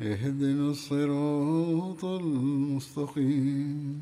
[0.00, 4.00] اهدنا الصراط المستقيم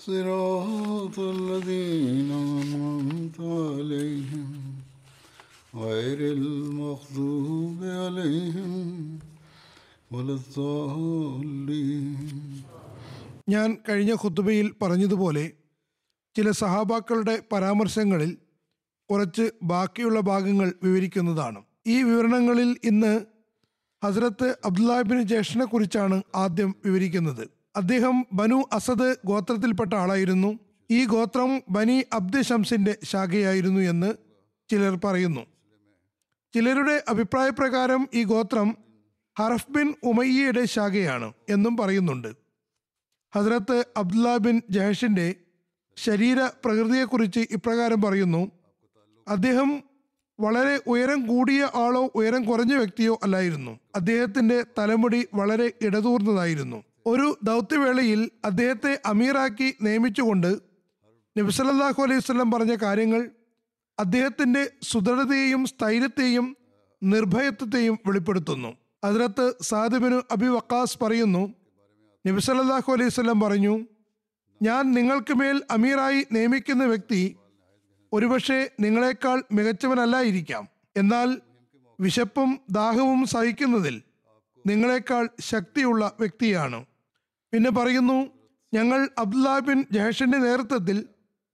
[0.00, 4.50] صراط الذين أنعمت عليهم
[5.76, 8.72] غير المغضوب عليهم
[10.10, 12.08] ولا الضالين
[13.48, 15.44] ഞാൻ കഴിഞ്ഞ ഖുത്തുബയിൽ പറഞ്ഞതുപോലെ
[16.36, 18.30] ചില സഹാബാക്കളുടെ പരാമർശങ്ങളിൽ
[19.10, 23.12] കുറച്ച് ബാക്കിയുള്ള ഭാഗങ്ങൾ വിവരിക്കുന്നതാണ് ഈ വിവരണങ്ങളിൽ ഇന്ന്
[24.03, 27.47] ഹസ്രത്ത് അബ്ദുല്ലാഹിബിൻ ജേഷനെ കുറിച്ചാണ് ആദ്യം വിവരിക്കുന്നത്.
[27.75, 30.59] അദ്ദേഹം ബനു അസദ് ഗോത്രത്തിൽപ്പെട്ട ആളായിരുന്നു.
[30.91, 34.13] ഈ ഗോത്രം ബനി അബ്ദ് ഷംസിന്റെ ശാഖയായിരുന്നു എന്ന്
[34.69, 35.45] ചിലർ പറയുന്നു.
[36.55, 38.77] ചിലരുടെ അഭിപ്രായപ്രകാരം ഈ ഗോത്രം
[39.39, 42.27] ഹറഫ് ബിൻ ഉമയ്യയുടെ ശാഖയാണ് എന്നും പറയുന്നുണ്ട്.
[43.35, 45.35] ഹസ്രത്ത് അബ്ദുല്ല ബിൻ ജഹഷിന്റെ
[45.97, 48.51] ശരീര പ്രകൃതിയെക്കുറിച്ച് ഇപ്രകാരം പറയുന്നു.
[49.27, 49.83] അദ്ദേഹം
[50.39, 53.79] വളരെ ഉയരം കൂടിയ ആളോ ഉയരം കുറഞ്ഞ വ്യക്തിയോ അല്ലായിരുന്നു.
[53.95, 56.83] അദ്ദേഹത്തിന്റെ തലമുടി വളരെ ഇടതൂർന്നതായിരുന്നു.
[57.05, 60.61] ഒരു ദൗത്യവേളയിൽ അദ്ദേഹത്തെ അമീറാക്കി നിയമിച്ചുകൊണ്ട്
[61.37, 63.29] നബിസലല്ലാഹു അലൈഹി വസല്ലം പറഞ്ഞ കാര്യങ്ങൾ
[63.99, 66.57] അദ്ദേഹത്തിന്റെ സുദൃഢതയെയും സ്ഥൈര്യത്തെയും
[67.03, 68.77] നിർഭയത്വത്തെയും വെളിപ്പെടുത്തുന്നു.
[69.03, 71.53] അതിനകത്ത് സാദിബിനു അബി വക്കാസ് പറയുന്നു
[72.27, 73.79] നബിസലല്ലാഹു അലൈഹി വസല്ലം പറഞ്ഞു
[74.61, 77.35] ഞാൻ നിങ്ങൾക്ക് മേൽ അമീറായി നിയമിക്കുന്ന വ്യക്തി
[78.13, 80.67] ഒരുപക്ഷെ നിങ്ങളെക്കാൾ മികച്ചവനല്ലായിരിക്കാം.
[80.97, 81.41] എന്നാൽ
[81.99, 84.01] വിശപ്പും ദാഹവും സഹിക്കുന്നതിൽ
[84.67, 86.85] നിങ്ങളെക്കാൾ ശക്തിയുള്ള വ്യക്തിയാണ്.
[87.53, 88.29] പിന്നെ പറയുന്നു
[88.73, 91.05] ഞങ്ങൾ അബ്ദുല്ലാ ബിൻ ജഹഷിന്റെ നേതൃത്വത്തിൽ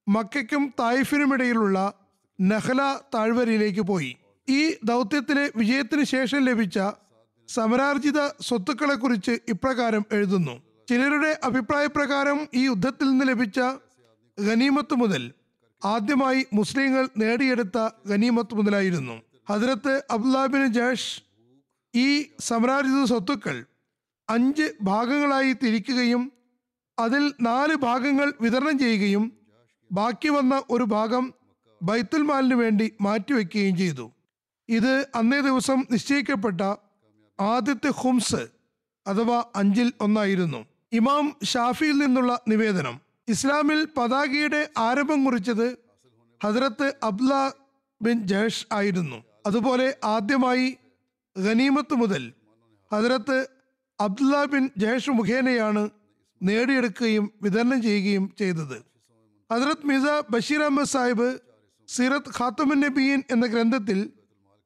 [0.08, 1.94] മക്കയ്ക്കും തായിഫിനുമിടയിലുള്ള
[2.42, 4.18] നഹല താഴ്വരയിലേക്ക് പോയി.
[4.50, 6.80] ഈ ദൗത്യത്തിലെ വിജയത്തിന് ശേഷം ലഭിച്ച
[7.48, 10.62] സമരാർജിത സ്വത്തുക്കളെക്കുറിച്ച് ഇപ്രകാരം എഴുതുന്നു.
[10.90, 13.60] ചിലരുടെ അഭിപ്രായപ്രകാരം ഈ യുദ്ധത്തിൽ നിന്ന് ലഭിച്ച
[14.40, 15.32] ഗനീമത്ത് മുതൽ
[15.86, 19.22] ആദ്യമായി മുസ്ലിങ്ങൾ നേടിയെടുത്ത ഗനീമത്ത് മുതലായിരുന്നു.
[19.50, 21.24] ഹജ്രത്ത് അബ്ദുല്ലാബിൻ ജാഷ്
[21.96, 23.66] ഈ സമരാജിത സ്വത്തുക്കൾ
[24.30, 26.32] അഞ്ച് ഭാഗങ്ങളായി തിരിക്കുകയും
[27.00, 29.34] അതിൽ നാല് ഭാഗങ്ങൾ വിതരണം ചെയ്യുകയും
[29.92, 31.34] ബാക്കി വന്ന ഒരു ഭാഗം
[31.82, 34.12] ബൈത്തുൽ മാലിന് വേണ്ടി മാറ്റിവെക്കുകയും ചെയ്തു.
[34.70, 36.62] ഇത് അന്നേ ദിവസം നിശ്ചയിക്കപ്പെട്ട
[37.40, 38.48] ആദ്യത്തെ ഹുംസ്
[39.08, 40.66] അഥവാ അഞ്ചിൽ ഒന്നായിരുന്നു.
[40.92, 43.09] ഇമാം ഷാഫിയിൽ നിന്നുള്ള നിവേദനം.
[43.30, 45.68] ഇസ്ലാമിൽ പതാകയുടെ ആരംഭം കുറിച്ചത്
[46.42, 47.32] ഹസ്രത്ത് അബ്ല
[48.02, 49.18] ബിൻ ജഹഷ് ആയിരുന്നു.
[49.46, 50.68] അതുപോലെ ആദ്യമായി
[51.36, 52.24] ഗനീമത്ത് മുതൽ
[52.92, 53.38] ഹസ്രത്ത്
[54.00, 55.84] അബ്ദുല്ല ബിൻ ജഹഷ് മുഖേനയാണ്
[56.42, 58.78] നേടിയെടുക്കുകയും വിതരണം ചെയ്യുകയും ചെയ്തത്.
[59.50, 61.30] ഹസ്രത് മിസ ബഷീർ അഹമ്മദ് സാഹിബ്
[61.90, 64.00] സീറത്ത് ഖാത്തമുൻ നബീൻ എന്ന ഗ്രന്ഥത്തിൽ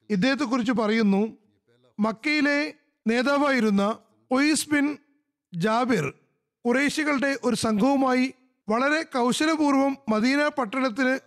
[0.09, 1.21] ഇദ്ദേഹത്തെക്കുറിച്ച് പറയുന്നു
[1.99, 2.59] മക്കയിലെ
[3.05, 3.83] നേതാവായിരുന്ന
[4.31, 4.85] ഒയ്സ് ബിൻ
[5.53, 6.05] ജാബിർ
[6.65, 8.25] കുറേശികളുടെ ഒരു സംഘവുമായി
[8.69, 11.19] വളരെ കൗശലപൂർവം മദീന പട്ടണത്തിന്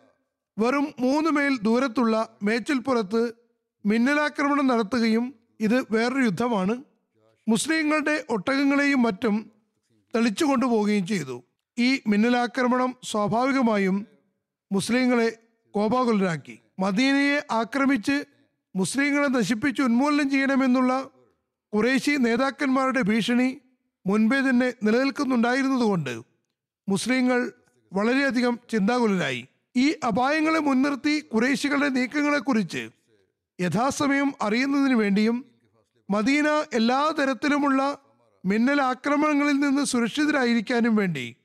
[0.60, 3.32] വെറും മൂന്ന് മൈൽ ദൂരത്തുള്ള മേച്ചിൽപ്പുറത്ത്
[3.86, 6.84] മിന്നലാക്രമണം നടത്തുകയും ഇത് വേറൊരു യുദ്ധമാണ്.
[7.48, 9.52] മുസ്ലിങ്ങളുടെ ഒട്ടകങ്ങളെയും മറ്റും
[10.14, 11.42] തെളിച്ചു കൊണ്ടുപോവുകയും ചെയ്തു.
[11.78, 14.06] ഈ മിന്നലാക്രമണം സ്വാഭാവികമായും
[14.72, 15.38] മുസ്ലിങ്ങളെ
[15.74, 16.58] കോപാകുലരാക്കി.
[16.78, 18.24] മദീനയെ ആക്രമിച്ച്
[18.76, 21.10] മുസ്ലിങ്ങളെ നശിപ്പിച്ച് ഉന്മൂലനം ചെയ്യണമെന്നുള്ള
[21.72, 23.60] കുറേശി നേതാക്കന്മാരുടെ ഭീഷണി
[24.06, 26.25] മുൻപേ തന്നെ നിലനിൽക്കുന്നുണ്ടായിരുന്നതുകൊണ്ട്
[26.88, 27.52] മുസ്ലിങ്ങൾ
[27.92, 29.48] വളരെയധികം ചിന്താകുലരായി.
[29.76, 32.90] ഈ അപായങ്ങളെ മുൻനിർത്തി കുറേശികളുടെ നീക്കങ്ങളെക്കുറിച്ച്
[33.60, 35.44] യഥാസമയം അറിയുന്നതിന് വേണ്ടിയും
[36.10, 37.98] മദീന എല്ലാ തരത്തിലുമുള്ള
[38.44, 41.36] മിന്നൽ ആക്രമണങ്ങളിൽ നിന്ന് സുരക്ഷിതരായിരിക്കാനും വേണ്ടി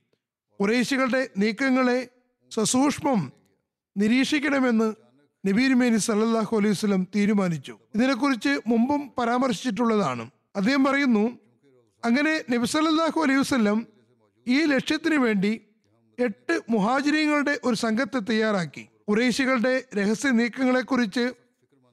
[0.60, 2.10] കുറേശികളുടെ നീക്കങ്ങളെ
[2.52, 3.32] സസൂക്ഷ്മം
[3.98, 4.94] നിരീക്ഷിക്കണമെന്ന്
[5.48, 7.78] നബീരുമേനി സല്ലാഹു അലൈഹി വസല്ലം തീരുമാനിച്ചു.
[7.96, 10.32] ഇതിനെക്കുറിച്ച് മുമ്പും പരാമർശിച്ചിട്ടുള്ളതാണ്.
[10.56, 11.38] അദ്ദേഹം പറയുന്നു
[12.06, 13.88] അങ്ങനെ നബി സല്ലല്ലാഹു അലൈഹി വസല്ലം
[14.48, 15.62] ഈ ലക്ഷ്യത്തിന് വേണ്ടി
[16.20, 18.88] എട്ട് മുഹാജിരീങ്ങളുടെ ഒരു സംഘത്തെ തയ്യാറാക്കി.
[19.10, 21.34] കുറേശികളുടെ രഹസ്യ നീക്കങ്ങളെക്കുറിച്ച്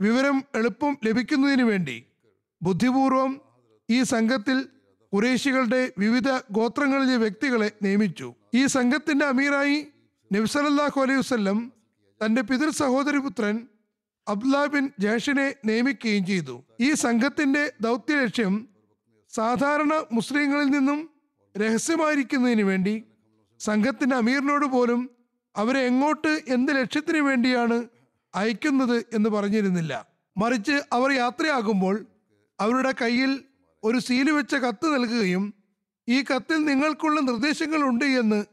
[0.01, 2.05] വിവരം എളുപ്പം ലഭിക്കുന്നതിന് വേണ്ടി
[2.63, 3.41] ബുദ്ധിപൂർവം
[3.91, 4.69] ഈ സംഘത്തിൽ
[5.13, 8.35] കുറേശികളുടെ വിവിധ ഗോത്രങ്ങളിലെ വ്യക്തികളെ നിയമിച്ചു.
[8.55, 9.87] ഈ സംഘത്തിന്റെ അമീറായി
[10.33, 11.73] നബ്സലല്ലാഹു അലൈഹി വസ്ല്ലം
[12.25, 13.67] തന്റെ പിതൃ സഹോദരിപുത്രൻ
[14.29, 16.65] അബ്ദുല്ലാ ബിൻ ജേഷിനെ നിയമിക്കുകയും ചെയ്തു.
[16.81, 18.69] ഈ സംഘത്തിന്റെ ദൗത്യ ലക്ഷ്യം
[19.35, 21.11] സാധാരണ മുസ്ലിങ്ങളിൽ നിന്നും
[21.57, 23.05] രഹസ്യമായിരിക്കുന്നതിന് വേണ്ടി
[23.61, 25.11] സംഘത്തിന്റെ അമീറിനോട് പോലും
[25.57, 27.85] അവരെ എങ്ങോട്ട് എന്ത് ലക്ഷ്യത്തിന് വേണ്ടിയാണ്
[28.35, 30.07] അയക്കുന്നത് എന്ന് പറഞ്ഞിരുന്നില്ല.
[30.39, 32.07] മറിച്ച് അവർ യാത്രയാകുമ്പോൾ
[32.61, 33.45] അവരുടെ കയ്യിൽ
[33.85, 35.55] ഒരു സീൽ വെച്ച കത്ത് നൽകുകയും
[36.09, 38.45] ഈ കത്തിൽ നിങ്ങൾക്കുള്ള നിർദ്ദേശങ്ങൾ ഉണ്ട് എന്ന്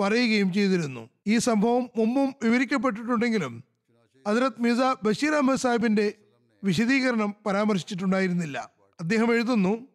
[0.00, 1.10] പറയുകയും ചെയ്തിരുന്നു.
[1.26, 3.64] ഈ സംഭവം മുമ്പും വിവരിക്കപ്പെട്ടിട്ടുണ്ടെങ്കിലും
[4.26, 6.12] അതിരത് മിർസ ബഷീർ അഹമ്മദ് സാഹിബിന്റെ
[6.64, 8.70] വിശദീകരണം പരാമർശിച്ചിട്ടുണ്ടായിരുന്നില്ല.
[9.00, 9.91] അദ്ദേഹം എഴുതുന്നു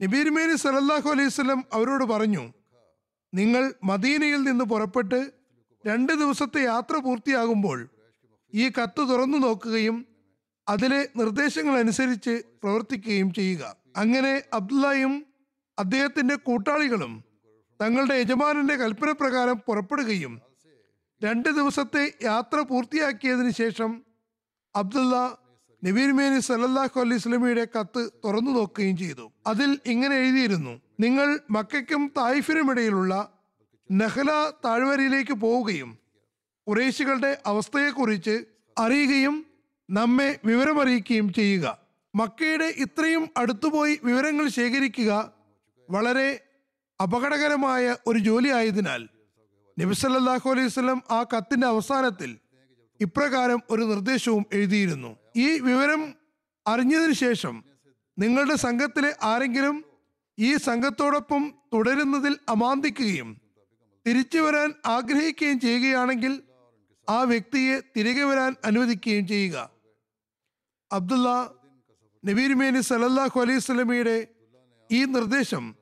[0.00, 2.44] നബീർമേനി സലല്ലാഹു അലൈഹി സ്വലം അവരോട് പറഞ്ഞു
[3.32, 5.20] നിങ്ങൾ മദീനയിൽ നിന്ന് പുറപ്പെട്ട്
[5.84, 7.78] രണ്ട് ദിവസത്തെ യാത്ര പൂർത്തിയാകുമ്പോൾ
[8.52, 9.96] ഈ കത്ത് തുറന്നു നോക്കുകയും
[10.66, 13.62] അതിലെ നിർദ്ദേശങ്ങൾ അനുസരിച്ച് പ്രവർത്തിക്കുകയും ചെയ്യുക.
[13.96, 15.12] അങ്ങനെ അബ്ദുല്ലായും
[15.78, 17.12] അദ്ദേഹത്തിന്റെ കൂട്ടാളികളും
[17.80, 20.34] തങ്ങളുടെ യജമാനന്റെ കൽപ്പന പ്രകാരം പുറപ്പെടുകയും
[21.20, 23.90] രണ്ട് ദിവസത്തെ യാത്ര പൂർത്തിയാക്കിയതിനു ശേഷം
[24.74, 25.14] അബ്ദുള്ള
[25.86, 29.32] നബീർമേനി സല്ലാഹു അലൈഹി സ്വലമിയുടെ കത്ത് തുറന്നു നോക്കുകയും ചെയ്തു.
[29.46, 30.80] അതിൽ ഇങ്ങനെ എഴുതിയിരുന്നു.
[31.00, 33.28] നിങ്ങൾ മക്കയ്ക്കും തായിഫിനും ഇടയിലുള്ള
[33.92, 35.98] നഹ്ല താഴ്വരയിലേക്ക് പോവുകയും
[36.68, 38.44] കുറേശികളുടെ അവസ്ഥയെക്കുറിച്ച്
[38.78, 39.46] അറിയുകയും
[39.90, 41.78] നമ്മെ വിവരമറിയിക്കുകയും ചെയ്യുക.
[42.14, 45.32] മക്കയുടെ ഇത്രയും അടുത്തുപോയി വിവരങ്ങൾ ശേഖരിക്കുക
[45.90, 46.40] വളരെ
[47.02, 49.08] അപകടകരമായ ഒരു ജോലി ആയതിനാൽ
[49.80, 52.38] നബിസല്ലാഹു അലൈഹി വസല്ലം ആ കത്തിന്റെ അവസാനത്തിൽ
[53.00, 55.23] ഇപ്രകാരം ഒരു നിർദ്ദേശവും എഴുതിയിരുന്നു.
[55.34, 56.14] ഈ വിവരം
[56.68, 57.64] അറിഞ്ഞതിന് ശേഷം
[58.18, 59.84] നിങ്ങളുടെ സംഘത്തിലെ ആരെങ്കിലും
[60.38, 61.42] ഈ സംഘത്തോടൊപ്പം
[61.72, 63.40] തുടരുന്നതിൽ അമാന്തിക്കുകയും
[64.06, 66.42] തിരിച്ചു വരാൻ ആഗ്രഹിക്കുകയും ചെയ്യുകയാണെങ്കിൽ
[67.08, 69.70] ആ വ്യക്തിയെ തിരികെ വരാൻ അനുവദിക്കുകയും ചെയ്യുക.
[70.92, 71.28] അബ്ദുള്ള
[72.24, 74.28] നബീർമേനി സലല്ലാഹു അലൈഹി സ്വലമിയുടെ
[74.90, 75.74] ഈ നിർദ്ദേശം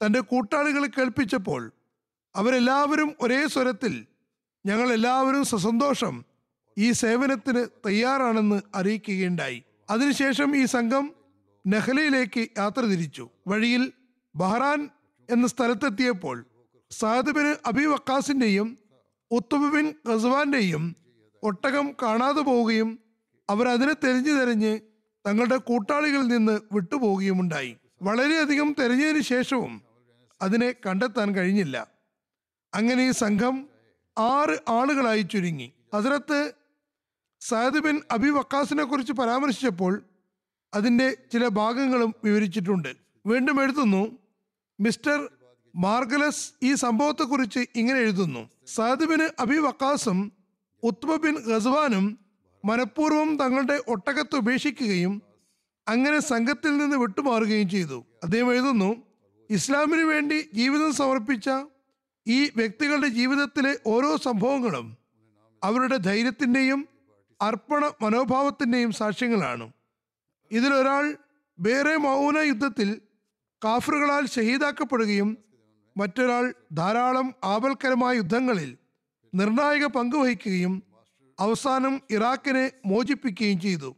[0.00, 1.72] തന്റെ കൂട്ടാളികളെ കേൾപ്പിച്ചപ്പോൾ
[2.34, 4.06] അവരെല്ലാവരും ഒരേ സ്വരത്തിൽ
[4.66, 6.14] ഞങ്ങൾ എല്ലാവരും സസന്തോഷം
[6.78, 9.62] ഈ സേവനത്തിന് തയ്യാറാണെന്ന് അറിയിക്കുകയുണ്ടായി.
[9.90, 11.14] അതിനുശേഷം ഈ സംഘം
[11.66, 13.30] നഹലയിലേക്ക് യാത്ര തിരിച്ചു.
[13.48, 13.92] വഴിയിൽ
[14.36, 14.90] ബഹ്റാൻ
[15.30, 16.44] എന്ന സ്ഥലത്തെത്തിയപ്പോൾ
[16.90, 18.78] സാദിബിന് അബി വക്കാസിന്റെയും
[19.30, 20.96] ഉത്തുബിൻ ഖസ്വാന്റെയും
[21.42, 22.98] ഒട്ടകം കാണാതെ പോവുകയും
[23.50, 24.78] അവർ അതിനെ തെരഞ്ഞു തെരഞ്ഞ്
[25.26, 27.76] തങ്ങളുടെ കൂട്ടാളികളിൽ നിന്ന് വിട്ടുപോവുകയുമുണ്ടായി.
[28.02, 29.82] വളരെയധികം തെരഞ്ഞതിന് ശേഷവും
[30.42, 31.86] അതിനെ കണ്ടെത്താൻ കഴിഞ്ഞില്ല.
[32.74, 33.68] അങ്ങനെ ഈ സംഘം
[34.18, 35.72] ആറ് ആളുകളായി ചുരുങ്ങി.
[35.94, 36.52] ഹസ്രത്ത്
[37.48, 40.02] സയദ് ബിൻ അബി വക്കാസിനെ കുറിച്ച് പരാമർശിച്ചപ്പോൾ
[40.74, 42.96] അതിന്റെ ചില ഭാഗങ്ങളും വിവരിച്ചിട്ടുണ്ട്.
[43.26, 44.18] വീണ്ടും എഴുതുന്നു
[44.80, 45.18] മിസ്റ്റർ
[45.76, 48.42] മാർഗലസ് ഈ സംഭവത്തെക്കുറിച്ച് ഇങ്ങനെ എഴുതുന്നു.
[48.66, 50.32] സയദ് ബിൻ അബി വക്കാസും
[50.82, 52.06] ഉത്മ ബിൻ ഗസ്വാനും
[52.64, 55.22] മനഃപൂർവം തങ്ങളുടെ ഒട്ടകത്ത് ഉപേക്ഷിക്കുകയും
[55.88, 58.04] അങ്ങനെ സംഘത്തിൽ നിന്ന് വിട്ടുമാറുകയും ചെയ്തു.
[58.22, 58.90] അദ്ദേഹം എഴുതുന്നു
[59.50, 61.50] ഇസ്ലാമിന് വേണ്ടി ജീവിതം സമർപ്പിച്ച
[62.26, 64.86] ഈ വ്യക്തികളുടെ ജീവിതത്തിലെ ഓരോ സംഭവങ്ങളും
[65.62, 66.80] അവരുടെ ധൈര്യത്തിന്റെയും
[67.46, 69.66] അർപ്പണ മനോഭാവത്തിന്റെയും സാക്ഷ്യങ്ങളാണ്.
[70.50, 71.04] ഇതിലൊരാൾ
[71.58, 73.00] വേറെ മൗന യുദ്ധത്തിൽ
[73.64, 75.38] കാഫറുകളാൽ ഷഹീദാക്കപ്പെടുകയും
[75.96, 78.70] മറ്റൊരാൾ ധാരാളം ആപൽക്കരമായ യുദ്ധങ്ങളിൽ
[79.34, 80.74] നിർണായക പങ്ക് വഹിക്കുകയും
[81.40, 83.90] അവസാനം ഇറാഖിനെ മോചിപ്പിക്കുകയും ചെയ്തു.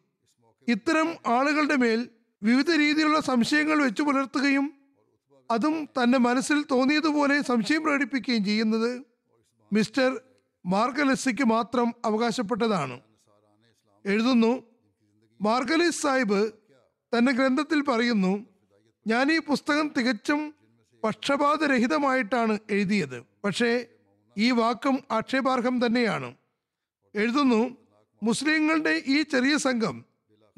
[0.69, 2.01] ഇത്തരം ആളുകളുടെ മേൽ
[2.43, 4.67] വിവിധ രീതിയിലുള്ള സംശയങ്ങൾ വെച്ചു പുലർത്തുകയും
[5.51, 8.91] അതും തന്റെ മനസ്സിൽ തോന്നിയതുപോലെ സംശയം പ്രകടിപ്പിക്കുകയും ചെയ്യുന്നത്
[9.73, 10.09] മിസ്റ്റർ
[10.65, 12.97] മാർഗലസ്സിക്ക് മാത്രം അവകാശപ്പെട്ടതാണ്.
[14.07, 14.63] എഴുതുന്നു.
[15.41, 16.53] മാർഗലി സാഹിബ്
[17.13, 18.47] തന്റെ ഗ്രന്ഥത്തിൽ പറയുന്നു
[19.07, 20.55] ഞാൻ ഈ പുസ്തകം തികച്ചും
[21.05, 23.25] പക്ഷപാതരഹിതമായിട്ടാണ് എഴുതിയത്.
[23.45, 23.87] പക്ഷേ
[24.39, 26.35] ഈ വാക്കും ആക്ഷേപാർഹം തന്നെയാണ്.
[27.15, 27.77] എഴുതുന്നു
[28.23, 30.05] മുസ്ലിങ്ങളുടെ ഈ ചെറിയ സംഘം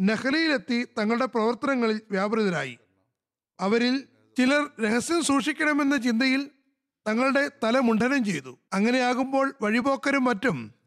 [0.00, 2.78] നഹലയിലെത്തി തങ്ങളുടെ പ്രവർത്തനങ്ങളിൽ വ്യാപൃതരായി.
[3.61, 4.05] അവരിൽ
[4.38, 6.50] ചിലർ രഹസ്യം സൂക്ഷിക്കണമെന്ന ചിന്തയിൽ
[7.09, 8.59] തങ്ങളുടെ തല മുണ്ഡനം ചെയ്തു.
[8.73, 10.77] അങ്ങനെയാകുമ്പോൾ വഴിപോക്കരും മറ്റും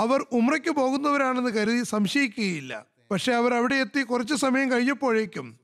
[0.00, 2.86] അവർ ഉമ്രയ്ക്ക് പോകുന്നവരാണെന്ന് കരുതി സംശയിക്കുകയില്ല.
[3.10, 5.60] പക്ഷെ അവർ അവിടെ എത്തി കുറച്ചു സമയം കഴിഞ്ഞപ്പോഴേക്കും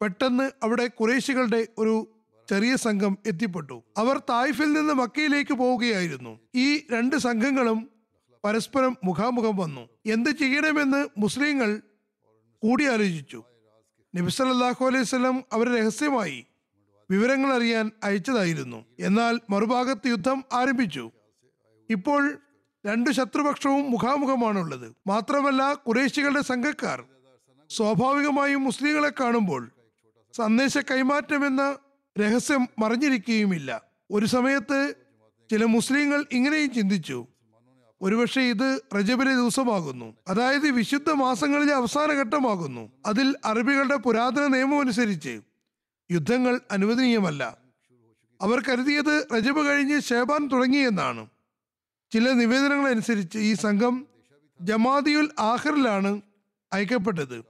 [0.00, 1.94] പെട്ടെന്ന് അവിടെ കുറേശികളുടെ ഒരു
[2.50, 3.82] ചെറിയ സംഘം എത്തിപ്പെട്ടു.
[3.96, 6.40] അവർ തായിഫിൽ നിന്ന് മക്കയിലേക്ക് പോവുകയായിരുന്നു.
[6.54, 7.90] ഈ രണ്ട് സംഘങ്ങളും
[8.44, 9.88] പരസ്പരം മുഖാമുഖം വന്നു.
[10.06, 11.82] എന്ത് ചെയ്യണമെന്ന് മുസ്ലിങ്ങൾ
[12.62, 13.44] കൂടിയാലോചിച്ചു.
[14.16, 16.46] നബിസല്ലാഹു അലൈഹി സ്വലം അവരെ രഹസ്യമായി
[17.10, 18.84] വിവരങ്ങൾ അറിയാൻ അയച്ചതായിരുന്നു.
[19.00, 21.10] എന്നാൽ മറുഭാഗത്ത് യുദ്ധം ആരംഭിച്ചു.
[21.90, 22.38] ഇപ്പോൾ
[22.86, 24.94] രണ്ട് ശത്രുപക്ഷവും മുഖാമുഖമാണുള്ളത്.
[25.06, 27.04] മാത്രമല്ല കുറേശികളുടെ സംഘക്കാർ
[27.70, 29.70] സ്വാഭാവികമായും മുസ്ലിങ്ങളെ കാണുമ്പോൾ
[30.36, 31.76] സന്ദേശ കൈമാറ്റം എന്ന
[32.20, 33.82] രഹസ്യം മറിഞ്ഞിരിക്കുകയുമില്ല.
[34.10, 34.94] ഒരു സമയത്ത്
[35.50, 37.26] ചില മുസ്ലിങ്ങൾ ഇങ്ങനെയും ചിന്തിച്ചു.
[38.02, 40.16] ഒരുപക്ഷെ ഇത് റജബിലെ ദിവസമാകുന്നു.
[40.28, 42.92] അതായത് വിശുദ്ധ മാസങ്ങളിലെ അവസാന ഘട്ടമാകുന്നു.
[43.06, 45.40] അതിൽ അറബികളുടെ പുരാതന നിയമം അനുസരിച്ച്
[46.10, 47.56] യുദ്ധങ്ങൾ അനുവദനീയമല്ല.
[48.40, 51.26] അവർ കരുതിയത് റജബ് കഴിഞ്ഞ് ഷേബാൻ തുടങ്ങിയെന്നാണ്.
[52.12, 54.06] ചില നിവേദനങ്ങൾ അനുസരിച്ച് ഈ സംഘം
[54.60, 56.20] ജമാദിയുൽ ആഖറിലാണ്
[56.72, 57.44] അയക്കപ്പെട്ടത്.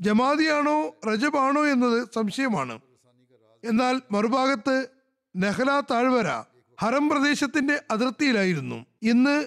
[0.00, 2.80] ജമാദിയാണോ റജബാണോ എന്നത് സംശയമാണ്.
[3.64, 4.86] എന്നാൽ മറുഭാഗത്ത്
[5.36, 6.44] നെഹ്ല താഴ്വര
[6.80, 8.86] ഹറം പ്രദേശത്തിന്റെ അതിർത്തിയിലായിരുന്നു.
[9.02, 9.46] ഇന്ന്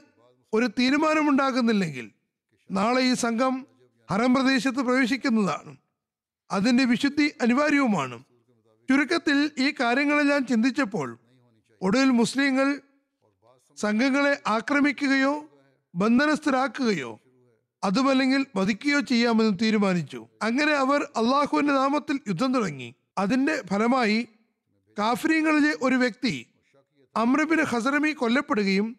[0.53, 2.11] ഒരു തീരുമാനമുണ്ടാകുന്നില്ലെങ്കിൽ
[2.71, 3.67] നാളെ ഈ സംഘം
[4.11, 5.77] ഹറം പ്രദേശത്ത് പ്രവേശിക്കുന്നതാണ്.
[6.51, 8.23] അതിന്റെ വിശുദ്ധി അനിവാര്യവുമാണ്.
[8.89, 11.17] ചുരുക്കത്തിൽ ഈ കാര്യങ്ങളെല്ലാം ചിന്തിച്ചപ്പോൾ
[11.81, 12.81] ഒടുവിൽ മുസ്ലിങ്ങൾ
[13.77, 15.45] സംഘങ്ങളെ ആക്രമിക്കുകയോ
[15.95, 17.19] ബന്ധനസ്ഥരാക്കുകയോ
[17.83, 20.27] അതുമല്ലെങ്കിൽ വധിക്കുകയോ ചെയ്യാമെന്ന് തീരുമാനിച്ചു.
[20.41, 22.95] അങ്ങനെ അവർ അള്ളാഹുവിന്റെ നാമത്തിൽ യുദ്ധം തുടങ്ങി.
[23.17, 24.27] അതിന്റെ ഫലമായി
[24.99, 26.45] കാഫര്യങ്ങളിലെ ഒരു വ്യക്തി
[27.15, 28.97] അമ്രബിന് ഹസറമി കൊല്ലപ്പെടുകയും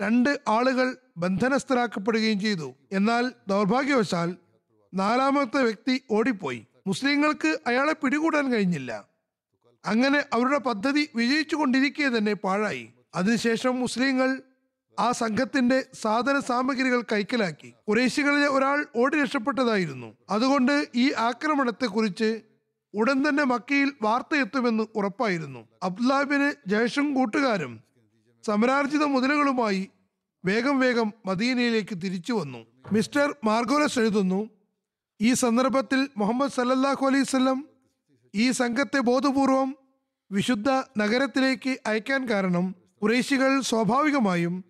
[0.00, 2.74] രണ്ട് ആളുകൾ ബന്ധനസ്ഥരാക്കപ്പെടുകയും ചെയ്തു.
[2.92, 4.36] എന്നാൽ ദൗർഭാഗ്യവശാൽ
[4.94, 6.66] നാലാമത്തെ വ്യക്തി ഓടിപ്പോയി.
[6.86, 9.04] മുസ്ലിങ്ങൾക്ക് അയാളെ പിടികൂടാൻ കഴിഞ്ഞില്ല.
[9.84, 12.88] അങ്ങനെ അവരുടെ പദ്ധതി വിജയിച്ചു കൊണ്ടിരിക്കെ തന്നെ പാഴായി.
[13.16, 14.42] അതിനുശേഷം മുസ്ലിങ്ങൾ
[15.00, 17.74] ആ സംഘത്തിന്റെ സാധന സാമഗ്രികൾ കൈക്കലാക്കി.
[17.88, 20.14] കുറേശികളിലെ ഒരാൾ ഓടി രക്ഷപ്പെട്ടതായിരുന്നു.
[20.30, 22.42] അതുകൊണ്ട് ഈ ആക്രമണത്തെക്കുറിച്ച്
[22.94, 25.68] ഉടൻ തന്നെ മക്കയിൽ വാർത്ത എത്തുമെന്ന് ഉറപ്പായിരുന്നു.
[25.82, 27.80] അബ്ദുല്ലാബിന് ജയഷും കൂട്ടുകാരും
[28.46, 29.88] സമരാർജിത മുതലുകളുമായി
[30.44, 32.66] വേഗം വേഗം മദീനയിലേക്ക് തിരിച്ചു വന്നു.
[32.92, 34.50] മിസ്റ്റർ മാർഗോലസ് എഴുതുന്നു
[35.20, 37.68] ഈ സന്ദർഭത്തിൽ മുഹമ്മദ് സല്ലല്ലാഹു അലൈഹി വസല്ലം
[38.34, 39.76] ഈ സംഘത്തെ ബോധപൂർവം
[40.32, 44.64] വിശുദ്ധ നഗരത്തിലേക്ക് അയക്കാൻ കാരണം കുറേശികൾ സ്വാഭാവികമായും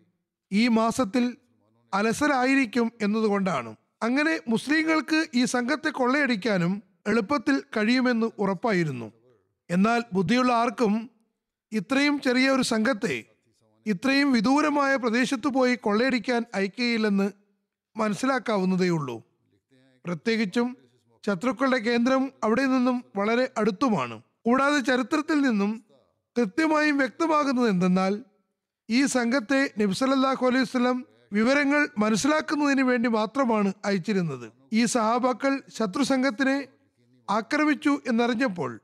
[0.53, 1.37] ഈ മാസത്തിൽ
[1.95, 3.77] അലസരായിരിക്കും എന്നതുകൊണ്ടാണ്.
[4.03, 9.13] അങ്ങനെ മുസ്ലിങ്ങൾക്ക് ഈ സംഘത്തെ കൊള്ളയടിക്കാനും എളുപ്പത്തിൽ കഴിയുമെന്ന് ഉറപ്പായിരുന്നു.
[9.71, 11.11] എന്നാൽ ബുദ്ധിയുള്ള ആർക്കും
[11.73, 13.25] ഇത്രയും ചെറിയ ഒരു സംഘത്തെ
[13.87, 17.31] ഇത്രയും വിദൂരമായ പ്രദേശത്ത് പോയി കൊള്ളയടിക്കാൻ അയക്കുകയില്ലെന്ന്
[17.97, 19.23] മനസ്സിലാക്കാവുന്നതേയുള്ളൂ
[20.05, 20.77] പ്രത്യേകിച്ചും
[21.27, 24.23] ശത്രുക്കളുടെ കേന്ദ്രം അവിടെ നിന്നും വളരെ അടുത്തുമാണ്.
[24.45, 25.86] കൂടാതെ ചരിത്രത്തിൽ നിന്നും
[26.37, 28.25] കൃത്യമായും വ്യക്തമാകുന്നത് എന്തെന്നാൽ
[28.91, 34.53] ഈ സംഘത്തെ നബ്സലല്ലാഹു അലൈഹി സ്വലം വിവരങ്ങൾ മനസ്സിലാക്കുന്നതിന് വേണ്ടി മാത്രമാണ് അയച്ചിരുന്നത്.
[34.73, 36.69] ഈ സഹാബാക്കൾ ശത്രു സംഘത്തിനെ
[37.31, 38.81] ആക്രമിച്ചു എന്നറിഞ്ഞപ്പോൾ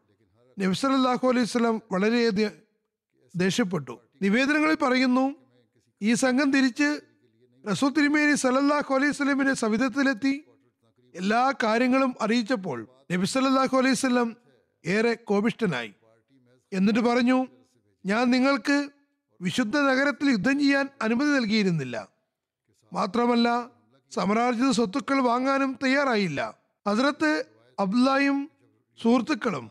[0.59, 2.57] നബ്സലല്ലാഹു അലൈഹി സ്വലം വളരെയധികം
[3.35, 3.95] ദേഷ്യപ്പെട്ടു.
[4.23, 5.27] നിവേദനങ്ങളിൽ പറയുന്നു
[6.01, 7.01] ഈ സംഘം തിരിച്ച്
[7.71, 10.35] റസൂ തിരുമേനി സലല്ലാഹു അലൈഹി സ്വലമിന്റെ സവിധത്തിലെത്തി
[11.15, 12.79] എല്ലാ കാര്യങ്ങളും അറിയിച്ചപ്പോൾ
[13.13, 14.37] നബി അലൈഹി വസല്ലം
[14.87, 15.93] ഏറെ കോപിഷ്ഠനായി.
[16.73, 17.47] എന്നിട്ട് പറഞ്ഞു
[18.07, 18.91] ഞാൻ നിങ്ങൾക്ക്
[19.41, 22.09] വിശുദ്ധ നഗരത്തിൽ യുദ്ധം ചെയ്യാൻ അനുമതി നൽകിയിരുന്നില്ല.
[22.93, 23.71] മാത്രമല്ല
[24.11, 26.59] സമരാർജിത സ്വത്തുക്കൾ വാങ്ങാനും തയ്യാറായില്ല.
[26.89, 27.45] ഹസ്രത്ത്
[27.81, 28.51] അബ്ദുല്ലായും
[29.03, 29.71] സുഹൃത്തുക്കളും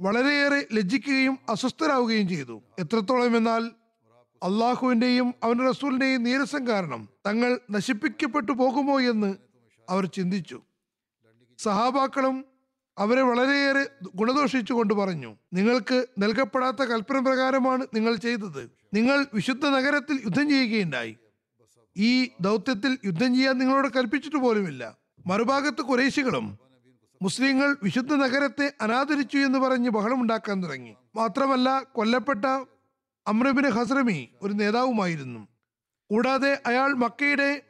[0.00, 2.62] വളരെയേറെ ലജ്ജിക്കുകയും അസ്വസ്ഥരാവുകയും ചെയ്തു.
[2.78, 3.64] എത്രത്തോളം എന്നാൽ
[4.42, 9.36] അള്ളാഹുവിന്റെയും അവന്റെ റസൂലിന്റെയും നീരസം കാരണം തങ്ങൾ നശിപ്പിക്കപ്പെട്ടു പോകുമോ എന്ന്
[9.90, 10.62] അവർ ചിന്തിച്ചു.
[11.58, 12.44] സഹാബാക്കളും
[12.98, 18.70] അവരെ വളരെയേറെ ഗുണദോഷിച്ചുകൊണ്ട് പറഞ്ഞു നിങ്ങൾക്ക് നൽകപ്പെടാത്ത കൽപ്പന പ്രകാരമാണ് നിങ്ങൾ ചെയ്തത്.
[18.94, 21.16] നിങ്ങൾ വിശുദ്ധ നഗരത്തിൽ യുദ്ധം ചെയ്യുകയുണ്ടായി.
[21.96, 24.96] ഈ ദൗത്യത്തിൽ യുദ്ധം ചെയ്യാൻ നിങ്ങളോട് കൽപ്പിച്ചിട്ട് പോലുമില്ല.
[25.26, 26.58] മറുഭാഗത്ത് കുറേശികളും
[27.22, 30.94] മുസ്ലിങ്ങൾ വിശുദ്ധ നഗരത്തെ അനാദരിച്ചു എന്ന് പറഞ്ഞ് ബഹളമുണ്ടാക്കാൻ തുടങ്ങി.
[31.16, 32.44] മാത്രമല്ല കൊല്ലപ്പെട്ട
[33.26, 35.48] അമ്രബിന് ഹസ്രമി ഒരു നേതാവുമായിരുന്നു.
[36.10, 37.62] കൂടാതെ അയാൾ മക്കയുടെ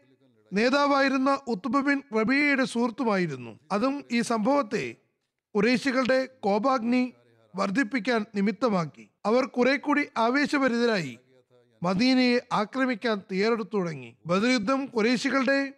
[0.53, 3.59] നേതാവായിരുന്ന ഉത്തുബിൻ റബിയയുടെ സുഹൃത്തുമായിരുന്നു.
[3.73, 4.95] അതും ഈ സംഭവത്തെ
[5.55, 7.13] കുറേശികളുടെ കോപാഗ്നി
[7.57, 9.11] വർദ്ധിപ്പിക്കാൻ നിമിത്തമാക്കി.
[9.27, 11.19] അവർ കുറെ കൂടി ആവേശഭരിതരായി.
[11.83, 14.17] മദീനയെ ആക്രമിക്കാൻ തയ്യാറെടുത്തു തുടങ്ങി.
[14.27, 15.73] ബദർ യുദ്ധം കുറേശികളുടെ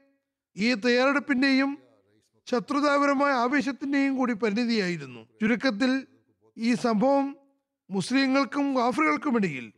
[0.57, 1.79] ഈ തയ്യാറെടുപ്പിന്റെയും
[2.51, 5.21] ശത്രുതാപരമായ ആവേശത്തിന്റെയും കൂടി പരിണിതിയായിരുന്നു.
[5.41, 6.07] ചുരുക്കത്തിൽ
[6.59, 7.37] ഈ സംഭവം
[7.91, 9.73] മുസ്ലിങ്ങൾക്കും ഗാഫറുകൾക്കുമിടയിൽ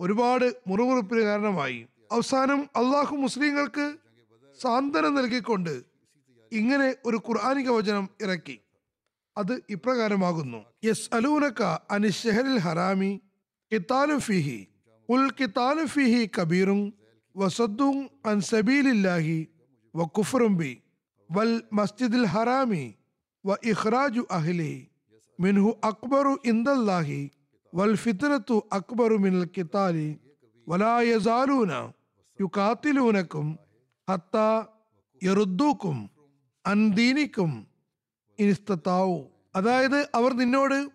[0.00, 1.86] ഒരുപാട് മുറിവുറുപ്പിന് കാരണമായി.
[2.12, 3.96] അവസാനം അള്ളാഹു മുസ്ലിങ്ങൾക്ക്
[4.62, 5.82] സാന്ത്വനം നൽകിക്കൊണ്ട്
[6.52, 8.60] ഇങ്ങനെ ഒരു ഖുർആാനിക വചനം ഇറക്കി.
[9.36, 10.60] അത് ഇപ്രകാരമാകുന്നു.
[10.84, 11.60] യസ് അലൂനക്ക
[11.90, 13.12] അനി ഷെഹറിൽ ഹറാമി
[13.72, 14.58] കിത്താലു ഫിഹി
[15.08, 16.80] ഉൽ കിത്താലു ഫിഹി കബീറും
[17.34, 17.96] വസദ്ദും
[18.30, 19.38] അൻ സബീലില്ലാഹി
[19.94, 20.72] വ കുഫറും ബി
[21.30, 22.84] വൽ മസ്ജിദിൽ ഹറാമി
[23.44, 24.72] വ ഇഖ്റാജു അഹ്ലി
[25.38, 27.20] മിൻഹു അക്ബറു ഇന്ദല്ലാഹി
[27.72, 30.08] വൽ ഫിത്നത്തു അക്ബറു മിനൽ കിത്താലി
[30.66, 31.72] വലാ യസാലൂന
[32.38, 33.46] യുകാത്തിലൂനക്കും
[34.08, 34.36] ഹത്ത
[35.22, 35.98] യറുദ്ദൂക്കും
[36.64, 37.50] അൻദീനിക്കും
[38.38, 40.90] ഇനിസ്തത്താവു അതായത് അവർ നിന്നോട്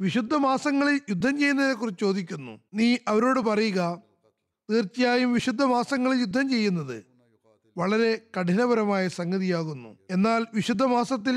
[0.00, 2.60] വിശുദ്ധ മാസങ്ങളിൽ യുദ്ധം ചെയ്യുന്നതിനെ കുറിച്ച് ചോദിക്കുന്നു.
[2.74, 4.02] നീ അവരോട് പറയുക
[4.70, 7.04] തീർച്ചയായും വിശുദ്ധ മാസങ്ങളിൽ യുദ്ധം ചെയ്യുന്നത്
[7.76, 9.96] വളരെ കഠിനപരമായ സംഗതിയാകുന്നു.
[10.10, 11.36] എന്നാൽ വിശുദ്ധ മാസത്തിൽ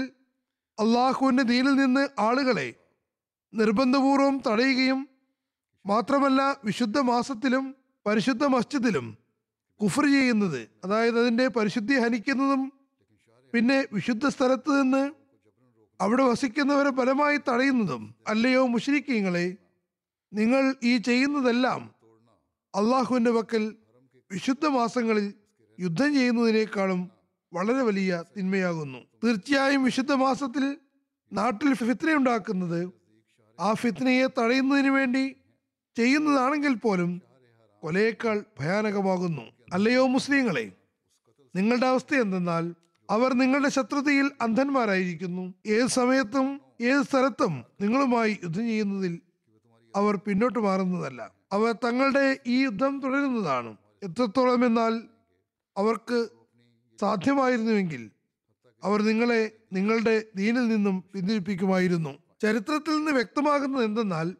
[0.79, 2.73] അള്ളാഹുവിന്റെ നീലിൽ നിന്ന് ആളുകളെ
[3.53, 5.09] നിർബന്ധപൂർവം തടയുകയും
[5.85, 9.17] മാത്രമല്ല വിശുദ്ധ മാസത്തിലും പരിശുദ്ധ മസ്ജിദിലും
[9.79, 12.71] കുഫർ ചെയ്യുന്നത് അതായത് അതിന്റെ പരിശുദ്ധി ഹനിക്കുന്നതും
[13.53, 15.20] പിന്നെ വിശുദ്ധ സ്ഥലത്ത് നിന്ന്
[16.01, 19.57] അവിടെ വസിക്കുന്നവരെ ബലമായി തടയുന്നതും അല്ലയോ മുഷരിക്കീങ്ങളെ
[20.33, 21.81] നിങ്ങൾ ഈ ചെയ്യുന്നതെല്ലാം
[22.75, 23.75] അള്ളാഹുവിന്റെ പക്കൽ
[24.31, 25.33] വിശുദ്ധ മാസങ്ങളിൽ
[25.79, 27.11] യുദ്ധം ചെയ്യുന്നതിനേക്കാളും
[27.53, 28.99] വളരെ വലിയ തിന്മയാകുന്നു.
[29.23, 30.77] തീർച്ചയായും വിശുദ്ധ മാസത്തിൽ
[31.31, 32.93] നാട്ടിൽ ഫിത്നയുണ്ടാക്കുന്നത്
[33.59, 35.35] ആ ഫിത്നയെ തടയുന്നതിന് വേണ്ടി
[35.95, 37.21] ചെയ്യുന്നതാണെങ്കിൽ പോലും
[37.83, 39.45] കൊലയേക്കാൾ ഭയാനകമാകുന്നു.
[39.73, 40.71] അല്ലയോ മുസ്ലിങ്ങളെ
[41.55, 42.65] നിങ്ങളുടെ അവസ്ഥ എന്തെന്നാൽ
[43.11, 45.53] അവർ നിങ്ങളുടെ ശത്രുതയിൽ അന്ധന്മാരായിരിക്കുന്നു.
[45.65, 49.19] ഏത് സമയത്തും ഏത് സ്ഥലത്തും നിങ്ങളുമായി യുദ്ധം ചെയ്യുന്നതിൽ
[49.95, 51.31] അവർ പിന്നോട്ട് മാറുന്നതല്ല.
[51.51, 53.77] അവർ തങ്ങളുടെ ഈ യുദ്ധം തുടരുന്നതാണ്.
[54.03, 54.93] എത്രത്തോളം എന്നാൽ
[55.77, 56.29] അവർക്ക്
[57.01, 58.11] സാധ്യമായിരുന്നുവെങ്കിൽ
[58.83, 62.13] അവർ നിങ്ങളെ നിങ്ങളുടെ ദീനിൽ നിന്നും പിന്തിരിപ്പിക്കുമായിരുന്നു.
[62.41, 64.35] ചരിത്രത്തിൽ നിന്ന് വ്യക്തമാകുന്നത് എന്തെന്നാൽ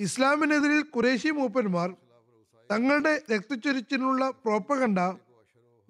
[0.00, 1.88] ഇസ്ലാമിനെതിരിൽ കുറേശി മൂപ്പന്മാർ
[2.70, 4.98] തങ്ങളുടെ രക്തച്ചൊരിച്ചിനുള്ള പ്രോപ്പകണ്ട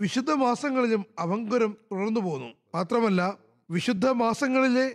[0.01, 2.49] വിശുദ്ധ മാസങ്ങളിലും അവങ്കുരം തുടർന്നു പോന്നു.
[2.75, 3.23] മാത്രമല്ല
[3.71, 4.87] വിശുദ്ധ മാസങ്ങളിലെ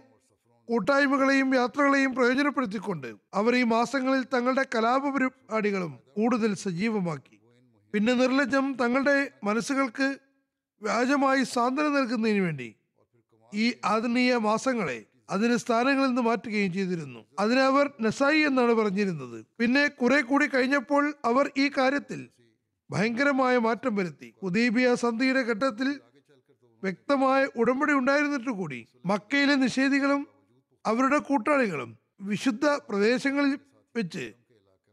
[0.69, 7.37] കൂട്ടായ്മകളെയും യാത്രകളെയും പ്രയോജനപ്പെടുത്തിക്കൊണ്ട് അവർ ഈ മാസങ്ങളിൽ തങ്ങളുടെ കലാപ പരിപാടികളും കൂടുതൽ സജീവമാക്കി.
[7.93, 10.07] പിന്നെ നിർലജ്ജം തങ്ങളുടെ മനസ്സുകൾക്ക്
[10.81, 12.69] വ്യാജമായി സാന്ത്വനം നൽകുന്നതിന് വേണ്ടി
[13.53, 17.21] ഈ ആധുനീയ മാസങ്ങളെ അതിന് സ്ഥാനങ്ങളിൽ നിന്ന് മാറ്റുകയും ചെയ്തിരുന്നു.
[17.39, 19.45] അതിനെ അവർ നസായി എന്നാണ് പറഞ്ഞിരുന്നത്.
[19.59, 22.21] പിന്നെ കുറെ കൂടി കഴിഞ്ഞപ്പോൾ അവർ ഈ കാര്യത്തിൽ
[22.91, 24.33] ഭയങ്കരമായ മാറ്റം വരുത്തി.
[24.43, 25.99] ഉദീബിയ സന്ധിയുടെ ഘട്ടത്തിൽ
[26.83, 30.27] വ്യക്തമായ ഉടമ്പടി ഉണ്ടായിരുന്നിട്ട് കൂടി മക്കയിലെ നിഷേധികളും
[30.85, 33.59] അവരുടെ കൂട്ടാളികളും വിശുദ്ധ പ്രദേശങ്ങളിൽ
[33.95, 34.33] വെച്ച്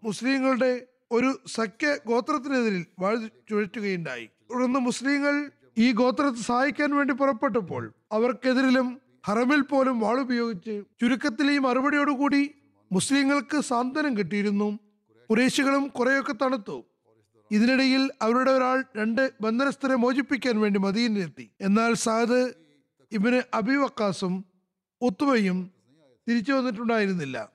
[0.04, 3.14] മുസ്ലിങ്ങളുടെ ഒരു സഖ്യ ഗോത്രത്തിനെതിരിൽ വാഴ
[3.48, 4.26] ചുഴറ്റുകയുണ്ടായി.
[4.50, 12.54] തുടർന്ന് മുസ്ലിങ്ങൾ ഈ ഗോത്രത്തെ സഹായിക്കാൻ വേണ്ടി പുറപ്പെട്ടപ്പോൾ അവർക്കെതിരിലും ഹറമിൽ പോലും വാളുപയോഗിച്ച് ചുരുക്കത്തിൽ ഈ മറുപടിയോടുകൂടി
[12.92, 14.78] മുസ്ലിങ്ങൾക്ക് സാന്ത്വനം കിട്ടിയിരുന്നു.
[15.30, 16.76] കുറേശികളും കുറെയൊക്കെ തണുത്തു.
[17.50, 22.54] ഇതിനിടയിൽ അവരുടെ ഒരാൾ രണ്ട് ബന്ധനസ്ഥരെ മോചിപ്പിക്കാൻ വേണ്ടി മദീനിലെത്തി എന്നാൽ സാദ്
[23.12, 24.44] ഇബിന് അബിവക്കാസും
[25.02, 25.70] ഒത്തുവയും
[26.28, 27.52] തിരിച്ചു വന്നിട്ടുണ്ടായിരുന്നില്ല.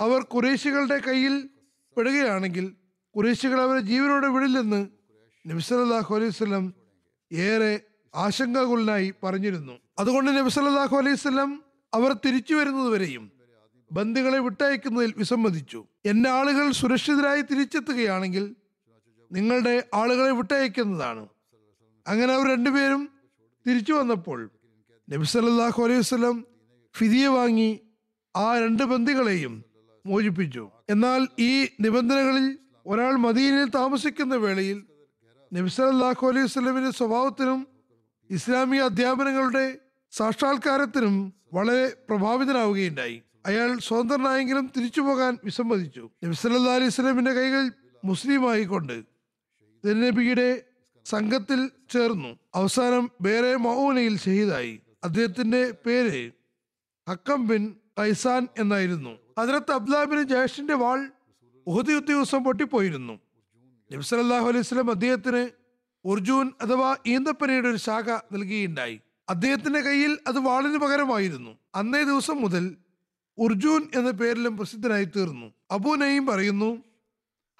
[0.00, 1.48] അവർ കുറേശികളുടെ കയ്യിൽ
[1.96, 2.74] പെടുകയാണെങ്കിൽ
[3.16, 4.88] കുറേശികൾ അവരെ ജീവനോടെ വിടില്ലെന്ന്
[5.46, 6.72] നബിസലാഹു അലൈഹി
[7.36, 7.80] ഏറെ
[8.14, 9.72] ആശങ്കാകുലനായി പറഞ്ഞിരുന്നു.
[9.98, 11.58] അതുകൊണ്ട് നബിസലാഹു അലൈഹി
[11.94, 13.32] അവർ തിരിച്ചു വരുന്നതുവരെയും
[13.92, 15.84] ബന്ദികളെ വിട്ടയക്കുന്നതിൽ വിസമ്മതിച്ചു.
[16.06, 18.56] എന്റെ ആളുകൾ സുരക്ഷിതരായി തിരിച്ചെത്തുകയാണെങ്കിൽ
[19.32, 21.28] നിങ്ങളുടെ ആളുകളെ വിട്ടയക്കുന്നതാണ്.
[22.06, 23.08] അങ്ങനെ അവർ രണ്ടുപേരും
[23.68, 24.50] തിരിച്ചു വന്നപ്പോൾ
[25.12, 26.46] നബി സല്ലല്ലാഹു അലൈഹി വസ്ലം
[26.96, 27.80] ഫിദിയ വാങ്ങി
[28.36, 29.64] ആ രണ്ട് ബന്ദികളെയും
[30.06, 30.70] മോചിപ്പിച്ചു.
[30.90, 34.82] എന്നാൽ ഈ നിബന്ധനകളിൽ ഒരാൾ മദീനയിൽ താമസിക്കുന്ന വേളയിൽ
[35.54, 37.66] നബി സല്ലല്ലാഹു അലൈഹി വസ്ലമിന്റെ സ്വഭാവത്തിനും
[38.30, 39.78] ഇസ്ലാമിക അധ്യാപനങ്ങളുടെ
[40.12, 43.22] സാക്ഷാത്കാരത്തിനും വളരെ പ്രഭാവിതനാവുകയുണ്ടായി.
[43.46, 46.10] അയാൾ സ്വതന്ത്രനായെങ്കിലും തിരിച്ചു പോകാൻ വിസമ്മതിച്ചു.
[46.24, 47.70] നബി സല്ലല്ലാഹു അലൈഹി വസല്ലമിന്റെ കൈകൾ
[48.04, 49.15] മുസ്ലിമായിക്കൊണ്ട്
[49.86, 50.62] തിരുനബിയുടെ
[51.04, 52.38] സംഘത്തിൽ ചേർന്നു.
[52.54, 54.80] അവസാനം വേറെ മൗനയിൽ ഷഹീദായി.
[55.04, 56.30] അദ്ദേഹത്തിന്റെ പേര്
[57.10, 59.18] ഹക്കം ബിൻ കൈസാൻ എന്നായിരുന്നു.
[59.38, 61.10] അതിനകത്ത് അബ്ദുലാബിന് ജയേഷിന്റെ വാൾ
[61.66, 63.18] ഉഹദ് യുദ്ധ ദിവസം പൊട്ടിപ്പോയിരുന്നു
[63.92, 65.50] നബ്സലാഹു അലൈഹി സ്വലം അദ്ദേഹത്തിന്
[66.04, 71.58] ഉർജൂൻ അഥവാ ഈന്തപ്പനയുടെ ഒരു ശാഖ നൽകുകയുണ്ടായി അദ്ദേഹത്തിന്റെ കയ്യിൽ അത് വാളിന് പകരമായിരുന്നു.
[71.74, 72.76] അന്നേ ദിവസം മുതൽ
[73.38, 75.52] ഉർജൂൻ എന്ന പേരിലും പ്രസിദ്ധനായി തീർന്നു.
[75.70, 76.82] അബു നയീം പറയുന്നു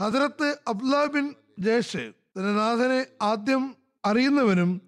[0.00, 4.80] ഹജറത്ത് അബ്ദുല്ല ബിൻ ജേഷ് നാഥനെ ആദ്യം അറിയുന്നവനും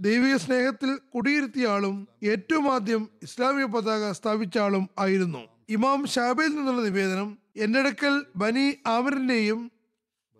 [0.00, 5.48] ദൈവിക സ്നേഹത്തിൽ കുടിയിരുത്തിയ ആളും ഏറ്റവും ആദ്യം ഇസ്ലാമിക പതാക സ്ഥാപിച്ച ആളും ആയിരുന്നു.
[5.68, 9.72] ഇമാം ഷാബയിൽ നിന്നുള്ള നിവേദനം എന്റെ അടുക്കൽ ബനി ആമിറിന്റെയും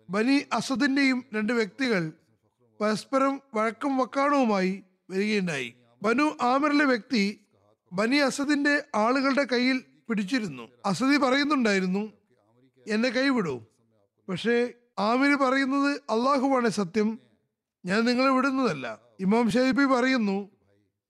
[0.09, 2.11] ബനി അസദിന്റെയും രണ്ട് വ്യക്തികൾ
[2.81, 5.73] പരസ്പരം വഴക്കും വക്കാണവുമായി വരികയുണ്ടായി.
[6.03, 7.39] ബനു ആമിറിലെ വ്യക്തി
[7.93, 10.69] ബനി അസദിന്റെ ആളുകളുടെ കയ്യിൽ പിടിച്ചിരുന്നു.
[10.85, 12.13] അസദി പറയുന്നുണ്ടായിരുന്നു
[12.87, 13.65] എന്നെ കൈവിടൂ.
[14.29, 17.19] പക്ഷേ ആമിര് പറയുന്നത് അള്ളാഹുവാണ് സത്യം.
[17.85, 18.99] ഞാൻ നിങ്ങളെ വിടുന്നതല്ല.
[19.19, 20.49] ഇമാം ഷെയ്ബി പറയുന്നു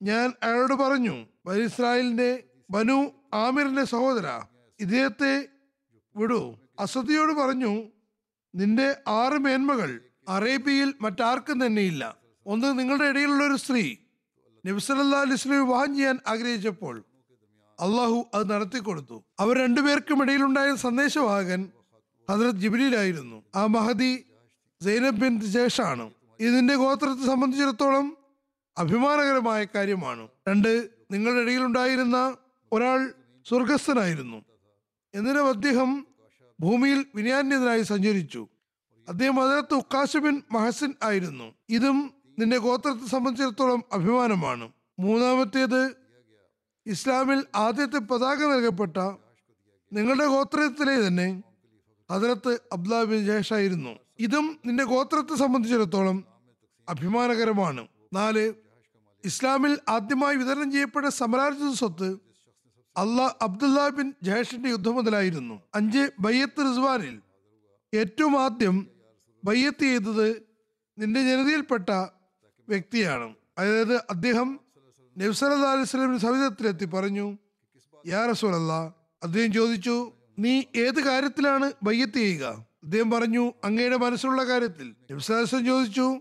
[0.02, 4.42] ഞാൻ അയാളോട് പറഞ്ഞു ബനി ഇസ്രായേലിന്റെ ബനു ആമിറിന്റെ സഹോദര
[4.80, 5.48] ഇദ്ദേഹത്തെ
[6.16, 6.56] വിടൂ.
[6.80, 7.84] അസദിയോട് പറഞ്ഞു
[8.56, 12.18] നിന്റെ ആറ് മേന്മകൾ അറേബ്യയിൽ മറ്റാർക്കും തന്നെയില്ല.
[12.46, 13.96] ഒന്ന് നിങ്ങളുടെ ഇടയിലുള്ള ഒരു സ്ത്രീ.
[14.66, 17.04] നബ്സലിസ്ലി വിവാഹം ചെയ്യാൻ ആഗ്രഹിച്ചപ്പോൾ
[17.80, 19.24] അള്ളാഹു അത് നടത്തിക്കൊടുത്തു.
[19.40, 21.72] അവർ രണ്ടുപേർക്കും ഇടയിലുണ്ടായ സന്ദേശവാഹകൻ
[22.30, 24.26] ഹസ്രത് ജിബിലിയിലായിരുന്നു ആ മഹദി
[24.84, 28.18] സൈനബ് ബിൻ ജേഷാണ് ഇതിന്റെ ഗോത്രത്തെ സംബന്ധിച്ചിടത്തോളം
[28.78, 30.28] അഭിമാനകരമായ കാര്യമാണ്.
[30.48, 32.38] രണ്ട് നിങ്ങളുടെ ഇടയിൽ ഉണ്ടായിരുന്ന
[32.74, 33.14] ഒരാൾ
[33.48, 34.46] സ്വർഗസ്ഥനായിരുന്നു.
[35.16, 36.08] എന്നിട്ടും അദ്ദേഹം
[36.60, 38.48] ഭൂമിയിൽ വിനയാന്യതനായി സഞ്ചരിച്ചു.
[39.10, 41.54] അദ്ദേഹം അതിനകത്ത് ഉക്കാശബിൻ മഹസിൻ ആയിരുന്നു.
[41.70, 44.72] ഇതും നിന്റെ ഗോത്രത്തെ സംബന്ധിച്ചിടത്തോളം അഭിമാനമാണ്.
[45.00, 45.96] മൂന്നാമത്തേത്
[46.86, 48.98] ഇസ്ലാമിൽ ആദ്യത്തെ പതാക നൽകപ്പെട്ട
[49.94, 51.44] നിങ്ങളുടെ ഗോത്രത്തിലെ തന്നെ
[52.14, 56.24] ഹജറത്ത് അബ്ദുല്ലാ ബിൻ ജേഷായിരുന്നു ഇതും നിന്റെ ഗോത്രത്തെ സംബന്ധിച്ചിടത്തോളം
[56.90, 57.88] അഭിമാനകരമാണ്.
[58.14, 58.54] നാല്
[59.26, 62.18] ഇസ്ലാമിൽ ആദ്യമായി വിതരണം ചെയ്യപ്പെട്ട സമരാർജിത സ്വത്ത്
[62.98, 65.62] അള്ളാ അബ്ദുല്ല ബിൻ ജയേഷിന്റെ യുദ്ധം മുതലായിരുന്നു.
[65.76, 67.22] അഞ്ച് ബയ്യത്ത് റിസ്വാനിൽ
[67.94, 68.88] ഏറ്റവും ആദ്യം
[69.44, 70.28] ബയ്യത്ത് ചെയ്തത്
[70.98, 71.90] നിന്റെ ജനതയിൽപ്പെട്ട
[72.70, 73.36] വ്യക്തിയാണ്.
[73.58, 74.60] അതായത് അദ്ദേഹം
[75.18, 77.38] നബ്സല അലൈഹി സ്വലമിന്റെ സവിധത്തിലെത്തി പറഞ്ഞു
[78.08, 78.74] യാ റസൂലല്ല
[79.24, 82.66] അദ്ദേഹം ചോദിച്ചു നീ ഏത് കാര്യത്തിലാണ് ബയ്യത്ത് ചെയ്യുക?
[82.84, 84.96] അദ്ദേഹം പറഞ്ഞു അങ്ങയുടെ മനസ്സിലുള്ള കാര്യത്തിൽ.
[85.12, 86.20] നബ്സാസം ചോദിച്ചു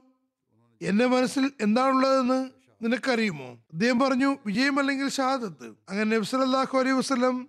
[0.82, 2.50] എന്റെ മനസ്സിൽ എന്താണുള്ളതെന്ന്
[2.82, 3.46] നിനക്കറിയുമോ?
[3.46, 5.74] അദ്ദേഹം പറഞ്ഞു വിജയം അല്ലെങ്കിൽ ഷഹാദത്ത്.
[5.88, 7.48] അങ്ങനെ നബ്സലാഹു അലൈഹി വസ്ലം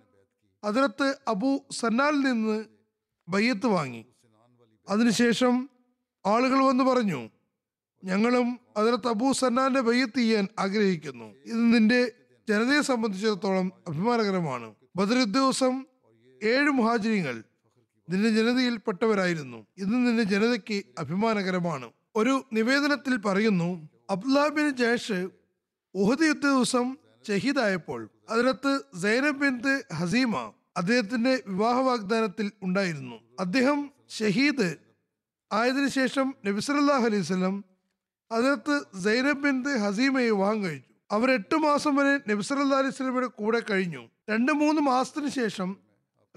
[0.64, 2.64] അതിലത്ത് അബു സന്നാലിൽ നിന്ന്
[3.28, 4.06] ബയ്യത്ത് വാങ്ങി.
[4.88, 5.70] അതിനുശേഷം
[6.26, 7.30] ആളുകൾ വന്ന് പറഞ്ഞു
[8.04, 11.24] ഞങ്ങളും അതിലത്ത് അബൂ സന്നാന്റെ ബയ്യത്ത് ചെയ്യാൻ ആഗ്രഹിക്കുന്നു.
[11.24, 12.12] ഇത് നിന്റെ
[12.48, 14.74] ജനതയെ സംബന്ധിച്ചിടത്തോളം അഭിമാനകരമാണ്.
[14.96, 15.86] ബദർ ദിവസം
[16.44, 17.42] ഏഴ് മുഹാജിരിങ്ങൾ
[18.10, 19.66] നിന്റെ ജനതയിൽപ്പെട്ടവരായിരുന്നു.
[19.78, 21.90] ഇത് നിന്റെ ജനതയ്ക്ക് അഭിമാനകരമാണ്.
[22.16, 25.28] ഒരു നിവേദനത്തിൽ പറയുന്നു അബ്ദുലാബിൻ ജേഷ്
[25.94, 26.96] ഉഹദ് യുദ്ധ ദിവസം
[27.28, 33.16] ഷഹീദായപ്പോൾ അതിനകത്ത് സൈനബ് ഹസീമ അദ്ദേഹത്തിന്റെ വിവാഹ വാഗ്ദാനത്തിൽ ഉണ്ടായിരുന്നു.
[33.40, 34.76] അദ്ദേഹം ഷഹീദ്
[35.52, 37.64] ആയതിനു ശേഷം നബിസലാഹ് അലൈഹി സ്വലം
[38.32, 40.94] അതിനകത്ത് സൈനബ് ബിന്ത് ഹസീമയെ വിവാഹം കഴിച്ചു.
[41.10, 44.08] അവർ എട്ട് മാസം വരെ നബിസലാ അലൈഹി വസല്ലമയുടെ കൂടെ കഴിഞ്ഞു.
[44.30, 45.83] രണ്ട് മൂന്ന് മാസത്തിന് ശേഷം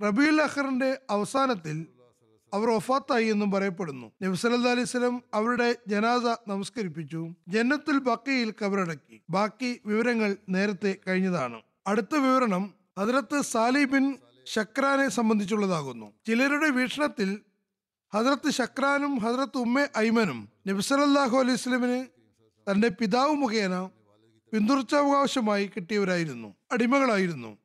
[0.02, 1.88] റബീൽ അഖറിന്റെ അവസാനത്തിൽ
[2.54, 4.12] അവർ ഒഫാത്തായി എന്നും പറയപ്പെടുന്നു.
[4.22, 7.30] നബി അലൈവലം അവരുടെ ജനാസ നമസ്കരിപ്പിച്ചു.
[7.48, 9.22] ജന്നത്തുൽ ബക്കയിൽ കബറടക്കി.
[9.30, 11.62] ബാക്കി വിവരങ്ങൾ നേരത്തെ കഴിഞ്ഞതാണ്.
[11.88, 16.14] അടുത്ത വിവരണം ഹജറത്ത് സാലിബിൻ ഷക്രാനെ സംബന്ധിച്ചുള്ളതാകുന്നു.
[16.28, 17.40] ചിലരുടെ വീക്ഷണത്തിൽ
[18.14, 22.06] ഹജറത്ത് ഷക്രാനും ഹജറത്ത് ഉമ്മ ഐമനും നബ്സലല്ലാഹു അലൈഹി സ്വലമിന്
[22.72, 23.90] തന്റെ പിതാവ് മുഖേന
[24.54, 26.56] പിന്തുടർച്ചാവകാശമായി കിട്ടിയവരായിരുന്നു.
[26.72, 27.58] അടിമകളായിരുന്നു.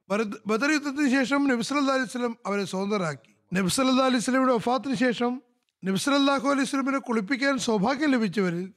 [0.47, 3.55] ബദർ- യുദ്ധത്തിന് ശേഷം നബി സല്ലല്ലാഹു അവരെ സ്വതന്ത്രരാക്കി.
[3.55, 3.71] നബി
[4.03, 5.43] അലിസ്ലമിയുടെ വഫാത്തിന് ശേഷം
[5.85, 8.73] നബി സല്ലല്ലാഹു അലൈഹി സ്വലമിനെ കുളിപ്പിക്കാൻ സൗഭാഗ്യം ലഭിച്ചവരിൽ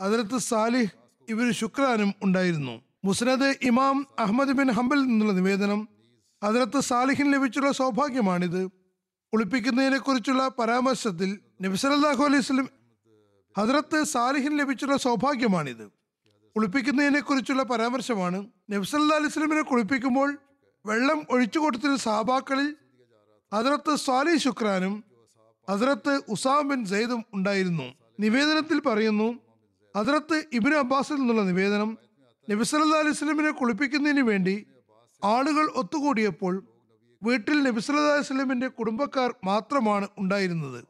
[0.00, 0.90] അതിലത്ത് സാലിഹ്
[1.28, 2.80] ഇവർ ശുക്രാനും ഉണ്ടായിരുന്നു.
[3.04, 5.88] മുസ്നദ് ഇമാം അഹമ്മദ് ബിൻ ഹംബൽ നിന്നുള്ള നിവേദനം
[6.42, 8.66] അതിലത്ത് സാലിഹിന് ലഭിച്ചുള്ള സൗഭാഗ്യമാണിത്.
[9.32, 12.68] കുളിപ്പിക്കുന്നതിനെ കുറിച്ചുള്ള പരാമർശത്തിൽ നബി സല്ലല്ലാഹു അലൈഹി സ്വലം
[13.58, 15.97] ഹദ്രത്ത് സാലിഹിന് ലഭിച്ചുള്ള സൗഭാഗ്യമാണിത്.
[16.56, 20.38] കുളിപ്പിക്കുന്നതിനെ കുറിച്ചുള്ള പരാമർശമാണ് നബ്സല്ലാസ്ലമിനെ കുളിപ്പിക്കുമ്പോൾ
[20.86, 22.76] വെള്ളം ഒഴിച്ചു കൊടുത്തിരുന്ന സാബാക്കളിൽ
[23.52, 25.04] അതിർത്ത് സ്വാലി ശുക്രാനും
[25.68, 27.94] അതിർത്ത് ഉസാം ബിൻ സെയ്ദും ഉണ്ടായിരുന്നു.
[28.20, 29.38] നിവേദനത്തിൽ പറയുന്നു
[29.96, 31.98] അതിർത്ത് ഇബിൻ അബ്ബാസിൽ നിന്നുള്ള നിവേദനം
[32.50, 34.66] നബിസ്വല്ലാ അലിസ്ലമിനെ കുളിപ്പിക്കുന്നതിന് വേണ്ടി
[35.24, 36.62] ആളുകൾ ഒത്തുകൂടിയപ്പോൾ
[37.22, 40.84] വീട്ടിൽ നബിസ്വല്ലാ അലിസ്ലമിന്റെ കുടുംബക്കാർ മാത്രമാണ് ഉണ്ടായിരുന്നത്.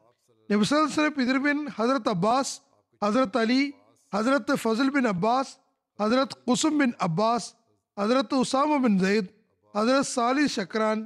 [0.51, 2.61] നബി പിതൃബിൻ Hazrat Abbas
[3.05, 3.73] Hazrat Ali
[4.13, 5.53] Hazrat Fazl bin Abbas
[5.99, 7.49] Hazrat Qusam bin Abbas
[7.97, 9.29] Hazrat Usama bin Zaid
[9.73, 10.97] Hazrat Salih Shaqran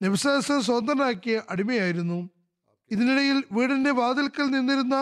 [0.00, 2.18] നബ്സ സ്വതന്ത്രനാക്കിയ അടിമയായിരുന്നു.
[2.90, 4.96] ഇതിനിടയിൽ വീടിന്റെ വാതിൽക്കൽ നിന്നിരുന്ന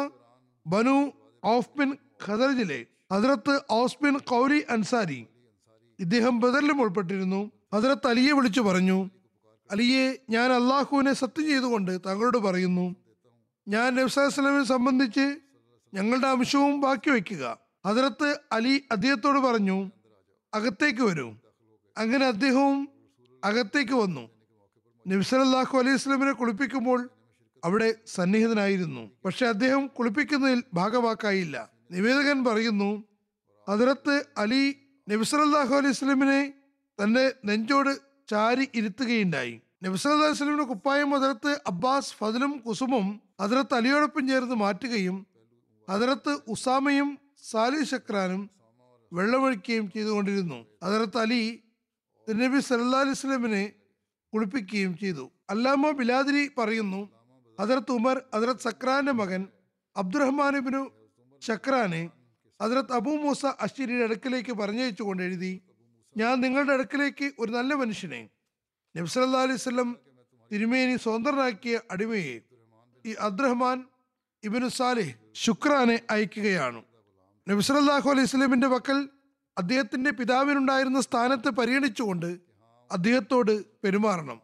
[0.67, 0.97] ബനു
[1.43, 1.91] ഔഫ് ബിൻ
[2.27, 2.81] ഖദർജിലെ
[3.13, 5.21] ഹസ്രത്ത് ഔസ് ബിൻ കൗരി അൻസാരി
[5.99, 7.41] ഇദ്ദേഹം ബദറിലും ഉൾപ്പെട്ടിരുന്നു.
[7.75, 8.99] ഹസ്രത്ത് അലിയെ വിളിച്ചു പറഞ്ഞു
[9.71, 12.87] അലിയെ ഞാൻ അള്ളാഹുവിനെ സത്യം ചെയ്തുകൊണ്ട് താങ്കളോട് പറയുന്നു
[13.67, 15.27] ഞാൻ നബ്സാസ്ലമിനെ സംബന്ധിച്ച്
[15.95, 17.59] ഞങ്ങളുടെ അംശവും ബാക്കി വയ്ക്കുക.
[17.87, 19.91] ഹജറത്ത് അലി അദ്ദേഹത്തോട് പറഞ്ഞു
[20.55, 21.33] അകത്തേക്ക് വരൂ.
[21.99, 22.89] അങ്ങനെ അദ്ദേഹവും
[23.45, 24.29] അകത്തേക്ക് വന്നു.
[25.07, 27.11] നബ്സലല്ലാഹു അലൈഹി സ്വലമിനെ കുളിപ്പിക്കുമ്പോൾ
[27.65, 29.11] അവിടെ സന്നിഹിതനായിരുന്നു.
[29.25, 33.05] പക്ഷെ അദ്ദേഹം കുളിപ്പിക്കുന്നതിൽ ഭാഗമാക്കായില്ല നിവേദകൻ പറയുന്നു
[33.69, 34.77] ഹദരത്ത് അലി
[35.09, 36.53] നബ്സലല്ലാഹു അലൈഹി സ്വലമിനെ
[37.03, 37.99] തന്റെ നെഞ്ചോട്
[38.31, 39.61] ചാരി ഇരുത്തുകയുണ്ടായി.
[39.85, 45.30] അലൈഹി വസ്ലമിന്റെ കുപ്പായം ഹദ്രത്ത് അബ്ബാസ് ഫതിലും കുസുമും ഹദ്രത്ത് അലിയോടൊപ്പം ചേർന്ന് മാറ്റുകയും
[45.91, 47.09] ഹദ്രത്ത് ഉസാമയും
[47.51, 48.43] സാലി ശക്രാനും
[49.13, 50.59] വെള്ളമൊഴിക്കുകയും ചെയ്തുകൊണ്ടിരുന്നു.
[50.83, 51.43] അതിരത്ത് അലി
[52.29, 53.65] നബി സല്ലാ അലൈഹി സ്വലമിനെ
[54.33, 55.25] കുളിപ്പിക്കുകയും ചെയ്തു.
[55.53, 57.01] അല്ലാമ ബിലാദിരി പറയുന്നു
[57.59, 59.43] അതിരത്ത് ഉമർ അതിരത്ത് സക്രാന്റെ മകൻ
[59.97, 60.83] അബ്ദുറഹ്മാനിബിനു
[61.43, 62.03] ചക്രാനെ
[62.61, 65.53] അതിരത്ത് അബൂ മൂസ അശ്ശിരിയുടെ അടുക്കലേക്ക് പറഞ്ഞയച്ചുകൊണ്ട് എഴുതി
[66.17, 68.23] ഞാൻ നിങ്ങളുടെ അടുക്കിലേക്ക് ഒരു നല്ല മനുഷ്യനെ
[68.95, 69.91] നബ്സല്ലാ അലൈഹി സ്വലം
[70.51, 72.37] തിരുമേനി സ്വതന്ത്രനാക്കിയ അടിമയെ
[73.05, 73.79] ഈ അബ്ദുറഹ്മാൻ
[74.45, 76.83] ഇബിനു സാലിഹ് ശുക്രാനെ അയക്കുകയാണ്.
[77.49, 79.09] നബിസലല്ലാഹു അലൈഹി സ്വലമിന്റെ പക്കൽ
[79.59, 82.39] അദ്ദേഹത്തിന്റെ പിതാവിനുണ്ടായിരുന്ന സ്ഥാനത്ത് പരിഗണിച്ചുകൊണ്ട്
[82.93, 84.41] അദ്ദേഹത്തോട് പെരുമാറണം.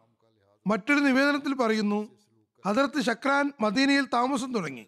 [0.67, 2.17] മറ്റൊരു നിവേദനത്തിൽ പറയുന്നു
[2.65, 4.87] ഹദരത്ത് ഷക്രാൻ മദീനയിൽ താമസം തുടങ്ങി.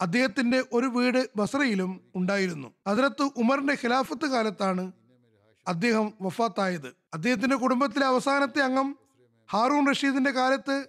[0.00, 2.74] അദ്ദേഹത്തിന്റെ ഒരു വീട് ബസറയിലും ഉണ്ടായിരുന്നു.
[2.88, 4.92] ഹദരത്ത് ഉമറിന്റെ ഖിലാഫത്ത് കാലത്താണ്
[5.68, 6.94] അദ്ദേഹം വഫാത്തായത്.
[7.14, 8.98] അദ്ദേഹത്തിന്റെ കുടുംബത്തിലെ അവസാനത്തെ അംഗം
[9.52, 10.86] ഹാറൂൺ റഷീദിന്റെ കാലത്ത്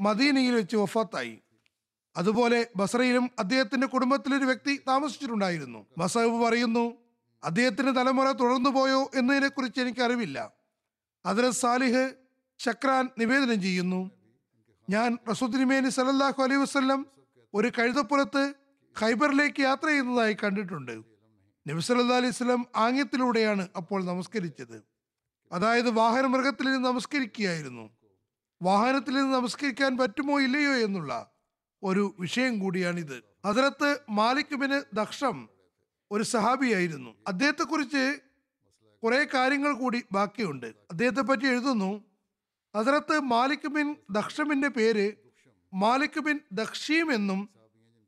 [0.00, 1.38] മദീനയിൽ വെച്ച് വഫാത്തായി.
[2.16, 5.86] അതുപോലെ ബസറയിലും അദ്ദേഹത്തിന്റെ കുടുംബത്തിലൊരു വ്യക്തി താമസിച്ചിട്ടുണ്ടായിരുന്നു.
[5.98, 6.94] മസഹബ് പറയുന്നു
[7.44, 10.52] അദ്ദേഹത്തിന്റെ തലമുറ തുടർന്നു പോയോ എന്നതിനെ കുറിച്ച് എനിക്ക് അറിവില്ല.
[11.26, 12.14] ഹദ്രത് സാലിഹ്
[12.58, 14.10] ചക്രാൻ നിവേദനം ചെയ്യുന്നു.
[14.90, 17.06] ഞാൻ റസൂദ്ദിനിമേനി സലല്ലാഹു അലൈഹി വസല്ലം
[17.54, 18.54] ഒരു കഴുതപ്പുറത്ത്
[19.00, 21.02] ഖൈബറിലേക്ക് യാത്ര ചെയ്യുന്നതായി കണ്ടിട്ടുണ്ട്.
[21.68, 24.82] നബി സല്ലാ അലൈഹി സ്വലം ആംഗ്യത്തിലൂടെയാണ് അപ്പോൾ നമസ്കരിച്ചത്.
[25.52, 27.90] അതായത് വാഹന മൃഗത്തിൽ നിന്ന് നമസ്കരിക്കുകയായിരുന്നു.
[28.62, 31.35] വാഹനത്തിൽ നിന്ന് നമസ്കരിക്കാൻ പറ്റുമോ ഇല്ലയോ എന്നുള്ള
[31.86, 33.22] ഒരു വിഷയം കൂടിയാണിത്.
[33.44, 35.48] അതിനകത്ത് മാലിക്കുബിന് ദക്ഷം
[36.10, 37.14] ഒരു സഹാബിയായിരുന്നു.
[37.28, 38.20] അദ്ദേഹത്തെക്കുറിച്ച്
[39.02, 40.66] കുറെ കാര്യങ്ങൾ കൂടി ബാക്കിയുണ്ട്.
[40.66, 42.04] അദ്ദേഹത്തെ പറ്റി എഴുതുന്നു.
[42.74, 45.12] അതിനകത്ത് മാലിക് ബിൻ ദക്ഷമിന്റെ പേര്
[45.74, 47.48] മാലിക് ബിൻ ദക്ഷീം എന്നും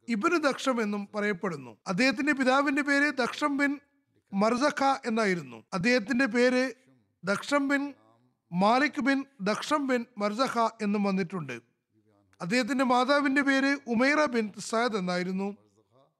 [0.08, 1.76] ഇബിന് ദക്ഷം എന്നും പറയപ്പെടുന്നു.
[1.86, 3.80] അദ്ദേഹത്തിന്റെ പിതാവിന്റെ പേര് ദക്ഷം ബിൻ
[4.34, 5.64] മർസഖ എന്നായിരുന്നു.
[5.74, 6.72] അദ്ദേഹത്തിന്റെ പേര്
[7.24, 7.94] Dukhshum bin
[8.52, 11.77] Malik bin Dukhshum bin Marsakha എന്നും വന്നിട്ടുണ്ട്.
[12.40, 15.56] അദ്ദേഹത്തിന്റെ മാതാവിന്റെ പേര് ഉമൈറ ബിൻ സയദ് എന്നായിരുന്നു.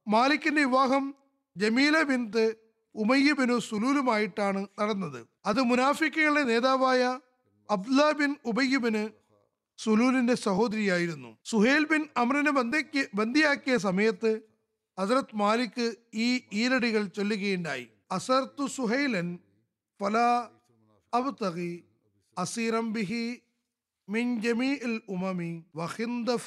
[0.08, 1.14] മാലിക്കിന്റെ വിവാഹം
[1.56, 2.56] ജമീല ബിൻത്ത്
[2.94, 5.26] ഉമയ്യ ബിനു സുലൂലുമായിട്ടാണ് നടന്നത്.
[5.46, 7.20] അത് മുനാഫിക്കുകളുടെ നേതാവായ
[7.70, 9.08] അബ്ദുല ബിൻ ഉബയ്യബിന്
[9.78, 11.36] സുലൂലിന്റെ സഹോദരിയായിരുന്നു.
[11.44, 14.40] സുഹേൽ ബിൻ അമറിനെ ബന്ധിക്ക് ബന്ദിയാക്കിയ സമയത്ത്
[14.98, 17.86] ഹസരത് മാലിക് ഈ ഈരടികൾ ചൊല്ലുകയുണ്ടായി.
[18.12, 19.38] അസർത്തു സുഹൈലൻ
[20.00, 20.16] ഫല
[21.14, 21.84] അബ്തഗി
[22.38, 23.24] അസീറം ബിഹി
[24.14, 24.80] മിൻ جميع
[25.14, 26.46] ഉമമി وخندف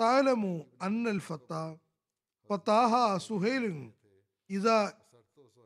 [0.00, 0.42] تعلم
[0.86, 1.52] അന്നൽ ഫത്ത
[2.48, 2.92] ഫതാഹ
[3.28, 3.64] سهيل
[4.50, 4.78] ഇദാ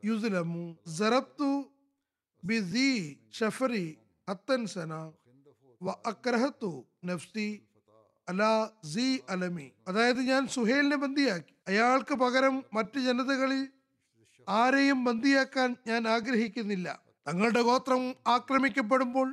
[0.09, 0.63] യുസ്ലമു
[0.99, 1.41] ضربت
[2.43, 2.93] بذي
[3.37, 3.87] شفري
[4.27, 4.61] ഹത്തൻ
[5.81, 6.63] واكرهت
[7.09, 7.49] نفسي
[8.29, 8.53] الا നഫ്സി അലാ
[8.93, 9.67] സി അലമി.
[9.87, 11.53] അതായത് ഞാൻ സുഹേലിനെ ബന്ദിയാക്കി.
[11.67, 13.63] അയാൾക്ക് പകരം മറ്റു ജനതകളിൽ
[14.47, 16.87] ആരെയും ബന്ദിയാക്കാൻ ഞാൻ ആഗ്രഹിക്കുന്നില്ല.
[17.27, 18.03] തങ്ങളുടെ ഗോത്രം
[18.35, 19.29] ആക്രമിക്കപ്പെടുമ്പോൾ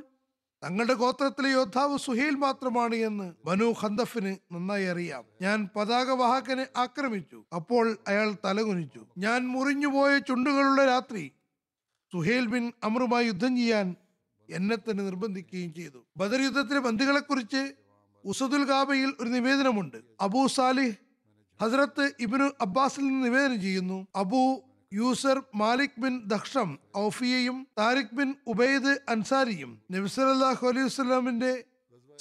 [0.63, 5.23] തങ്ങളുടെ ഗോത്രത്തിലെ യോദ്ധാവ് സുഹേൽ മാത്രമാണ് എന്ന് ബനു ഹന്തഫിന് നന്നായി അറിയാം.
[5.41, 7.43] ഞാൻ പതാകവാഹകനെ ആക്രമിച്ചു.
[7.55, 9.05] അപ്പോൾ അയാൾ തലകുനിച്ചു.
[9.17, 11.31] ഞാൻ മുറിഞ്ഞുപോയ ചുണ്ടുകളുള്ള രാത്രി
[12.13, 13.95] സുഹേൽ ബിൻ അമറുമായി യുദ്ധം ചെയ്യാൻ
[14.49, 16.05] എന്നെ തന്നെ നിർബന്ധിക്കുകയും ചെയ്തു.
[16.17, 17.73] ബദർ യുദ്ധത്തിലെ ബന്ദികളെക്കുറിച്ച്
[18.25, 19.97] ഉസദുൽ ഗാബയിൽ ഒരു നിവേദനമുണ്ട്.
[20.21, 20.95] അബൂ സാലിഹ്
[21.61, 24.07] ഹസ്രത്ത് ഇബിനു അബ്ബാസിൽ നിന്ന് നിവേദനം ചെയ്യുന്നു.
[24.15, 24.61] Abu
[24.93, 31.65] Yusr Malik bin Dukhshum ഔഫിയയും Tariq bin Ubaid അൻസാരിയും നബിസലാഹു അലൈഹി വസ്ലാമിന്റെ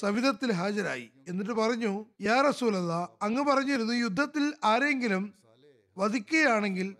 [0.00, 1.10] സവിധത്തിൽ ഹാജരായി.
[1.28, 5.34] എന്നിട്ട് പറഞ്ഞു യാ റസൂലല്ല അങ്ങ് പറഞ്ഞിരുന്നു യുദ്ധത്തിൽ ആരെങ്കിലും
[5.98, 6.96] വധിക്കുകയാണെങ്കിൽ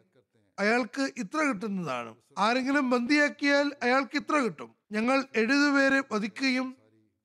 [0.59, 2.14] അയാൾക്ക് ഇത്ര കിട്ടുന്നതാണ്.
[2.38, 4.74] ആരെങ്കിലും ബന്ദിയാക്കിയാൽ അയാൾക്ക് ഇത്ര കിട്ടും.
[4.92, 6.76] ഞങ്ങൾ എഴുപത് പേരെ വധിക്കുകയും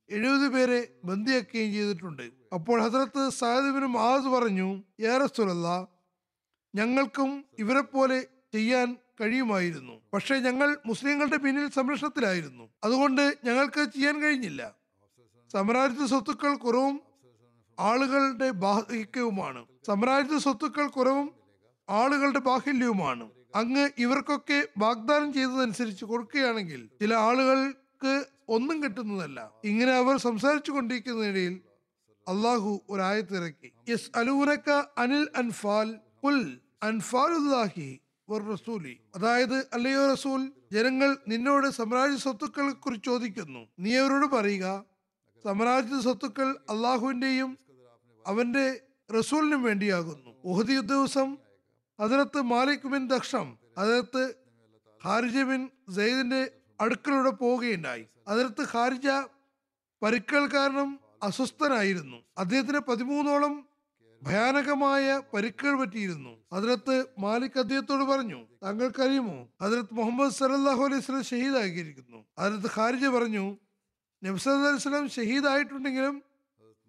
[0.10, 2.32] എഴുപത് പേരെ ബന്ദിയാക്കുകയും ചെയ്തിട്ടുണ്ട്.
[2.54, 5.88] അപ്പോൾ ഹസരത്ത് സാഹിബിനും ആദ് പറഞ്ഞു യാ റസൂലല്ല
[6.76, 8.90] ഞങ്ങൾക്കും ഇവരെ പോലെ ചെയ്യാൻ
[9.22, 9.96] കഴിയുമായിരുന്നു.
[10.14, 12.66] പക്ഷേ ഞങ്ങൾ മുസ്ലിങ്ങളുടെ പിന്നിൽ സംരക്ഷണത്തിലായിരുന്നു.
[12.84, 14.62] അതുകൊണ്ട് ഞങ്ങൾക്ക് ചെയ്യാൻ കഴിഞ്ഞില്ല.
[15.54, 16.96] സമരാജിത സ്വത്തുക്കൾ കുറവും
[17.78, 21.28] ആളുകളുടെ ബാഹിക്യവുമാണ് സമരാജിത സ്വത്തുക്കൾ കുറവും
[21.90, 28.14] ആളുകളുടെ ബാഹുല്യവുമാണ് അങ്ങ് ഇവർക്കൊക്കെ വാഗ്ദാനം ചെയ്തതനുസരിച്ച് കൊടുക്കുകയാണെങ്കിൽ ചില ആളുകൾക്ക്
[28.50, 29.40] ഒന്നും കിട്ടുന്നതല്ല.
[29.64, 31.56] ഇങ്ങനെ അവർ സംസാരിച്ചു കൊണ്ടിരിക്കുന്നതിനിടയിൽ
[32.28, 35.90] അള്ളാഹു ഒരായത്തിറക്കി യെസ് അലൂനക്ക അനിൽ അൻഫാൽ
[36.24, 36.42] കുൽ
[36.84, 37.90] അൻഫാലുല്ലാഹി
[38.30, 38.98] റസൂലി.
[39.16, 43.68] അതായത് അല്ലയോ റസൂൽ ജനങ്ങൾ നിന്നോട് സാമ്രാജ്യ സ്വത്തുക്കളെ കുറിച്ച് ചോദിക്കുന്നു.
[43.80, 44.84] നീ അവരോട് പറയുക
[45.44, 47.58] സാമ്രാജ്യ സ്വത്തുക്കൾ അള്ളാഹുവിന്റെയും
[48.28, 48.82] അവന്റെ
[49.20, 50.30] റസൂലിനും വേണ്ടിയാകുന്നു.
[50.44, 51.38] ഉഹദി ദിവസം
[52.00, 54.34] അതിനകത്ത് മാലിക് ബിൻ ദക്ഷം അതിനകത്ത്
[55.06, 58.06] ഹാരിജ ബിൻ സെയ്ദിന്റെ അടുക്കളൂടെ പോവുകയുണ്ടായി.
[58.28, 59.08] അതിനകത്ത് ഹാരിജ
[60.02, 62.18] പരുക്കൾ കാരണം അസ്വസ്ഥനായിരുന്നു.
[62.38, 63.66] അദ്ദേഹത്തിന് പതിമൂന്നോളം
[64.26, 66.38] ഭയാനകമായ പരിക്കുകൾ പറ്റിയിരുന്നു.
[66.54, 69.48] അതിലത്ത് മാലിക് അദ്ദേഹത്തോട് പറഞ്ഞു താങ്കൾക്കറിയുമോ?
[69.62, 73.58] അതിലത്ത് മുഹമ്മദ് സലല്ലാഹു അലൈഹി സ്വലം ഷഹീദാക്കിയിരിക്കുന്നു അതിലത്ത് ഖാരിജ പറഞ്ഞു
[74.24, 76.24] അലൈഹി സ്വലം ഷഹീദായിട്ടുണ്ടെങ്കിലും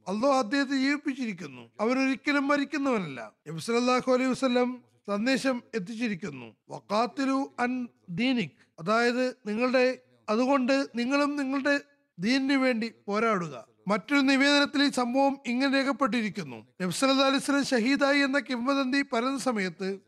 [0.08, 1.70] അള്ളാഹു അദ്ദേഹത്തെ ജീവിപ്പിച്ചിരിക്കുന്നു.
[1.80, 3.32] അവരൊരിക്കലും മരിക്കുന്നവനല്ല.
[3.48, 6.56] നബ്സലാഹു അലൈഹി വസ്ലം സന്ദേശം എത്തിച്ചിരിക്കുന്നു.
[6.70, 8.50] വക്കാത്തിലു അൻ ദീനിക്.
[8.78, 11.80] അതായത് നിങ്ങളുടെ അതുകൊണ്ട് നിങ്ങളും നിങ്ങളുടെ
[12.18, 13.75] ദീനിന് വേണ്ടി പോരാടുക.
[13.88, 16.66] മറ്റൊരു നിവേദനത്തിൽ ഈ സംഭവം ഇങ്ങനെ രേഖപ്പെട്ടിരിക്കുന്നു.
[16.80, 19.98] നബ്സലിസ്ലം ഷഹീദായി എന്ന കിംവദന്തി പരന്ന സമയത്ത്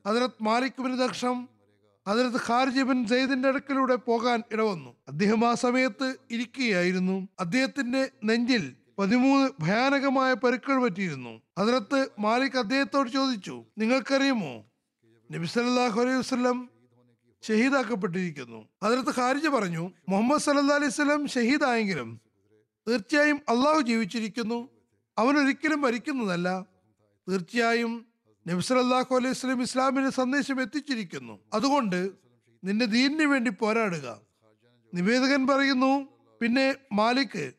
[0.41, 1.49] മാലിക് ബിൻ ദക്ഷം
[2.09, 4.97] ഹജറത് ഖാർജിബിൻ ബിൻ സെയ്ദിന്റെ അടുക്കലൂടെ പോകാൻ ഇടവന്നു.
[5.09, 7.29] അദ്ദേഹം ആ സമയത്ത് ഇരിക്കുകയായിരുന്നു.
[7.41, 11.41] അദ്ദേഹത്തിന്റെ നെഞ്ചിൽ പതിമൂന്ന് ഭയാനകമായ പരുക്കൾ പറ്റിയിരുന്നു.
[11.59, 14.65] ഹജറത്ത് മാലിക് അദ്ദേഹത്തോട് ചോദിച്ചു നിങ്ങൾക്കറിയുമോ?
[15.33, 16.71] നബി സല്ലല്ലാഹു അലൈഹി വസ്ലം
[17.49, 18.69] ഷഹീദാക്കപ്പെട്ടിരിക്കുന്നു.
[18.83, 22.28] അതിനകത്ത് ഖാരിജ പറഞ്ഞു മുഹമ്മദ് സല്ലാ അലൈഹി സ്വലം ഷഹീദായെങ്കിലും
[22.89, 24.69] തീർച്ചയായും അള്ളാഹു ജീവിച്ചിരിക്കുന്നു.
[25.19, 26.67] അവൻ ഒരിക്കലും മരിക്കുന്നതല്ല.
[27.29, 28.07] തീർച്ചയായും
[28.49, 31.39] നബി അള്ളാഹു അലൈഹി വസല്ലം ഇസ്ലാമിന് സന്ദേശം എത്തിച്ചിരിക്കുന്നു.
[31.53, 32.11] അതുകൊണ്ട്
[32.65, 34.21] നിന്റെ ദീനിന് വേണ്ടി പോരാടുക.
[34.95, 36.09] നിവേദകൻ പറയുന്നു
[36.41, 37.53] പിന്നെ മാലിക്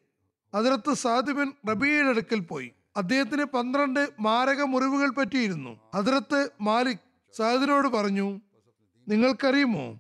[0.54, 2.72] അതിർത്ത് സാദിബിൻ റബിയുടെ അടുക്കൽ പോയി.
[2.98, 5.80] അദ്ദേഹത്തിന് പന്ത്രണ്ട് മാരക മുറിവുകൾ പറ്റിയിരുന്നു.
[5.94, 6.98] അതിർത്ത് മാലിക്
[7.38, 8.42] സാദിനോട് പറഞ്ഞു
[9.08, 10.00] നിങ്ങൾക്കറിയുമോ?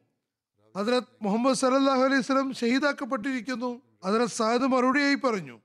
[0.77, 3.88] ഹജറത് മുഹമ്മദ് സല്ലല്ലാഹു അലൈഹി സ്വലം ഷഹീദാക്കപ്പെട്ടിരിക്കുന്നു.
[4.05, 5.59] ഹജറത് സാദ് മറുപടിയായി പറഞ്ഞു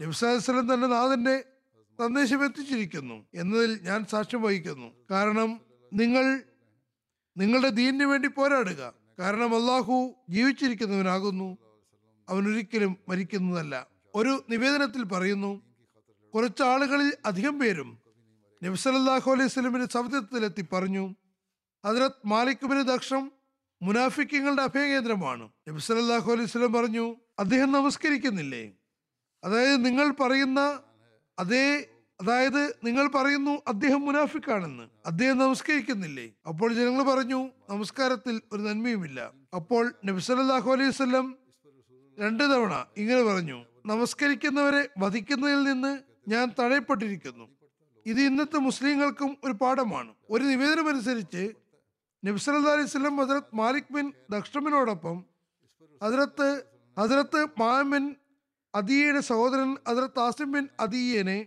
[0.00, 1.44] നബ്സാസ്ലം തന്നെ നാഥന്റെ
[2.00, 4.92] സന്ദേശം എത്തിച്ചിരിക്കുന്നു എന്നതിൽ ഞാൻ സാക്ഷ്യം വഹിക്കുന്നു.
[5.10, 5.60] കാരണം
[5.92, 6.42] നിങ്ങൾ
[7.36, 8.94] നിങ്ങളുടെ ദീനിനു വേണ്ടി പോരാടുക.
[9.18, 11.58] കാരണം അള്ളാഹു ജീവിച്ചിരിക്കുന്നവനാകുന്നു.
[12.28, 13.86] അവനൊരിക്കലും മരിക്കുന്നതല്ല.
[14.14, 15.62] ഒരു നിവേദനത്തിൽ പറയുന്നു
[16.34, 17.98] കുറച്ച് ആളുകളിൽ അധികം പേരും
[18.62, 21.14] നബ്സലല്ലാഹു അലൈഹി സ്വലമിന്റെ സമുദ്രത്തിലെത്തി പറഞ്ഞു
[21.86, 23.32] ഹജറത് മാലിക്കുബിന് ദക്ഷം
[23.82, 25.48] മുനാഫിക്കങ്ങളുടെ അഭയകേന്ദ്രമാണ്.
[25.68, 28.72] നബ്സലല്ലാഹു അലൈഹി സ്വലം പറഞ്ഞു അദ്ദേഹം നമസ്കരിക്കുന്നില്ലേ?
[29.44, 30.82] അതായത് നിങ്ങൾ പറയുന്ന
[31.38, 31.86] അതേ
[32.20, 34.88] അതായത് നിങ്ങൾ പറയുന്നു അദ്ദേഹം മുനാഫിക്കാണെന്ന്.
[35.06, 36.32] അദ്ദേഹം നമസ്കരിക്കുന്നില്ലേ?
[36.48, 39.32] അപ്പോൾ ജനങ്ങൾ പറഞ്ഞു നമസ്കാരത്തിൽ ഒരു നന്മയുമില്ല.
[39.54, 41.36] അപ്പോൾ നബിസലാഹു അലൈഹി വസല്ലം
[42.20, 47.48] രണ്ടു തവണ ഇങ്ങനെ പറഞ്ഞു നമസ്കരിക്കുന്നവരെ വധിക്കുന്നതിൽ നിന്ന് ഞാൻ തടയപ്പെട്ടിരിക്കുന്നു.
[48.06, 50.14] ഇത് ഇന്നത്തെ മുസ്ലിങ്ങൾക്കും ഒരു പാഠമാണ്.
[50.30, 51.52] ഒരു നിവേദനമനുസരിച്ച്
[52.24, 55.24] നബ്സല്ലാ അലൈഹി സ്വലം ഹസരത് മാലിക് ബിൻ ദക്ഷമിനോടൊപ്പം
[56.04, 58.14] ഹസരത്ത് ഹസരത്ത് മാമിൻ
[58.74, 61.46] അദിയയുടെ സഹോദരൻ ഹസരത്ത് ആസിം ബിൻ അദിയനെ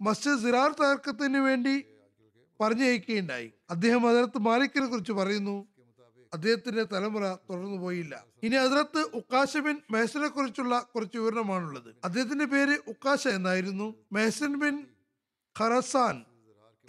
[0.00, 1.84] മസ്ജിദ് സിറാർ തകർക്കത്തിന് വേണ്ടി
[2.60, 3.52] പറഞ്ഞയക്കുകയുണ്ടായി.
[3.70, 5.68] അദ്ദേഹം ഹസരത്ത് മാലിക്കിനെ കുറിച്ച് പറയുന്നു.
[6.32, 8.24] അദ്ദേഹത്തിന്റെ തലമുറ തുടർന്നു പോയില്ല.
[8.42, 11.94] ഇനി ഹസരത്ത് ഉക്കാശ ബിൻ മെഹസനെ കുറിച്ചുള്ള കുറച്ച് വിവരണമാണുള്ളത്.
[12.04, 13.94] അദ്ദേഹത്തിന്റെ പേര് ഉക്കാശ എന്നായിരുന്നു.
[14.12, 14.86] മെഹസൻ ബിൻ
[15.60, 16.24] ഖറസാൻ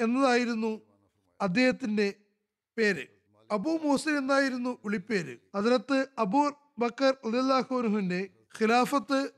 [0.01, 0.81] എന്നതായിരുന്നു
[1.41, 2.13] അദ്ദേഹത്തിന്റെ
[2.77, 3.07] പേര്.
[3.51, 5.38] അബു മൂസൻ എന്നായിരുന്നു വിളിപ്പേര്.
[5.55, 8.29] അതിനകത്ത് അബൂ ബക്കർ ഉദാഹുനുവിന്റെ
[8.61, 9.29] ഖിലാഫത്ത്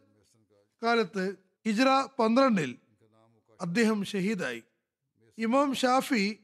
[0.84, 1.36] കാലത്ത്
[1.68, 2.76] ഹിജ്ര പന്ത്രണ്ടിൽ
[3.62, 4.64] അദ്ദേഹം ഷഹീദായി.
[5.38, 6.40] ഇമാം ഷാഫി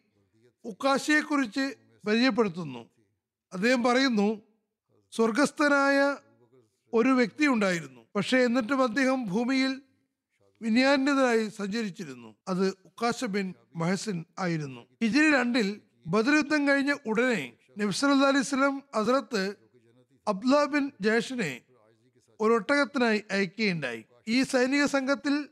[0.65, 1.75] ഉക്കാശയെ കുറിച്ച്
[2.07, 2.89] പരിചയപ്പെടുത്തുന്നു.
[3.53, 4.41] അദ്ദേഹം പറയുന്നു
[5.11, 6.17] സ്വർഗസ്ഥനായ
[6.93, 8.05] ഒരു വ്യക്തി ഉണ്ടായിരുന്നു.
[8.15, 9.81] പക്ഷെ എന്നിട്ടും അദ്ദേഹം ഭൂമിയിൽ
[10.61, 12.35] വിന്യാന്യതനായി സഞ്ചരിച്ചിരുന്നു.
[12.47, 14.87] അത് ഉക്കാശ ബിൻ മഹസിൻ ആയിരുന്നു.
[15.03, 19.62] ഹിജിരി രണ്ടിൽ ബദർ യുദ്ധം കഴിഞ്ഞ ഉടനെ നബ്സല്ലാ അലൈഹി സ്വലം ഹസരത്ത്
[20.27, 21.61] അബ്ദുല്ല ബിൻ ജേഷനെ
[22.39, 24.05] ഒരു ഒട്ടകത്തിനായി അയക്കുകയുണ്ടായി.
[24.27, 25.49] ഈ സൈനിക സംഘത്തിൽ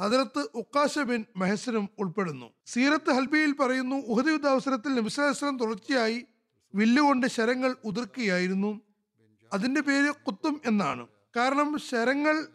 [0.00, 2.50] ഹദരത്ത് ഉക്കാശ ബിൻ മെഹസനും ഉൾപ്പെടുന്നു.
[2.66, 6.26] സീറത്ത് ഹൽബിയിൽ പറയുന്നു ഉഹദ് യുദ്ധ അവസരത്തിൽ നബിസ്വലം തുടർച്ചയായി
[6.74, 8.80] വില്ലുകൊണ്ട് ശരങ്ങൾ ഉതിർക്കുകയായിരുന്നു.
[9.52, 11.06] അതിന്റെ പേര് കുത്തും എന്നാണ്.
[11.36, 12.46] കാരണം ശരങ്ങൾ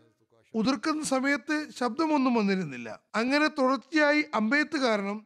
[0.54, 3.00] ഉതിർക്കുന്ന സമയത്ത് ശബ്ദമൊന്നും വന്നിരുന്നില്ല.
[3.16, 5.26] അങ്ങനെ തുടർച്ചയായി അമ്പയത്ത് കാരണം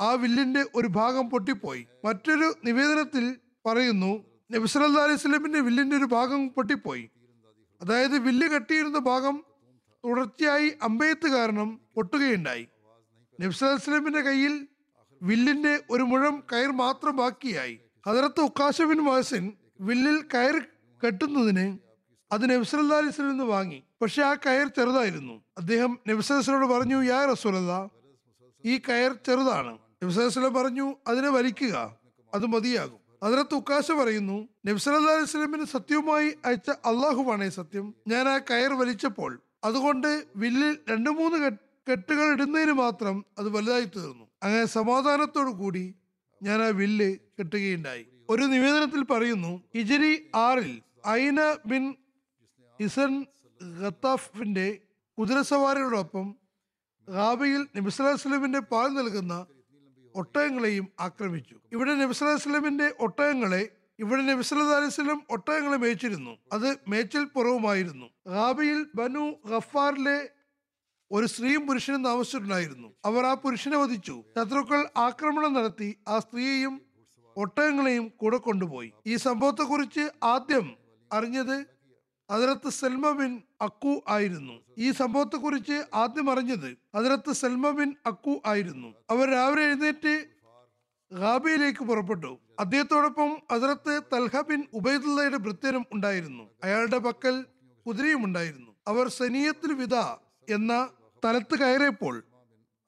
[0.00, 1.86] ആ വില്ലിന്റെ ഒരു ഭാഗം പൊട്ടിപ്പോയി.
[2.04, 7.10] മറ്റൊരു നിവേദനത്തിൽ പറയുന്നു നബിസല്ലാ അലൈഹി സ്വലമിന്റെ വില്ലിന്റെ ഒരു ഭാഗം പൊട്ടിപ്പോയി.
[7.80, 9.44] അതായത് വില്ല് കെട്ടിയിരുന്ന ഭാഗം
[10.04, 12.68] തുടർച്ചയായി അമ്പയത്ത് കാരണം പൊട്ടുകയുണ്ടായി.
[13.40, 14.68] നബ്സലമിന്റെ കയ്യിൽ
[15.22, 17.78] വില്ലിന്റെ ഒരു മുഴം കയർ മാത്രം ബാക്കിയായി.
[18.06, 20.62] ഹദരത്ത് ഉക്കാശബിൻ മഹസിൻ വില്ലിൽ കയർ
[21.04, 21.78] കെട്ടുന്നതിന്
[22.32, 23.82] അത് അലൈഹി നിന്ന് വാങ്ങി.
[24.02, 25.44] പക്ഷെ ആ കയർ ചെറുതായിരുന്നു.
[25.58, 27.90] അദ്ദേഹം നബ്സലോട് പറഞ്ഞു യാ റസൂലല്ല
[28.64, 29.78] ഈ കയർ ചെറുതാണ്.
[30.02, 31.96] നബ്സലം പറഞ്ഞു അതിനെ വലിക്കുക
[32.34, 33.01] അത് മതിയാകും.
[33.22, 37.94] അതിനകത്ത് ഉക്കാശ പറയുന്നു നബ്സല്ലാ അലൈഹി സ്വലമിന് സത്യവുമായി അയച്ച അള്ളാഹുവാണേ സത്യം.
[38.08, 41.50] ഞാൻ ആ കയർ വലിച്ചപ്പോൾ അതുകൊണ്ട് വില്ലിൽ രണ്ടു മൂന്ന്
[41.90, 44.26] കെട്ടുകൾ ഇടുന്നതിന് മാത്രം അത് വലുതായി തീർന്നു.
[44.42, 45.94] അങ്ങനെ സമാധാനത്തോടു കൂടി
[46.42, 48.06] ഞാൻ ആ വില്ല് കെട്ടുകയുണ്ടായി.
[48.30, 51.94] ഒരു നിവേദനത്തിൽ പറയുന്നു ഹിജരി ആറിൽ ഐന ബിൻ
[52.80, 53.26] ഇസൻ
[53.86, 54.78] ഖത്താഫിന്റെ
[55.18, 56.36] കുതിരസവാരിയോടൊപ്പം
[57.08, 59.46] ഗാബയിൽ നബിസ്ലാസ്ലമിന്റെ പാൽ നൽകുന്ന
[60.14, 61.56] ഒട്ടകങ്ങളെയും ആക്രമിച്ചു.
[61.72, 68.06] ഇവിടെ നബിസ്വലമിന്റെ ഒട്ടകങ്ങളെ ഇവിടെ നബിസ്വല്ലാ അലൈവലം ഒട്ടകങ്ങളെ മേച്ചിരുന്നു അത് മേച്ചൽ പുറവുമായിരുന്നു.
[68.28, 70.28] റാബിയിൽ ബനു ഗഫാറിലെ
[71.10, 72.94] ഒരു സ്ത്രീയും പുരുഷനും താമസിച്ചിട്ടുണ്ടായിരുന്നു.
[73.04, 74.24] അവർ ആ പുരുഷനെ വധിച്ചു.
[74.38, 76.80] ശത്രുക്കൾ ആക്രമണം നടത്തി ആ സ്ത്രീയെയും
[77.36, 78.92] ഒട്ടകങ്ങളെയും കൂടെ കൊണ്ടുപോയി.
[79.06, 80.76] ഈ സംഭവത്തെക്കുറിച്ച് ആദ്യം
[81.12, 81.66] അറിഞ്ഞത്
[82.32, 84.52] അതിരത്ത് സൽമ ബിൻ അക്കു ആയിരുന്നു.
[84.78, 88.94] ഈ സംഭവത്തെ കുറിച്ച് ആദ്യം അറിഞ്ഞത് അതിരത്ത് സൽമ ബിൻ അക്കു ആയിരുന്നു.
[89.10, 90.24] അവർ രാവിലെ എഴുന്നേറ്റ്
[91.12, 92.38] ഗാബിയിലേക്ക് പുറപ്പെട്ടു.
[92.60, 96.44] അദ്ദേഹത്തോടൊപ്പം അതിരത്ത് തൽഹ ബിൻ ഉബൈദുള്ളയുടെ ഭൃത്യനും ഉണ്ടായിരുന്നു.
[96.64, 97.44] അയാളുടെ പക്കൽ
[97.86, 98.70] കുതിരയും ഉണ്ടായിരുന്നു.
[98.86, 99.94] അവർ സനീയത്തിൽ വിത
[100.54, 102.24] എന്ന സ്ഥലത്ത് കയറിയപ്പോൾ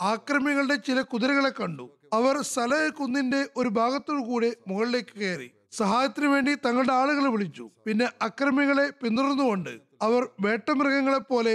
[0.00, 1.90] ആക്രമികളുടെ ചില കുതിരകളെ കണ്ടു.
[2.12, 5.50] അവർ സല കുന്നിന്റെ ഒരു ഭാഗത്തോടു കൂടെ മുകളിലേക്ക് കയറി.
[5.78, 7.64] സഹായത്തിനു വേണ്ടി തങ്ങളുടെ ആളുകളെ വിളിച്ചു.
[7.86, 11.54] പിന്നെ അക്രമികളെ പിന്തുടർന്നുകൊണ്ട് അവർ വേട്ടമൃഗങ്ങളെ പോലെ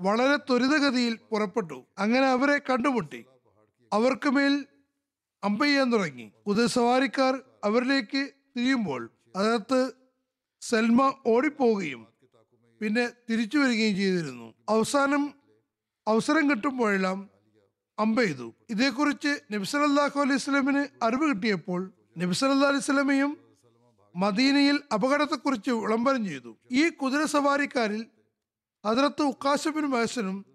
[0.00, 1.78] വളരെ ത്വരിതഗതിയിൽ പുറപ്പെട്ടു.
[1.98, 3.20] അങ്ങനെ അവരെ കണ്ടുമുട്ടി.
[3.92, 4.54] അവർക്ക് മേൽ
[5.42, 6.26] അമ്പയ്യാൻ തുടങ്ങി.
[6.46, 7.34] കുതിരസവാരിക്കാർ
[7.64, 8.22] അവരിലേക്ക്
[8.56, 9.02] തിരിയുമ്പോൾ
[9.36, 9.80] അതിനകത്ത്
[10.62, 12.02] സൽമ ഓടിപ്പോവുകയും
[12.80, 14.54] പിന്നെ തിരിച്ചു വരികയും ചെയ്തിരുന്നു.
[14.68, 15.22] അവസാനം
[16.06, 17.18] അവസരം കിട്ടുമ്പോഴെല്ലാം
[17.98, 21.80] അമ്പെയ്തു ഇതേക്കുറിച്ച് നബ്സലല്ലാഹു അലൈഹി സ്വലമിന് അറിവ് കിട്ടിയപ്പോൾ
[22.80, 23.38] സ്വലമയും
[24.16, 26.56] മദീനയിൽ അപകടത്തെക്കുറിച്ച് വിളംബരം ചെയ്തു.
[26.72, 28.06] ഈ കുതിര സവാരിക്കാരിൽ
[28.84, 30.46] അതിർത്ത് ഉക്കാശബിൻ മഹസനും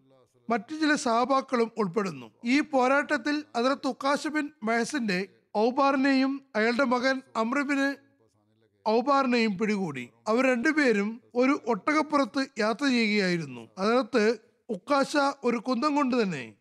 [0.49, 2.32] മറ്റു ചില സഹാബാക്കളും ഉൾപ്പെടുന്നു.
[2.45, 7.95] ഈ പോരാട്ടത്തിൽ അതിർത്ത് ഉക്കാശബിൻ മഹസിന്റെ ഔബാറിനെയും അയാളുടെ മകൻ അമ്രബിന്
[8.89, 10.09] ഔബാറിനെയും പിടികൂടി.
[10.28, 13.70] അവർ രണ്ടുപേരും ഒരു ഒട്ടകപ്പുറത്ത് യാത്ര ചെയ്യുകയായിരുന്നു.
[13.78, 14.38] അതിനകത്ത്
[14.70, 16.53] ഉക്കാശ ഒരു കുന്തം കൊണ്ട് തന്നെ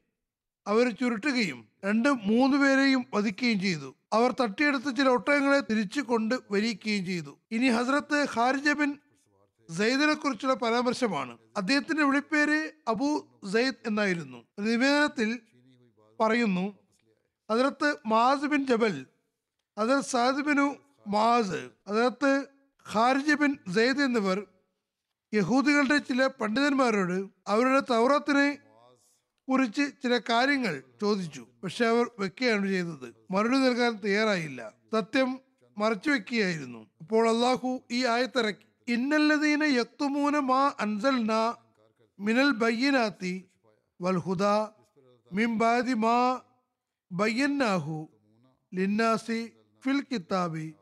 [0.67, 3.95] അവർ ചുരുട്ടുകയും രണ്ട് മൂന്ന് പേരെയും വധിക്കുകയും ചെയ്തു.
[4.13, 7.39] അവർ തട്ടിയെടുത്ത് ചില ഒട്ടകങ്ങളെ തിരിച്ചു കൊണ്ട് വരിക്കുകയും ചെയ്തു.
[7.51, 8.99] ഇനി ഹസ്രത്ത് ഖാരിജ ബിൻ
[9.69, 11.39] സെയ്ദിനെ കുറിച്ചുള്ള പരാമർശമാണ്.
[11.57, 13.09] അദ്ദേഹത്തിന്റെ വിളിപ്പേര് അബു
[13.53, 14.45] സെയ്ദ് എന്നായിരുന്നു.
[14.59, 15.41] നിവേദനത്തിൽ
[16.21, 16.79] പറയുന്നു
[17.51, 19.07] അതിനകത്ത് മാസ് ബിൻ ജബൽ
[19.79, 20.75] അതിൽ സാദ് ബിനു
[21.07, 22.33] മാസ് അതിനകത്ത്
[22.93, 24.47] ഖാരിജ ബിൻ സെയ്ദ് എന്നിവർ
[25.35, 28.59] യഹൂദികളുടെ ചില പണ്ഡിതന്മാരോട് അവരുടെ തൗറത്തിനെ
[29.51, 31.47] കുറിച്ച് ചില കാര്യങ്ങൾ ചോദിച്ചു.
[31.65, 33.15] പക്ഷെ അവർ വെക്കുകയാണ് ചെയ്തത്.
[33.31, 34.73] മറുപടി നൽകാൻ തയ്യാറായില്ല.
[34.93, 35.41] സത്യം
[35.79, 36.87] മറച്ചു വെക്കുകയായിരുന്നു.
[37.01, 38.93] അപ്പോൾ അള്ളാഹു ഈ ആയത്തിറക്കി.
[38.93, 41.55] ഇന്നല്ലതീന യക്തുമൂന മാ അൻസൽന
[42.21, 43.45] മിനൽ ബയ്യനാത്തി
[44.03, 44.43] വൽഹുദ
[45.33, 46.41] മിംബാദി മാ
[47.13, 48.09] ബയ്യന്നാഹു
[48.75, 49.53] ലിന്നാസി
[49.85, 50.75] ഫിൽ കിതാബി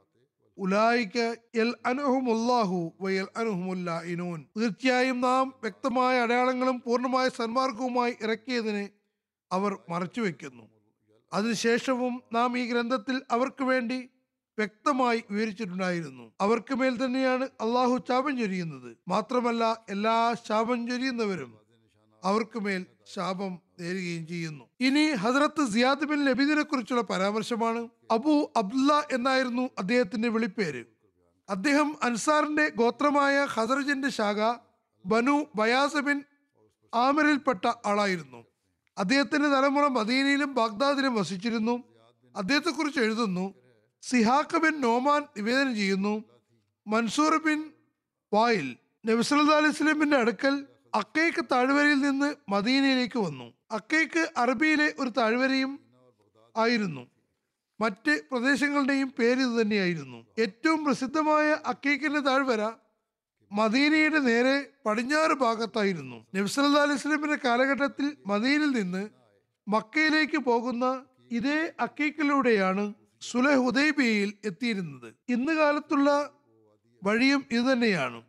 [4.59, 8.89] തീർച്ചയായും നാം വ്യക്തമായ അടയാളങ്ങളും പൂർണമായ സന്മാർഗവുമായി ഇറക്കിയതിന്
[9.53, 10.69] അവർ മറച്ചുവെക്കുന്നു.
[11.33, 14.09] അതിനുശേഷവും നാം ഈ ഗ്രന്ഥത്തിൽ അവർക്ക് വേണ്ടി
[14.59, 16.33] വ്യക്തമായി വിവരിച്ചിട്ടുണ്ടായിരുന്നു.
[16.41, 18.97] അവർക്ക് മേൽ തന്നെയാണ് അള്ളാഹു ശാപം ചൊരിയുന്നത്.
[19.09, 21.68] മാത്രമല്ല എല്ലാ ശാപം ചൊരിയുന്നവരും
[22.25, 24.65] അവർക്ക് മേൽ ശാപം നേരുകയും ചെയ്യുന്നു.
[24.81, 30.85] ഇനി ഹസ്രത്ത് സിയാദ് ബിൻ ലബീദിനെ കുറിച്ചുള്ള പരാമർശമാണ് അബു അബ്ദുല്ല എന്നായിരുന്നു അദ്ദേഹത്തിന്റെ വിളിപ്പേര്.
[31.49, 34.55] അദ്ദേഹം അൻസാറിന്റെ ഗോത്രമായ ഹസറജിന്റെ ശാഖ
[35.07, 36.23] ബനു ബയാസ് ബിൻ
[36.95, 38.45] ആമിറിൽപ്പെട്ട ആളായിരുന്നു.
[38.99, 41.85] അദ്ദേഹത്തിന്റെ തലമുറ മദീനയിലും ബാഗ്ദാദിലും വസിച്ചിരുന്നു.
[42.37, 43.55] അദ്ദേഹത്തെക്കുറിച്ച് എഴുതുന്നു
[44.03, 46.25] സിഹാഖ് ബിൻ നോമാൻ നിവേദനം ചെയ്യുന്നു
[46.87, 47.71] മൻസൂർ ബിൻ
[48.35, 53.55] വായിൽ നബിസ് അലൈഹി സ്വലമിന്റെ അടുക്കൽ അക്കൈക്ക് താഴ്വരയിൽ നിന്ന് മദീനയിലേക്ക് വന്നു.
[53.71, 55.81] അക്കൈക്ക് അറബിയിലെ ഒരു താഴ്വരയും
[56.57, 57.07] ആയിരുന്നു.
[57.81, 60.27] മറ്റ് പ്രദേശങ്ങളുടെയും പേര് ഇത് തന്നെയായിരുന്നു.
[60.39, 62.73] ഏറ്റവും പ്രസിദ്ധമായ അക്കൈക്കിന്റെ താഴ്വര
[63.53, 66.27] മദീനയുടെ നേരെ പടിഞ്ഞാറ് ഭാഗത്തായിരുന്നു.
[66.35, 69.09] നബ്സല്ലാ അലൈഹി സ്വലമിന്റെ കാലഘട്ടത്തിൽ മദീനിൽ നിന്ന്
[69.69, 75.15] മക്കയിലേക്ക് പോകുന്ന ഇതേ അക്കൈക്കിലൂടെയാണ് സുലഹ് ഉദൈബിയയിൽ എത്തിയിരുന്നത്.
[75.29, 76.31] ഇന്ന് കാലത്തുള്ള
[77.05, 78.23] വഴിയും ഇതുതന്നെയാണ്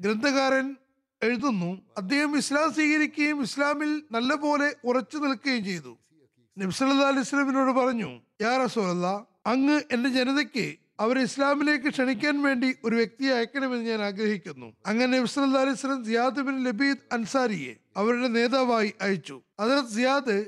[0.00, 0.76] ഗ്രന്ഥകാരൻ
[1.22, 1.82] എഴുതുന്നു.
[1.96, 5.98] അദ്ദേഹം ഇസ്ലാം സ്വീകരിക്കുകയും ഇസ്ലാമിൽ നല്ലപോലെ ഉറച്ചു നിൽക്കുകയും ചെയ്തു.
[6.58, 9.06] നബ്സല്ലാ അലൈഹി സ്വലമിനോട് പറഞ്ഞു യാ റസോല്ല
[9.46, 14.72] അങ്ങ് എന്റെ ജനതയ്ക്ക് അവരെ ഇസ്ലാമിലേക്ക് ക്ഷണിക്കാൻ വേണ്ടി ഒരു വ്യക്തിയെ അയക്കണമെന്ന് ഞാൻ ആഗ്രഹിക്കുന്നു.
[14.86, 19.42] അങ്ങനെ നബ്സല്ലാ അലൈഹി സ്വലം സിയാദ് ബിൻ ലബീദ് അൻസാരിയെ അവരുടെ നേതാവായി അയച്ചു.
[19.60, 20.44] അതിനകത്ത് സിയാദ്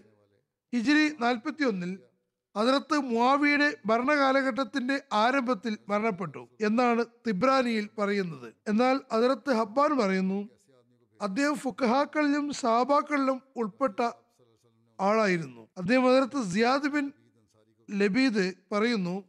[0.74, 1.98] ഹിജിരി നാൽപ്പത്തി ഒന്നിൽ
[2.56, 8.54] അതിനകത്ത് മുവാവിയുടെ ഭരണകാലഘട്ടത്തിന്റെ ആരംഭത്തിൽ മരണപ്പെട്ടു എന്നാണ് തിബ്രാനിയിൽ പറയുന്നത്.
[8.68, 10.48] എന്നാൽ അതിനകത്ത് ഹബ്ബാൻ പറയുന്നു
[11.20, 14.00] അദ്ദേഹം ഫുക്കഹാക്കളിലും സാബാക്കളിലും ഉൾപ്പെട്ട
[15.00, 15.68] ആളായിരുന്നു.
[15.78, 17.12] അദ്ദേഹം അതിർത്ത് സിയാദ് ബിൻ
[17.90, 19.24] ലബീദ് പറയുന്നു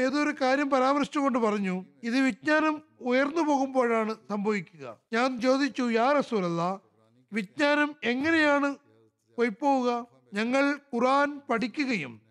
[0.00, 5.00] ഏതോ ഒരു കാര്യം പരാമർശിച്ചുകൊണ്ട് പറഞ്ഞു ഇത് വിജ്ഞാനം ഉയർന്നു പോകുമ്പോഴാണ് സംഭവിക്കുക.
[5.12, 6.80] ഞാൻ ചോദിച്ചു യാ റസൂലല്ല
[7.32, 8.76] വിജ്ഞാനം എങ്ങനെയാണ്
[9.38, 12.22] പോയിപ്പോവുക ഞങ്ങൾ ഖുറാൻ പഠിക്കുകയും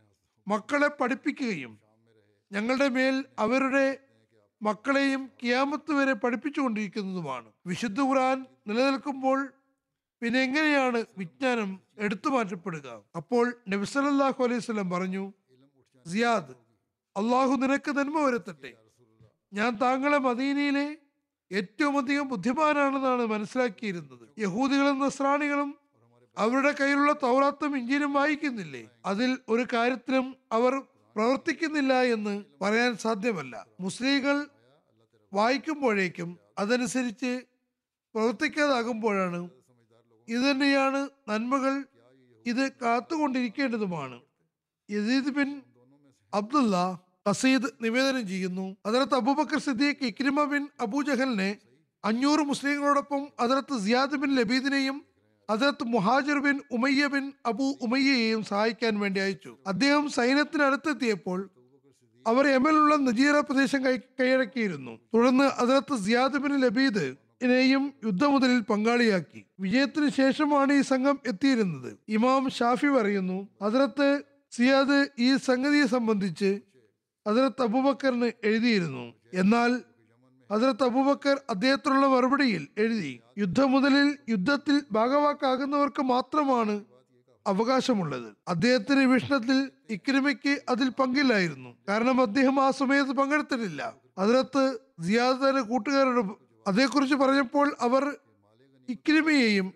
[0.47, 1.79] മക്കളെ പഠിപ്പിക്കുകയും
[2.51, 3.99] ഞങ്ങളുടെ മേൽ അവരുടെ
[4.61, 7.51] മക്കളെയും കിയാമത്ത് വരെ പഠിപ്പിച്ചുകൊണ്ടിരിക്കുന്നതുമാണ്.
[7.65, 9.53] വിശുദ്ധ ഖുറാൻ നിലനിൽക്കുമ്പോൾ
[10.21, 13.03] പിന്നെ എങ്ങനെയാണ് വിജ്ഞാനം എടുത്തു മാറ്റപ്പെടുക?
[13.15, 15.33] അപ്പോൾ നബിസലല്ലാഹു അലൈഹി സ്വലം പറഞ്ഞു
[16.05, 16.53] സിയാദ്
[17.17, 18.71] അള്ളാഹു നിനക്ക് നന്മ വരുത്തട്ടെ.
[19.53, 20.97] ഞാൻ താങ്കളെ മദീനയിലെ
[21.51, 24.25] ഏറ്റവും അധികം ബുദ്ധിമാനാണെന്നാണ് മനസ്സിലാക്കിയിരുന്നത്.
[24.39, 25.77] യഹൂദികളും നസ്രാണികളും
[26.37, 28.83] അവരുടെ കയ്യിലുള്ള തൗറാത്തും ഇഞ്ചിനും വായിക്കുന്നില്ലേ?
[29.05, 30.73] അതിൽ ഒരു കാര്യത്തിലും അവർ
[31.15, 33.65] പ്രവർത്തിക്കുന്നില്ല എന്ന് പറയാൻ സാധ്യമല്ല.
[33.79, 34.47] മുസ്ലിങ്ങൾ
[35.33, 37.41] വായിക്കുമ്പോഴേക്കും അതനുസരിച്ച്
[38.15, 39.49] പ്രവർത്തിക്കാതാകുമ്പോഴാണ്
[40.27, 41.83] ഇത് തന്നെയാണ് നന്മകൾ
[42.45, 44.21] ഇത് കാത്തുകൊണ്ടിരിക്കേണ്ടതുമാണ്.
[44.91, 45.61] യസീദ് ബിൻ
[46.33, 46.99] അബ്ദുള്ള
[47.29, 48.77] കസീദ് നിവേദനം ചെയ്യുന്നു.
[48.85, 51.57] അതിനകത്ത് Abu Bakr Siddiq Ikrima bin അബൂജഹലിനെ
[52.05, 55.05] അഞ്ഞൂറ് മുസ്ലിങ്ങളോടൊപ്പം അതിനകത്ത് സിയാദ് ബിൻ ലബീദിനെയും
[55.51, 59.57] അതിനകത്ത് Muhajir bin Umayya bin Abu ഉമയ്യയെയും സഹായിക്കാൻ വേണ്ടി അയച്ചു.
[59.67, 61.49] അദ്ദേഹം സൈന്യത്തിനടുത്തെത്തിയപ്പോൾ
[62.27, 64.93] അവർ യമനിലുള്ള നജീറ പ്രദേശം കൈ കൈയടക്കിയിരുന്നു.
[65.13, 67.05] തുടർന്ന് അതിനകത്ത് സിയാദ് ബിൻ ലബീദ്
[67.43, 69.45] നെയും യുദ്ധമുതലിൽ പങ്കാളിയാക്കി.
[69.59, 71.89] വിജയത്തിന് ശേഷമാണ് ഈ സംഘം എത്തിയിരുന്നത്.
[72.07, 74.09] ഇമാം ഷാഫി പറയുന്നു അതിർത്ത്
[74.51, 76.51] സിയാദ് ഈ സംഗതിയെ സംബന്ധിച്ച്
[77.27, 79.05] അതിർത്ത് അബൂബക്കറിന് എഴുതിയിരുന്നു.
[79.33, 79.71] എന്നാൽ
[80.51, 86.83] ഹസരത്ത് അബൂബക്കർ അദ്ദേഹത്തിനുള്ള മറുപടിയിൽ എഴുതി യുദ്ധമുതലിൽ യുദ്ധത്തിൽ ഭാഗവാക്കാകുന്നവർക്ക് മാത്രമാണ്
[87.47, 88.35] അവകാശമുള്ളത്.
[88.47, 91.77] അദ്ദേഹത്തിന്റെ വീക്ഷണത്തിൽ ഇക്രിമയ്ക്ക് അതിൽ പങ്കില്ലായിരുന്നു.
[91.89, 93.93] കാരണം അദ്ദേഹം ആ സമയത്ത് പങ്കെടുത്തിട്ടില്ല.
[94.17, 96.33] അതിനകത്ത് സിയാദ് തന്റെ കൂട്ടുകാരോട്
[96.67, 98.17] അതേക്കുറിച്ച് പറഞ്ഞപ്പോൾ അവർ
[98.89, 99.73] ഇക്രിമയെയും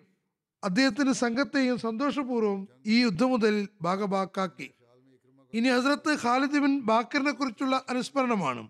[0.64, 4.72] അദ്ദേഹത്തിന്റെ സംഘത്തെയും സന്തോഷപൂർവം ഈ യുദ്ധം മുതൽ ഭാഗഭാക്കാക്കി
[5.54, 8.64] ഇനി ഹസ്രത്ത് ഖാലിദ് ബിൻ ബാക്കറിനെ കുറിച്ചുള്ള അനുസ്മരണമാണ്.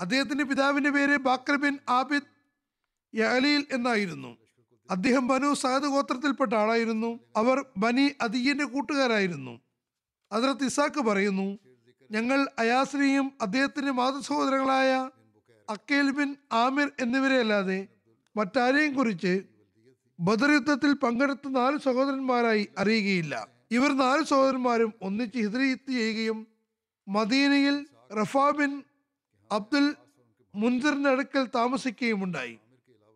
[0.00, 2.22] അദ്ദേഹത്തിന്റെ പിതാവിന്റെ പേര് ബാക്കർ ബിൻ ആബിദ്
[3.14, 4.36] യലീൽ എന്നായിരുന്നു.
[4.90, 7.20] അദ്ദേഹം ബനു സഹദ് ഗോത്രത്തിൽപ്പെട്ട ആളായിരുന്നു.
[7.36, 9.60] അവർ ബനി അദിയന്റെ കൂട്ടുകാരായിരുന്നു.
[10.32, 11.58] അതിർത്ത് ഇസാക്ക് പറയുന്നു
[12.10, 15.10] ഞങ്ങൾ അയാസിനെയും അദ്ദേഹത്തിന്റെ മാതൃസഹോദരങ്ങളായ
[15.70, 17.88] അക്കേൽ ബിൻ ആമിർ എന്നിവരെ അല്ലാതെ
[18.36, 19.42] മറ്റാരെയും കുറിച്ച്
[20.20, 23.48] ബദർ യുദ്ധത്തിൽ പങ്കെടുത്ത നാല് സഹോദരന്മാരായി അറിയുകയില്ല.
[23.70, 26.46] ഇവർ നാല് സഹോദരന്മാരും ഒന്നിച്ച് ഹിദ്രീത്ത് ചെയ്യുകയും
[27.08, 27.86] മദീനയിൽ
[28.20, 28.82] റഫാ ബിൻ
[29.52, 29.96] അബ്ദുൽ
[30.54, 32.58] മുൻസിറിന്റെ അടുക്കൽ താമസിക്കുകയും ഉണ്ടായി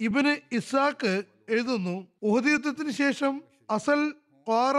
[0.01, 4.11] ഇബന് ഇസാഖ് എഴുതുന്നു ഉഹദ് ശേഷം അസൽ
[4.49, 4.79] ക്വാറ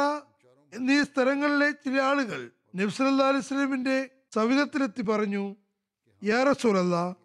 [0.74, 5.56] എന്നീ സ്ഥലങ്ങളിലെ ചില ആളുകൾ നബ്സല്ലാ അലിസ്ലമിന്റെ സവിധത്തിലെത്തി പറഞ്ഞു
[6.24, 7.16] യാ റസൂലല്ല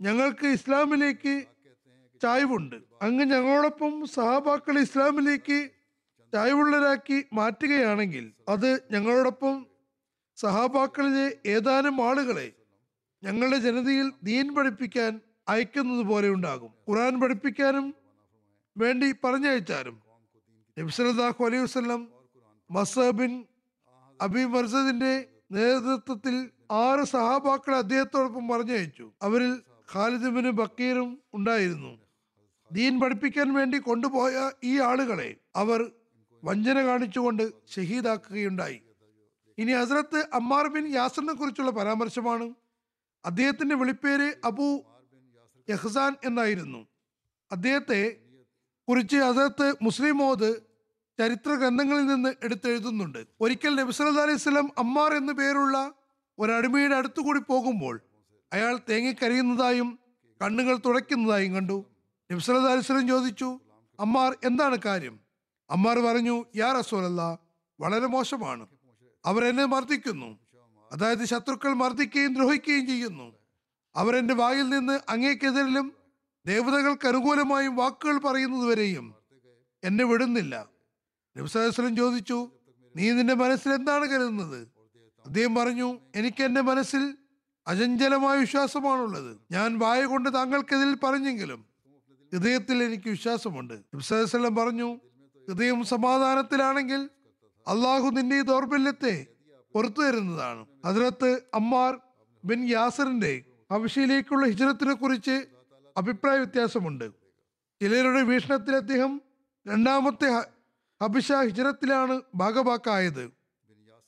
[0.00, 1.46] ഞങ്ങൾക്ക് ഇസ്ലാമിലേക്ക്
[2.22, 2.76] ചായ്വുണ്ട്.
[3.02, 5.70] അങ്ങ് ഞങ്ങളോടൊപ്പം സഹാബാക്കളെ ഇസ്ലാമിലേക്ക്
[6.34, 9.66] ചായ്വുള്ളരാക്കി മാറ്റുകയാണെങ്കിൽ അത് ഞങ്ങളോടൊപ്പം
[10.36, 12.52] സഹാബാക്കളിലെ ഏതാനും ആളുകളെ
[13.24, 16.74] ഞങ്ങളുടെ ജനതയിൽ ദീൻ പഠിപ്പിക്കാൻ അയക്കുന്നത് പോലെ ഉണ്ടാകും.
[16.88, 17.94] ഖുറാൻ പഠിപ്പിക്കാനും
[18.76, 20.02] വേണ്ടി പറഞ്ഞയച്ചാലും
[20.78, 22.08] നബ്സലാഹു അലൈഹി വസ്ലം
[22.70, 23.44] മസബിൻ
[24.20, 29.12] അബി മർസദിന്റെ നേതൃത്വത്തിൽ ആറ് സഹാബാക്കളെ അദ്ദേഹത്തോടൊപ്പം പറഞ്ഞയച്ചു.
[29.22, 29.62] അവരിൽ
[29.94, 31.98] ഖാലിദ് ബിൻ ബക്കീറും ഉണ്ടായിരുന്നു.
[32.72, 35.90] ദീൻ പഠിപ്പിക്കാൻ വേണ്ടി കൊണ്ടുപോയ ഈ ആളുകളെ അവർ
[36.44, 38.82] വഞ്ചന കാണിച്ചുകൊണ്ട് ഷഹീദാക്കുകയുണ്ടായി
[39.58, 42.54] ഇനി ഹസ്രത്ത് അമ്മാർ ബിൻ യാസറിനെ കുറിച്ചുള്ള പരാമർശമാണ്
[43.24, 44.82] അദ്ദേഹത്തിന്റെ വിളിപ്പേര് അബു
[45.70, 46.86] യഹ്സാൻ എന്നായിരുന്നു.
[47.52, 48.16] അദ്ദേഹത്തെ
[48.88, 50.60] കുറിച്ച് അദ്ദേഹത്ത് മുസ്ലിം മോദ്
[51.18, 53.26] ചരിത്ര ഗ്രന്ഥങ്ങളിൽ നിന്ന് എടുത്തെഴുതുന്നുണ്ട്.
[53.40, 55.92] ഒരിക്കൽ നബിസല്ലാ അലൈഹി സ്വലം അമ്മാർ എന്നു പേരുള്ള
[56.38, 58.00] ഒരടിമയുടെ അടുത്തുകൂടി പോകുമ്പോൾ
[58.52, 59.98] അയാൾ തേങ്ങിക്കരയുന്നതായും
[60.42, 61.84] കണ്ണുകൾ തുടയ്ക്കുന്നതായും കണ്ടു.
[62.32, 63.60] നബിസല്ലാ അലൈഹി സ്വലം ചോദിച്ചു
[64.00, 65.20] അമ്മാർ എന്താണ് കാര്യം?
[65.70, 67.38] അമ്മാർ പറഞ്ഞു യാ റസൂലല്ല
[67.80, 68.66] വളരെ മോശമാണ്.
[69.24, 70.45] അവരെന്നെ മർദ്ദിക്കുന്നു.
[70.92, 73.34] അതായത് ശത്രുക്കൾ മർദ്ദിക്കുകയും ദ്രോഹിക്കുകയും ചെയ്യുന്നു.
[73.96, 75.92] അവരെന്റെ വായിൽ നിന്ന് അങ്ങേക്കെതിരിലും
[76.46, 79.14] ദേവതകൾക്ക് അനുകൂലമായും വാക്കുകൾ പറയുന്നതുവരെയും
[79.84, 80.68] എന്നെ വിടുന്നില്ല.
[81.36, 82.50] നബ്സലം ചോദിച്ചു
[82.96, 84.68] നീ നിന്റെ മനസ്സിൽ എന്താണ് കരുതുന്നത്?
[85.24, 87.14] അദ്ദേഹം പറഞ്ഞു എനിക്ക് എന്റെ മനസ്സിൽ
[87.66, 89.36] അചഞ്ചലമായ വിശ്വാസമാണുള്ളത്.
[89.50, 91.64] ഞാൻ വായ കൊണ്ട് താങ്കൾക്കെതിരിൽ പറഞ്ഞെങ്കിലും
[92.32, 93.74] ഹൃദയത്തിൽ എനിക്ക് വിശ്വാസമുണ്ട്.
[93.74, 94.94] നബ്സലം പറഞ്ഞു
[95.48, 97.10] ഹൃദയം സമാധാനത്തിലാണെങ്കിൽ
[97.68, 99.26] അള്ളാഹു നിന്റെ ഈ ദൗർബല്യത്തെ
[99.76, 100.66] പുറത്തു വരുന്നതാണ്.
[100.84, 102.00] അതിനകത്ത് അമ്മാർ
[102.44, 105.46] ബിൻ യാസറിന്റെ ഹബിഷയിലേക്കുള്ള ഹിജറത്തിനെ കുറിച്ച്
[105.96, 107.06] അഭിപ്രായ വ്യത്യാസമുണ്ട്.
[107.82, 109.22] ചിലരുടെ വീക്ഷണത്തിൽ അദ്ദേഹം
[109.66, 110.28] രണ്ടാമത്തെ
[111.02, 113.24] ഹബിഷ ഹിജറത്തിലാണ് ഭാഗഭാക്കായത്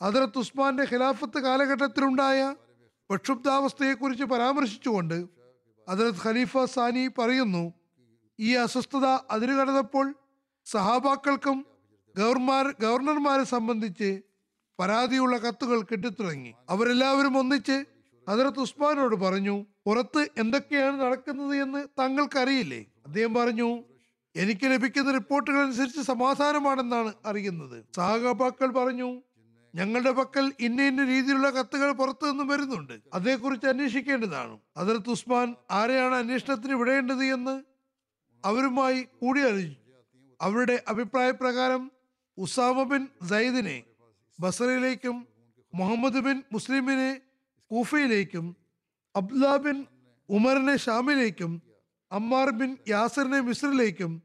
[0.02, 2.54] അതിർത്ത് ഉസ്മാന്റെ ഖിലാഫത്ത് കാലഘട്ടത്തിലുണ്ടായ
[3.10, 5.18] പ്രക്ഷുബ്ധാവസ്ഥയെക്കുറിച്ച് പരാമർശിച്ചുകൊണ്ട്
[5.88, 7.72] അതിർത്ത് ഖലീഫ സാനി പറയുന്നു
[8.38, 10.14] ഈ അസ്വസ്ഥത അതിരുകടന്നപ്പോൾ
[10.66, 11.66] സഹാബാക്കൾക്കും
[12.16, 14.10] ഗവർമാർ ഗവർണർമാരെ സംബന്ധിച്ച്
[14.78, 16.54] പരാതിയുള്ള കത്തുകൾ കിട്ടിത്തുടങ്ങി.
[16.70, 17.84] അവരെല്ലാവരും ഒന്നിച്ച്
[18.28, 22.84] ഹജറത്ത് ഉസ്മാനോട് പറഞ്ഞു പുറത്ത് എന്തൊക്കെയാണ് നടക്കുന്നത് എന്ന് താങ്കൾക്കറിയില്ലേ?
[23.06, 23.84] അദ്ദേഹം പറഞ്ഞു
[24.36, 27.84] എനിക്ക് ലഭിക്കുന്ന റിപ്പോർട്ടുകൾ അനുസരിച്ച് സമാധാനമാണെന്നാണ് അറിയുന്നത്.
[27.96, 29.22] സഹാബാക്കൾ പറഞ്ഞു
[29.74, 32.92] ഞങ്ങളുടെ പക്കൽ ഇന്ന ഇന്ന രീതിയിലുള്ള കത്തുകൾ പുറത്തു നിന്നും വരുന്നുണ്ട്.
[33.14, 34.58] അതേക്കുറിച്ച് അന്വേഷിക്കേണ്ടതാണ്.
[34.76, 37.62] അതിർത്ത് ഉസ്മാൻ ആരെയാണ് അന്വേഷണത്തിന് വിടേണ്ടത് എന്ന്
[38.44, 39.92] അവരുമായി കൂടിയാലോചിച്ചു.
[40.40, 41.92] അവരുടെ അഭിപ്രായ പ്രകാരം
[42.38, 43.82] ഉസാമ ബിൻ സയ്യിദിനെ
[44.40, 45.26] ബസറയിലേക്കും
[45.74, 47.20] മുഹമ്മദ് ബിൻ മുസ്ലിമിനെ
[47.70, 48.56] കൂഫയിലേക്കും
[49.16, 49.86] അബ്ദുല്ല ബിൻ
[50.28, 51.62] ഉമറിനെ ഷാമിലേക്കും
[52.12, 54.22] അമ്മാർ ബിൻ യാസറിനെ മിസ്രിലേക്കും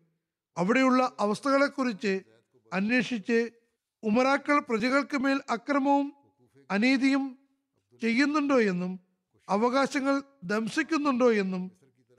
[0.58, 2.22] അവിടെയുള്ള അവസ്ഥകളെക്കുറിച്ച്
[2.74, 3.52] അന്വേഷിച്ച്
[4.04, 6.14] ഉമറാക്കൾ പ്രജകൾക്ക് മേൽ അക്രമവും
[6.72, 7.38] അനീതിയും
[8.02, 9.00] ചെയ്യുന്നുണ്ടോ എന്നും
[9.50, 11.72] അവകാശങ്ങൾ ദംശിക്കുന്നുണ്ടോ എന്നും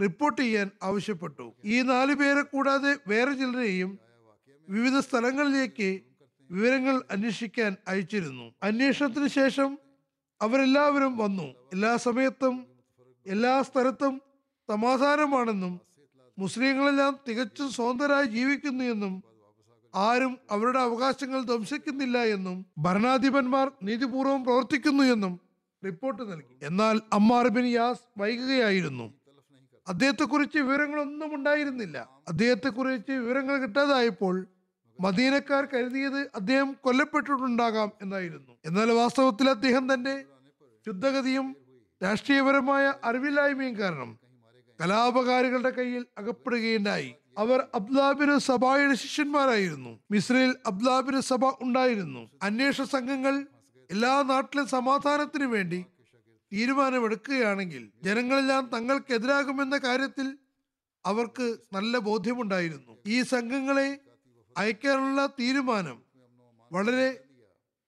[0.02, 1.54] റിപ്പോർട്ട് ചെയ്യാൻ ആവശ്യപ്പെട്ടു.
[1.64, 3.98] ഈ നാലു പേരെ കൂടാതെ വേറെ ചിലരെയും
[4.68, 5.88] വിവിധ സ്ഥലങ്ങളിലേക്ക്
[6.54, 8.54] വിവരങ്ങൾ അന്വേഷിക്കാൻ അയച്ചിരുന്നു.
[8.62, 9.78] അന്വേഷണത്തിന് ശേഷം
[10.42, 11.42] അവരെല്ലാവരും വന്നു.
[11.42, 12.66] എല്ലാ സമയത്തും
[13.26, 14.22] എല്ലാ സ്ഥലത്തും
[14.68, 15.80] സമാധാനമാണെന്നും
[16.38, 19.22] മുസ്ലിങ്ങളെല്ലാം തികച്ചും സ്വതന്ത്രരായി ജീവിക്കുന്നു എന്നും
[19.94, 25.40] ആരും അവരുടെ അവകാശങ്ങൾ ധ്വംസിക്കുന്നില്ല എന്നും ഭരണാധിപന്മാർ നീതിപൂർവം പ്രവർത്തിക്കുന്നു എന്നും
[25.84, 26.54] റിപ്പോർട്ട് നൽകി.
[26.62, 29.14] എന്നാൽ അമ്മാർ ബിൻ യാസ് വൈകുകയായിരുന്നു.
[29.88, 32.08] അദ്ദേഹത്തെക്കുറിച്ച് വിവരങ്ങളൊന്നും ഉണ്ടായിരുന്നില്ല.
[32.28, 34.34] അദ്ദേഹത്തെക്കുറിച്ച് വിവരങ്ങൾ കിട്ടാതായപ്പോൾ
[35.00, 38.52] മദീനക്കാർ കരുതിയത് അദ്ദേഹം കൊല്ലപ്പെട്ടിട്ടുണ്ടാകാം എന്നായിരുന്നു.
[38.64, 40.24] എന്നാൽ വാസ്തവത്തിൽ അദ്ദേഹം തന്റെ
[40.86, 41.56] ശുദ്ധഗതിയും
[42.02, 44.18] രാഷ്ട്രീയപരമായ അറിവില്ലായ്മയും കാരണം
[44.80, 47.14] കലാപകാരികളുടെ കയ്യിൽ അകപ്പെടുകയുണ്ടായി.
[47.38, 50.00] അവർ അബ്ദാബിന് സഭയുടെ ശിഷ്യന്മാരായിരുന്നു.
[50.10, 52.30] മിസ്രയിൽ അബ്ദാബിന് സഭ ഉണ്ടായിരുന്നു.
[52.42, 53.46] അന്വേഷണ സംഘങ്ങൾ
[53.90, 55.84] എല്ലാ നാട്ടിലും സമാധാനത്തിനു വേണ്ടി
[56.52, 60.38] തീരുമാനമെടുക്കുകയാണെങ്കിൽ ജനങ്ങളെല്ലാം തങ്ങൾക്കെതിരാകുമെന്ന കാര്യത്തിൽ
[61.06, 62.96] അവർക്ക് നല്ല ബോധ്യമുണ്ടായിരുന്നു.
[63.06, 64.00] ഈ സംഘങ്ങളെ
[64.56, 66.02] അയക്കാനുള്ള തീരുമാനം
[66.72, 67.24] വളരെ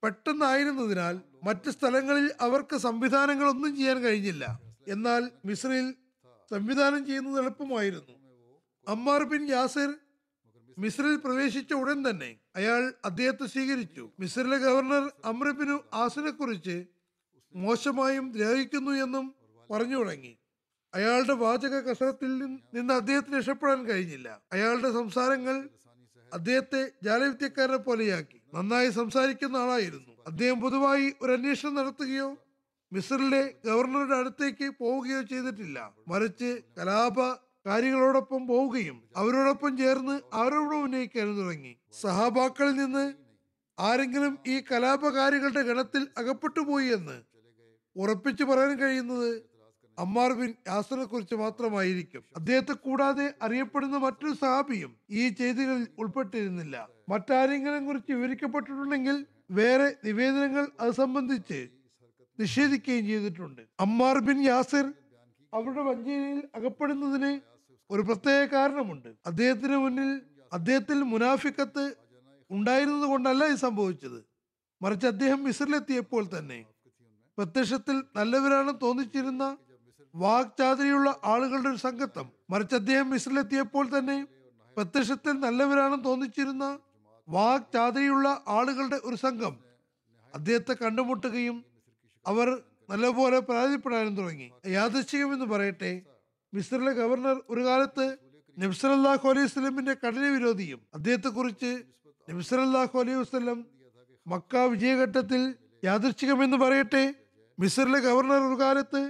[0.03, 4.59] പെട്ടെന്നായിരുന്നതിനാൽ മറ്റ് സ്ഥലങ്ങളിൽ അവർക്ക് സംവിധാനങ്ങളൊന്നും ചെയ്യാൻ കഴിഞ്ഞില്ല.
[4.87, 5.93] എന്നാൽ മിസ്രയിൽ
[6.51, 8.13] സംവിധാനം ചെയ്യുന്നത് എളുപ്പമായിരുന്നു.
[8.87, 9.93] അമ്മാർ ബിൻ യാസിർ
[10.77, 14.09] മിസ്രിൽ പ്രവേശിച്ച ഉടൻ തന്നെ അയാൾ അദ്ദേഹത്തെ സ്വീകരിച്ചു.
[14.19, 16.85] മിസ്രിലെ ഗവർണർ അമ്രബിനു ആസിനെ കുറിച്ച്
[17.55, 19.35] മോശമായും ദ്രോഹിക്കുന്നു എന്നും
[19.71, 20.37] പറഞ്ഞു തുടങ്ങി.
[20.93, 24.41] അയാളുടെ വാചക കസരത്തിൽ നിന്ന് അദ്ദേഹത്തിന് രക്ഷപ്പെടാൻ കഴിഞ്ഞില്ല.
[24.51, 25.69] അയാളുടെ സംസാരങ്ങൾ
[26.33, 28.41] അദ്ദേഹത്തെ ജാലവിദ്യക്കാരനെ പോലെയാക്കി.
[28.53, 30.13] നന്നായി സംസാരിക്കുന്ന ആളായിരുന്നു.
[30.27, 32.37] അദ്ദേഹം പൊതുവായി ഒരു അന്വേഷണം നടത്തുകയോ
[32.93, 35.93] മിസറിലെ ഗവർണറുടെ അടുത്തേക്ക് പോവുകയോ ചെയ്തിട്ടില്ല.
[36.07, 37.19] മറിച്ച് കലാപ
[37.65, 41.77] കാര്യങ്ങളോടൊപ്പം പോവുകയും അവരോടൊപ്പം ചേർന്ന് ആരോപണം ഉന്നയിക്കാനും തുടങ്ങി.
[42.01, 43.13] സഹാബാക്കളിൽ നിന്ന്
[43.79, 47.21] ആരെങ്കിലും ഈ കലാപകാരികളുടെ ഗണത്തിൽ അകപ്പെട്ടു പോയി എന്ന്
[47.95, 49.56] ഉറപ്പിച്ചു പറയാൻ കഴിയുന്നത്
[49.97, 52.23] അമ്മാർ ബിൻ യാസറിനെ കുറിച്ച് മാത്രമായിരിക്കും.
[52.35, 56.87] അദ്ദേഹത്തെ കൂടാതെ അറിയപ്പെടുന്ന മറ്റൊരു സഹാബിയും ഈ ചെയ്തികളിൽ ഉൾപ്പെട്ടിരുന്നില്ല.
[57.09, 61.59] മറ്റാരെങ്കിലും കുറിച്ച് വിവരിക്കപ്പെട്ടിട്ടുണ്ടെങ്കിൽ വേറെ നിവേദനങ്ങൾ അത് സംബന്ധിച്ച്
[62.39, 63.61] നിഷേധിക്കുകയും ചെയ്തിട്ടുണ്ട്.
[63.79, 64.85] അമ്മാർ ബിൻ യാസിർ
[65.53, 67.31] അവരുടെ വഞ്ചനയിൽ അകപ്പെടുന്നതിന്
[67.89, 69.09] ഒരു പ്രത്യേക കാരണമുണ്ട്.
[69.25, 70.09] അദ്ദേഹത്തിന് മുന്നിൽ
[70.53, 71.85] അദ്ദേഹത്തിൽ മുനാഫിക്കത്ത്
[72.49, 74.19] ഉണ്ടായിരുന്നത് കൊണ്ടല്ല ഇത് സംഭവിച്ചത്.
[74.81, 76.65] മറിച്ച് അദ്ദേഹം മിസറിലെത്തിയപ്പോൾ തന്നെ
[77.37, 79.45] പ്രത്യക്ഷത്തിൽ നല്ലവരാണ് തോന്നിച്ചിരുന്ന
[80.17, 84.17] വാക്ചാതുരിയുള്ള ആളുകളുടെ ഒരു സംഘത്തം മറിച്ച് അദ്ദേഹം മിസ്രിലെത്തിയപ്പോൾ തന്നെ
[84.77, 86.65] പ്രത്യക്ഷത്തിൽ നല്ലവരാണെന്ന് തോന്നിച്ചിരുന്ന
[87.27, 89.53] വാക്ചാതിരിയുള്ള ആളുകളുടെ ഒരു സംഘം
[90.33, 91.57] അദ്ദേഹത്തെ കണ്ടുമുട്ടുകയും
[92.25, 92.47] അവർ
[92.89, 94.51] നല്ലപോലെ പരാതിപ്പെടാനും തുടങ്ങി.
[94.67, 96.01] യാദൃശ്ചികം എന്ന് പറയട്ടെ
[96.53, 98.05] മിസ്രിലെ ഗവർണർ ഒരു കാലത്ത്
[98.57, 101.71] നബ്സലല്ലാഹു അലൈഹി വസ്ലമിന്റെ കഠിന വിരോധിയും അദ്ദേഹത്തെ കുറിച്ച്
[102.27, 103.59] നബ്സലല്ലാഹു അലൈഹി വസ്ലം
[104.27, 105.41] മക്ക വിജയഘട്ടത്തിൽ
[105.83, 107.03] യാദൃച്ഛികം എന്ന് പറയട്ടെ
[107.57, 109.01] മിസറിലെ ഗവർണർ ഒരു കാലത്ത്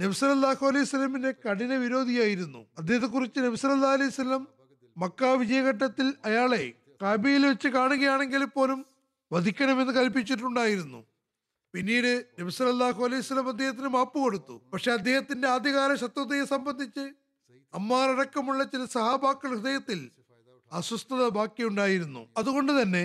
[0.00, 2.66] നബ്സലല്ലാഹു അലൈഹി സ്വലമിന്റെ കഠിന വിരോധിയായിരുന്നു.
[2.78, 4.48] അദ്ദേഹത്തെ കുറിച്ച് നബ്സലല്ലാ അലൈഹി സ്വലം
[4.96, 6.72] മക്ക വിജയഘട്ടത്തിൽ അയാളെ
[7.02, 8.86] കാബിയിൽ വെച്ച് കാണുകയാണെങ്കിൽ പോലും
[9.32, 11.04] വധിക്കണമെന്ന് കൽപ്പിച്ചിട്ടുണ്ടായിരുന്നു.
[11.74, 14.62] പിന്നീട് നബ്സലല്ലാഹു അലൈഹി സ്വലം അദ്ദേഹത്തിന് മാപ്പ് കൊടുത്തു.
[14.72, 17.04] പക്ഷെ അദ്ദേഹത്തിന്റെ ആദ്യകാല ശത്രുതയെ സംബന്ധിച്ച്
[17.74, 20.10] അമ്മാറടക്കമുള്ള ചില സഹാബാക്കൾ ഹൃദയത്തിൽ
[20.72, 22.28] അസ്വസ്ഥത ബാക്കിയുണ്ടായിരുന്നു.
[22.36, 23.04] അതുകൊണ്ട് തന്നെ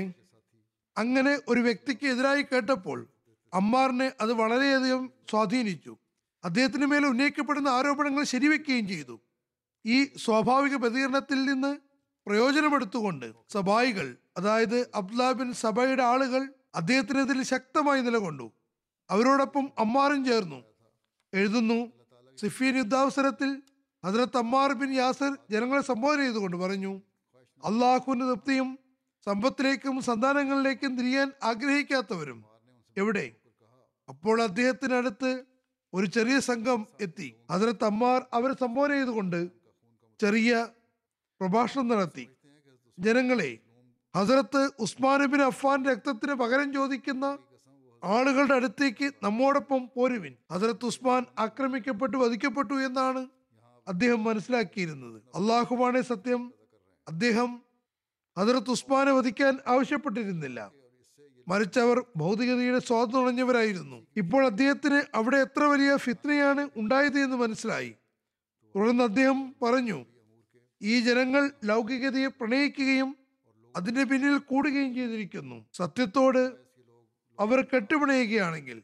[0.97, 3.07] അങ്ങനെ ഒരു വ്യക്തിക്ക് എതിരായി കേട്ടപ്പോൾ
[3.53, 5.93] അമ്മാറിനെ അത് വളരെയധികം സ്വാധീനിച്ചു.
[6.45, 9.19] അദ്ദേഹത്തിന് മേൽ ഉന്നയിക്കപ്പെടുന്ന ആരോപണങ്ങൾ ശരിവെക്കുകയും ചെയ്തു.
[9.85, 11.77] ഈ സ്വാഭാവിക പ്രതികരണത്തിൽ നിന്ന്
[12.27, 18.51] പ്രയോജനമെടുത്തുകൊണ്ട് സബായികൾ അതായത് അബ്ദുലാബിൻ ബിൻ ആളുകൾ അദ്ദേഹത്തിനെതിരെ ശക്തമായി നിലകൊണ്ടു.
[19.09, 20.63] അവരോടൊപ്പം അമ്മാറും ചേർന്നു.
[21.33, 21.91] എഴുതുന്നു
[22.37, 23.61] സിഫീൻ യുദ്ധാവസരത്തിൽ
[24.05, 27.01] ഹജറത്ത് അമ്മാർ ബിൻ യാസർ ജനങ്ങളെ സംബോധന ചെയ്തുകൊണ്ട് പറഞ്ഞു
[27.65, 28.79] അള്ളാഹുവിന്റെ തൃപ്തിയും
[29.25, 32.45] സമ്പത്തിലേക്കും സന്താനങ്ങളിലേക്കും തിരിയാൻ ആഗ്രഹിക്കാത്തവരും
[32.97, 33.31] എവിടെ?
[34.09, 35.54] അപ്പോൾ അദ്ദേഹത്തിനടുത്ത്
[35.95, 37.35] ഒരു ചെറിയ സംഘം എത്തി.
[37.49, 39.49] അതിന് അമ്മാർ അവരെ സംബോധന ചെയ്തുകൊണ്ട്
[40.21, 40.67] ചെറിയ
[41.41, 42.29] പ്രഭാഷണം നടത്തി.
[42.99, 43.57] ജനങ്ങളെ
[44.15, 47.37] ഹസരത്ത് ഉസ്മാൻ ബിൻ അഫ്ഫാൻ രക്തത്തിന് പകരം ചോദിക്കുന്ന
[48.03, 50.35] ആളുകളുടെ അടുത്തേക്ക് നമ്മോടൊപ്പം പോരുവിൻ.
[50.51, 53.27] ഹസരത്ത് ഉസ്മാൻ ആക്രമിക്കപ്പെട്ടു വധിക്കപ്പെട്ടു എന്നാണ്
[53.87, 55.21] അദ്ദേഹം മനസ്സിലാക്കിയിരുന്നത്.
[55.35, 56.53] അള്ളാഹുബാണെ സത്യം
[57.07, 57.61] അദ്ദേഹം
[58.37, 60.71] ഹസരത്ത് ഉസ്മാനെ വധിക്കാൻ ആവശ്യപ്പെട്ടിരുന്നില്ല.
[61.47, 67.95] മറിച്ച് അവർ ഭൗതികതയുടെ സ്വാതന്ത്ര്യവരായിരുന്നു ഇപ്പോൾ അദ്ദേഹത്തിന് അവിടെ എത്ര വലിയ ഫിത്നയാണ് ഉണ്ടായത് എന്ന് മനസ്സിലായി.
[68.75, 70.05] തുടർന്ന് അദ്ദേഹം പറഞ്ഞു
[70.81, 73.15] ഈ ജനങ്ങൾ ലൗകികതയെ പ്രണയിക്കുകയും
[73.75, 75.65] അതിന്റെ പിന്നിൽ കൂടുകയും ചെയ്തിരിക്കുന്നു.
[75.73, 76.51] സത്യത്തോട്
[77.39, 78.83] അവർ കെട്ടുപിണയുകയാണെങ്കിൽ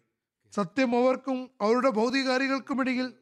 [0.51, 3.13] സത്യം അവർക്കും അവരുടെ ഭൗതികാരികൾക്കുമിടയിൽ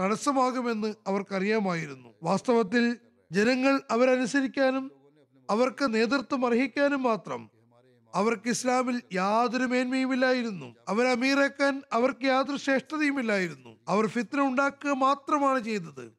[0.00, 2.14] തടസ്സമാകുമെന്ന് അവർക്കറിയാമായിരുന്നു.
[2.22, 2.96] വാസ്തവത്തിൽ
[3.32, 4.90] ജനങ്ങൾ അവരനുസരിക്കാനും
[5.50, 7.51] അവർക്ക് നേതൃത്വം അർഹിക്കാനും മാത്രം
[8.14, 10.76] അവർക്ക് ഇസ്ലാമിൽ യാതൊരു മേന്മയുമില്ലായിരുന്നു.
[10.88, 13.78] അവർ അമീറാക്കാൻ അവർക്ക് യാതൊരു ശ്രേഷ്ഠതയുമില്ലായിരുന്നു.
[13.88, 16.12] അവർ ഫിത്ന ഉണ്ടാക്കുക മാത്രമാണ് ചെയ്തത്.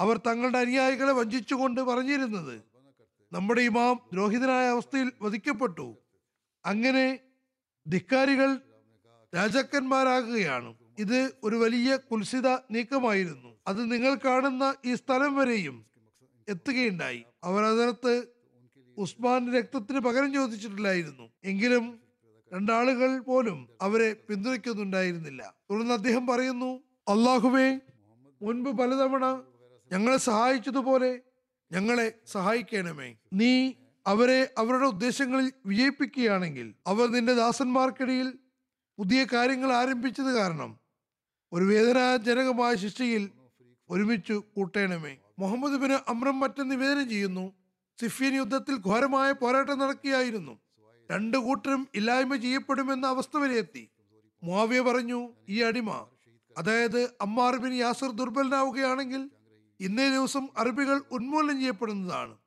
[0.00, 2.62] അവർ തങ്ങളുടെ അനുയായികളെ വഞ്ചിച്ചുകൊണ്ട് പറഞ്ഞിരുന്നത്.
[3.32, 5.96] നമ്മുടെ ഇമാം ദ്രോഹിതനായ അവസ്ഥയിൽ വധിക്കപ്പെട്ടു.
[6.66, 7.18] അങ്ങനെ
[7.88, 8.60] ധിക്കാരികൾ
[9.36, 10.74] രാജാക്കന്മാരാകുകയാണ്.
[10.98, 13.56] ഇത് ഒരു വലിയ കുൽസിത നീക്കമായിരുന്നു.
[13.68, 15.86] അത് നിങ്ങൾ കാണുന്ന ഈ സ്ഥലം വരെയും
[16.48, 17.24] എത്തുകയുണ്ടായി.
[17.44, 18.39] അവർ അതിനകത്ത്
[18.98, 22.00] ഉസ്മാൻ രക്തത്തിന് പകരം ചോദിച്ചിട്ടില്ലായിരുന്നു എങ്കിലും
[22.52, 25.54] രണ്ടാളുകൾ പോലും അവരെ പിന്തുണയ്ക്കുന്നുണ്ടായിരുന്നില്ല.
[25.70, 26.76] തുടർന്ന് അദ്ദേഹം പറയുന്നു
[27.08, 27.80] അള്ളാഹുവേ
[28.42, 29.42] മുൻപ് പലതവണ
[29.92, 31.20] ഞങ്ങളെ സഹായിച്ചതുപോലെ
[31.72, 33.16] ഞങ്ങളെ സഹായിക്കണമേ.
[33.32, 33.72] നീ
[34.06, 38.38] അവരെ അവരുടെ ഉദ്ദേശങ്ങളിൽ വിജയിപ്പിക്കുകയാണെങ്കിൽ അവർ നിന്റെ ദാസന്മാർക്കിടയിൽ
[38.98, 40.80] പുതിയ കാര്യങ്ങൾ ആരംഭിച്ചത് കാരണം
[41.52, 43.30] ഒരു വേദനാജനകമായ ശിക്ഷയിൽ
[43.90, 45.16] ഒരുമിച്ചു കൂട്ടേണമേ.
[45.38, 47.52] മുഹമ്മദ് ബിന് അമ്രം മറ്റും നിവേദനം ചെയ്യുന്നു
[48.00, 50.58] സിഫിയൻ യുദ്ധത്തിൽ ഘോരമായ പോരാട്ടം നടക്കുകയായിരുന്നു.
[51.10, 53.90] രണ്ടു കൂട്ടരും ഇല്ലായ്മ ചെയ്യപ്പെടുമെന്ന അവസ്ഥ വരെ എത്തി.
[54.42, 56.06] മുാവിയ പറഞ്ഞു ഈ അടിമ
[56.58, 59.30] അതായത് അമ്മാർ ബിൻ യാസർ ദുർബലനാവുകയാണെങ്കിൽ
[59.80, 62.38] ഇന്നേ ദിവസം അറബികൾ ഉന്മൂലനം ചെയ്യപ്പെടുന്നതാണ്.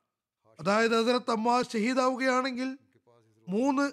[0.60, 2.78] അതായത് ഹസരത്ത് അമ്മാർ ഷഹീദാവുകയാണെങ്കിൽ
[3.50, 3.86] മൂന്ന്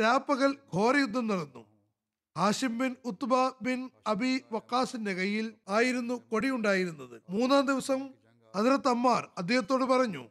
[0.00, 1.62] രാപ്പകൽ ഘോരയുദ്ധം നടന്നു.
[2.38, 8.10] Hashim bin Utba bin Abi വക്കാസിന്റെ കയ്യിൽ ആയിരുന്നു കൊടിയുണ്ടായിരുന്നത് മൂന്നാം ദിവസം
[8.56, 10.24] ഹസരത്ത് അമ്മാർ അദ്ദേഹത്തോട് പറഞ്ഞു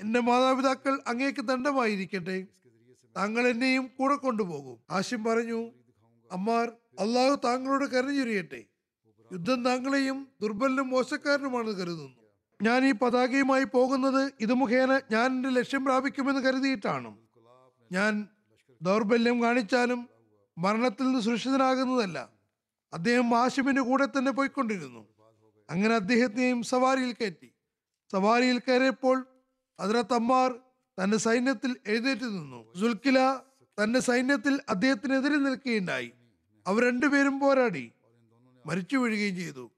[0.00, 2.46] എന്റെ മാതാപിതാക്കൾ അങ്ങേക്ക് ദണ്ഡമായിരിക്കട്ടെ.
[3.16, 4.78] താങ്കൾ എന്നെയും കൂടെ കൊണ്ടുപോകും.
[4.90, 5.70] ആശം പറഞ്ഞു
[6.32, 8.64] അമ്മാർ അള്ളാഹു താങ്കളോട് കരഞ്ഞുരിയട്ടെ
[9.32, 12.18] യുദ്ധം താങ്കളെയും ദുർബലനും മോശക്കാരനുമാണെന്ന് കരുതുന്നു.
[12.62, 17.16] ഞാൻ ഈ പതാകയുമായി പോകുന്നത് ഇത് മുഖേന ഞാൻ എന്റെ ലക്ഷ്യം പ്രാപിക്കുമെന്ന് കരുതിയിട്ടാണ്.
[17.92, 18.28] ഞാൻ
[18.82, 20.08] ദൗർബല്യം കാണിച്ചാലും
[20.58, 22.30] മരണത്തിൽ നിന്ന് സുരക്ഷിതനാകുന്നതല്ല.
[22.92, 25.08] അദ്ദേഹം ആശിമിന്റെ കൂടെ തന്നെ പോയിക്കൊണ്ടിരുന്നു.
[25.70, 27.52] അങ്ങനെ അദ്ദേഹത്തെയും സവാരിയിൽ കയറ്റി.
[28.12, 29.27] സവാരിയിൽ കയറിയപ്പോൾ
[29.80, 30.54] അതിനകത്ത് അമ്മാർ
[30.98, 32.74] തന്റെ സൈന്യത്തിൽ എഴുന്നേറ്റ് നിന്നു.
[32.80, 33.40] സുൽക്കില
[33.82, 36.12] തന്റെ സൈന്യത്തിൽ അദ്ദേഹത്തിനെതിരെ നിൽക്കുകയുണ്ടായി.
[36.66, 37.92] അവർ രണ്ടുപേരും പോരാടി.
[38.66, 39.70] മരിച്ചു വീഴുകയും ചെയ്തു.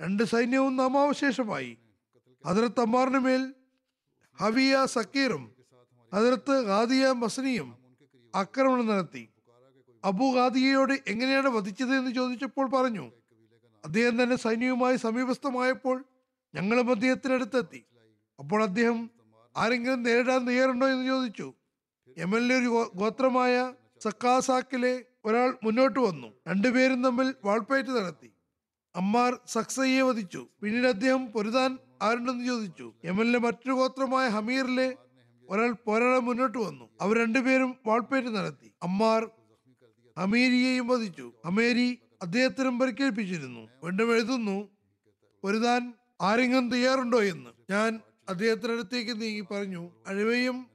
[0.00, 1.78] രണ്ട് സൈന്യവും നാമാവശേഷമായി.
[2.46, 3.54] അതിർത്ത് അമ്മാറിന് മേൽ
[4.38, 5.52] ഹവിയ സക്കീറും
[6.12, 7.78] അതിർത്ത് ഖാദിയ മസനിയും
[8.34, 9.28] ആക്രമണം നടത്തി.
[10.04, 13.10] അബു ഖാദിയയോട് എങ്ങനെയാണ് വധിച്ചത് എന്ന് ചോദിച്ചപ്പോൾ പറഞ്ഞു
[13.84, 16.04] അദ്ദേഹം തന്നെ സൈന്യവുമായി സമീപസ്ഥമായപ്പോൾ
[16.54, 17.84] ഞങ്ങളും അദ്ദേഹത്തിനടുത്തെത്തി.
[18.38, 19.10] അപ്പോൾ അദ്ദേഹം
[19.56, 21.54] ആരെങ്കിലും നേരിടാൻ തയ്യാറുണ്ടോ എന്ന് ചോദിച്ചു.
[22.18, 23.72] എം എൽ എ ഒരു ഗോത്രമായ
[24.02, 26.26] സക്കാസാക്കിലെ ഒരാൾ മുന്നോട്ട് വന്നു.
[26.48, 28.32] രണ്ടുപേരും തമ്മിൽ വാൾപ്പയറ്റ് നടത്തി.
[28.96, 30.46] അമ്മാർ സക്സയെ വധിച്ചു.
[30.62, 32.92] പിന്നീട് അദ്ദേഹം പൊരുതാൻ ആരുണ്ടെന്ന് ചോദിച്ചു.
[33.04, 34.96] എം എൽ എ മറ്റൊരു ഗോത്രമായ ഹമീറിലെ
[35.48, 36.88] ഒരാൾ പോരാടാൻ മുന്നോട്ട് വന്നു.
[37.00, 38.72] അവർ രണ്ടുപേരും വാൾപ്പേറ്റ് നടത്തി.
[38.82, 39.30] അമ്മാർ
[40.18, 41.32] ഹമീരിയെയും വധിച്ചു.
[41.46, 43.68] ഹമേരി അദ്ദേഹത്തിനും പരിക്കേൽപ്പിച്ചിരുന്നു.
[43.84, 44.68] വീണ്ടും എഴുതുന്നു
[45.42, 47.50] പൊരുതാൻ ആരെങ്കിലും തയ്യാറുണ്ടോ എന്ന്.
[47.70, 50.66] ഞാൻ അദ്ദേഹത്തിന്റെ അടുത്തേക്ക് നീങ്ങി പറഞ്ഞു അഴിവയും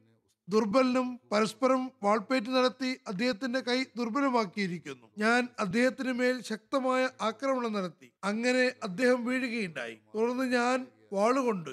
[0.50, 5.08] ദുർബലനും പരസ്പരം വാൾപ്പേറ്റ് നടത്തി അദ്ദേഹത്തിന്റെ കൈ ദുർബലമാക്കിയിരിക്കുന്നു.
[5.18, 8.12] ഞാൻ അദ്ദേഹത്തിന് മേൽ ശക്തമായ ആക്രമണം നടത്തി.
[8.24, 9.98] അങ്ങനെ അദ്ദേഹം വീഴുകയുണ്ടായി.
[10.16, 11.70] തുടർന്ന് ഞാൻ വാളുകൊണ്ട്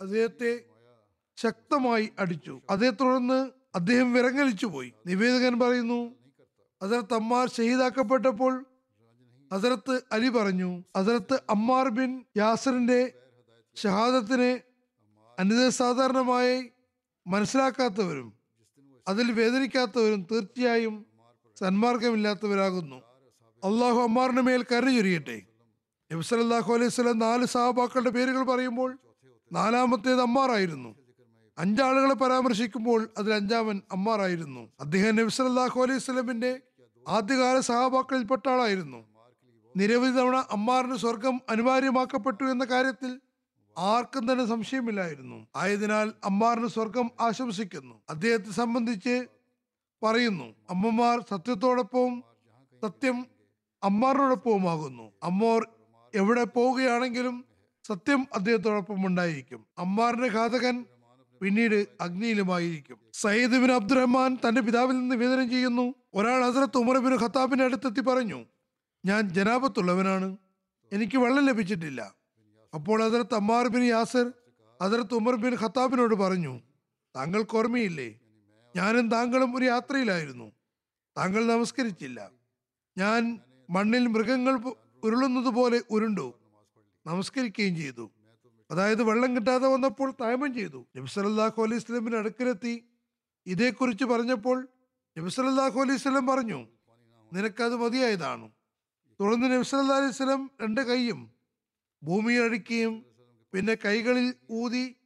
[0.00, 0.60] അദ്ദേഹത്തെ
[1.36, 2.60] ശക്തമായി അടിച്ചു.
[2.70, 4.92] അതേ തുടർന്ന് അദ്ദേഹം വിറങ്ങലിച്ചു പോയി.
[5.06, 6.14] നിവേദകൻ പറയുന്നു
[6.82, 8.64] ഹസരത്ത് അമ്മാർ ഷഹീദാക്കപ്പെട്ടപ്പോൾ
[9.52, 13.12] ഹസരത്ത് അലി പറഞ്ഞു ഹസരത്ത് അമ്മാർ ബിൻ യാസറിന്റെ
[13.76, 14.60] ഷഹാദത്തിനെ
[15.38, 16.70] അനിതസാധാരണമായി
[17.26, 18.32] മനസ്സിലാക്കാത്തവരും
[19.08, 21.06] അതിൽ വേദനിക്കാത്തവരും തീർച്ചയായും
[21.58, 22.96] സന്മാർഗമില്ലാത്തവരാകുന്നു.
[23.64, 25.42] അള്ളാഹു അമ്മാറിന് മേൽ കരു ചൊരിയട്ടെ.
[26.12, 28.98] നബ്സലാഹു അലൈഹി സ്വലം നാല് സഹാബാക്കളുടെ പേരുകൾ പറയുമ്പോൾ
[29.52, 30.94] നാലാമത്തേത് അമ്മാറായിരുന്നു.
[31.58, 34.72] അഞ്ചാളുകളെ പരാമർശിക്കുമ്പോൾ അതിൽ അഞ്ചാമൻ അമ്മാറായിരുന്നു.
[34.80, 36.60] അദ്ദേഹം നബ്സലാഹു അലൈഹി സ്വലമിന്റെ
[37.08, 39.08] ആദ്യകാല സഹാബാക്കളിൽപ്പെട്ട ആളായിരുന്നു.
[39.76, 43.20] നിരവധി തവണ അമ്മാറിന് സ്വർഗം അനിവാര്യമാക്കപ്പെട്ടു എന്ന കാര്യത്തിൽ
[43.78, 45.46] ആർക്കും തന്നെ സംശയമില്ലായിരുന്നു.
[45.56, 48.02] ആയതിനാൽ അമ്മാറിന് സ്വർഗം ആശംസിക്കുന്നു.
[48.10, 49.26] അദ്ദേഹത്തെ സംബന്ധിച്ച്
[50.02, 52.24] പറയുന്നു അമ്മമാർ സത്യത്തോടൊപ്പവും
[52.82, 53.26] സത്യം
[53.82, 55.12] അമ്മാറിനോടൊപ്പവുമാകുന്നു.
[55.22, 55.68] അമ്മോർ
[56.14, 57.44] എവിടെ പോവുകയാണെങ്കിലും
[57.86, 59.66] സത്യം അദ്ദേഹത്തോടൊപ്പം ഉണ്ടായിരിക്കും.
[59.78, 60.84] അമ്മാറിന്റെ ഘാതകൻ
[61.42, 62.98] പിന്നീട് അഗ്നിയിലുമായിരിക്കും.
[63.12, 65.94] സയ്യിദ് ബിൻ അബ്ദുറഹ്മാൻ തന്റെ പിതാവിൽ നിന്ന് നിവേദനം ചെയ്യുന്നു.
[66.14, 68.44] ഒരാൾ ഹസരത്ത് ഉമർ ബിൻ ഖത്താബിന്റെ അടുത്തെത്തി പറഞ്ഞു
[69.04, 70.36] ഞാൻ ജനാപത്തുള്ളവനാണ്
[70.92, 72.15] എനിക്ക് വെള്ളം ലഭിച്ചിട്ടില്ല.
[72.76, 74.32] അപ്പോൾ ഹസരത്ത് അമ്മാർ ബിൻ യാസർ
[74.82, 76.54] ഹസരത്ത് ഉമർ ബിൻ ഖത്താബിനോട് പറഞ്ഞു
[77.16, 78.08] താങ്കൾക്ക് ഓർമ്മയില്ലേ?
[78.76, 80.52] ഞാനും താങ്കളും ഒരു യാത്രയിലായിരുന്നു.
[81.16, 82.30] താങ്കൾ നമസ്കരിച്ചില്ല.
[82.98, 83.38] ഞാൻ
[83.70, 84.54] മണ്ണിൽ മൃഗങ്ങൾ
[85.04, 86.34] ഉരുളുന്നത് പോലെ ഉരുണ്ടു.
[87.06, 88.10] നമസ്കരിക്കുകയും ചെയ്തു.
[88.70, 90.86] അതായത് വെള്ളം കിട്ടാതെ വന്നപ്പോൾ തായ്മം ചെയ്തു.
[90.96, 92.74] നബി സല്ലല്ലാഹു അലൈഹി സ്വലമിന് അടുക്കലെത്തി
[93.46, 94.68] ഇതേക്കുറിച്ച് പറഞ്ഞപ്പോൾ
[95.18, 96.60] നബി സല്ലല്ലാഹു അലൈഹി സ്വലം പറഞ്ഞു
[97.32, 98.46] നിനക്കത് മതിയായതാണ്.
[99.20, 101.35] തുടർന്ന് നബി സല്ലല്ലാഹു അലൈഹി സ്വലം രണ്ട് കൈയും
[102.02, 102.94] ഭൂമിയിൽ അടിക്കുകയും
[103.52, 104.96] പിന്നെ കൈകളിൽ ഊതി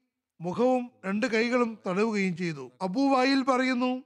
[0.41, 2.71] മുഖവും രണ്ട് കൈകളും തടവുകയും ചെയ്തു.
[2.83, 4.03] അബൂവായിൽ പറയുന്നു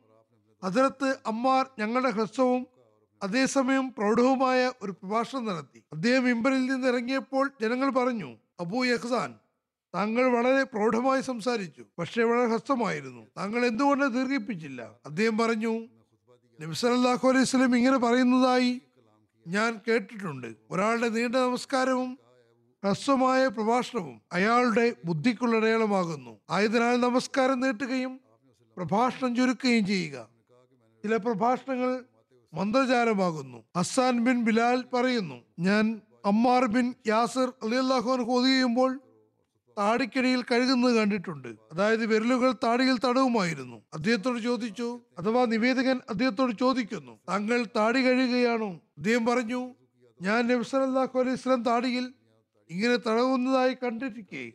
[0.63, 2.67] അതിരത്ത് അമ്മാർ ഞങ്ങളുടെ ഹ്രസ്വവും
[3.23, 5.83] അതേസമയം പ്രൗഢവുമായ ഒരു പ്രഭാഷണം നടത്തി.
[5.93, 8.31] അദ്ദേഹം ഇമ്പലിൽ നിന്ന് ഇറങ്ങിയപ്പോൾ ജനങ്ങൾ പറഞ്ഞു
[8.61, 9.31] അബൂ യഹ്സാൻ
[9.95, 13.23] താങ്കൾ വളരെ പ്രൗഢമായി സംസാരിച്ചു പക്ഷേ വളരെ ഹ്രസ്വമായിരുന്നു.
[13.39, 14.83] താങ്കൾ എന്തുകൊണ്ട് ദീർഘിപ്പിച്ചില്ല?
[15.07, 15.73] അദ്ദേഹം പറഞ്ഞു
[16.59, 18.81] നബി സല്ലല്ലാഹു അലൈഹി സ്വലം ഇങ്ങനെ പറയുന്നതായി
[19.47, 20.49] ഞാൻ കേട്ടിട്ടുണ്ട്.
[20.71, 22.11] ഒരാളുടെ നീണ്ട നമസ്കാരവും
[22.85, 26.41] ഹ്രസ്വമായ പ്രഭാഷണവും അയാളുടെ ബുദ്ധിക്കുള്ള അടയാളമാകുന്നു.
[26.51, 28.21] ആയതിനാൽ നമസ്കാരം നീട്ടുകയും
[28.77, 30.29] പ്രഭാഷണം ചുരുക്കുകയും ചെയ്യുക.
[31.05, 32.05] ചില പ്രഭാഷണങ്ങൾ
[32.55, 39.01] മന്ത്രചാരമാകുന്നു ഹസാൻ ബിൻ ബിലാൽ പറയുന്നു ഞാൻ അമ്മാർ ബിൻ യാസിർ അലിയല്ലാഹുൻ ഹോദി ചെയ്യുമ്പോൾ
[39.79, 41.49] താടിക്കിടയിൽ കഴുകുന്നത് കണ്ടിട്ടുണ്ട്.
[41.73, 43.83] അതായത് വിരലുകൾ താടിയിൽ തടവുമായിരുന്നു.
[43.95, 48.69] അദ്ദേഹത്തോട് ചോദിച്ചു അഥവാ നിവേദകൻ അദ്ദേഹത്തോട് ചോദിക്കുന്നു താങ്കൾ താടി കഴുകുകയാണോ?
[48.69, 49.75] അദ്ദേഹം പറഞ്ഞു
[50.23, 52.15] ഞാൻ നബ്സലാഹു അലൈഹി സ്വലം താടിയിൽ
[52.71, 54.53] ഇങ്ങനെ തടവുന്നതായി കണ്ടിരിക്കെ.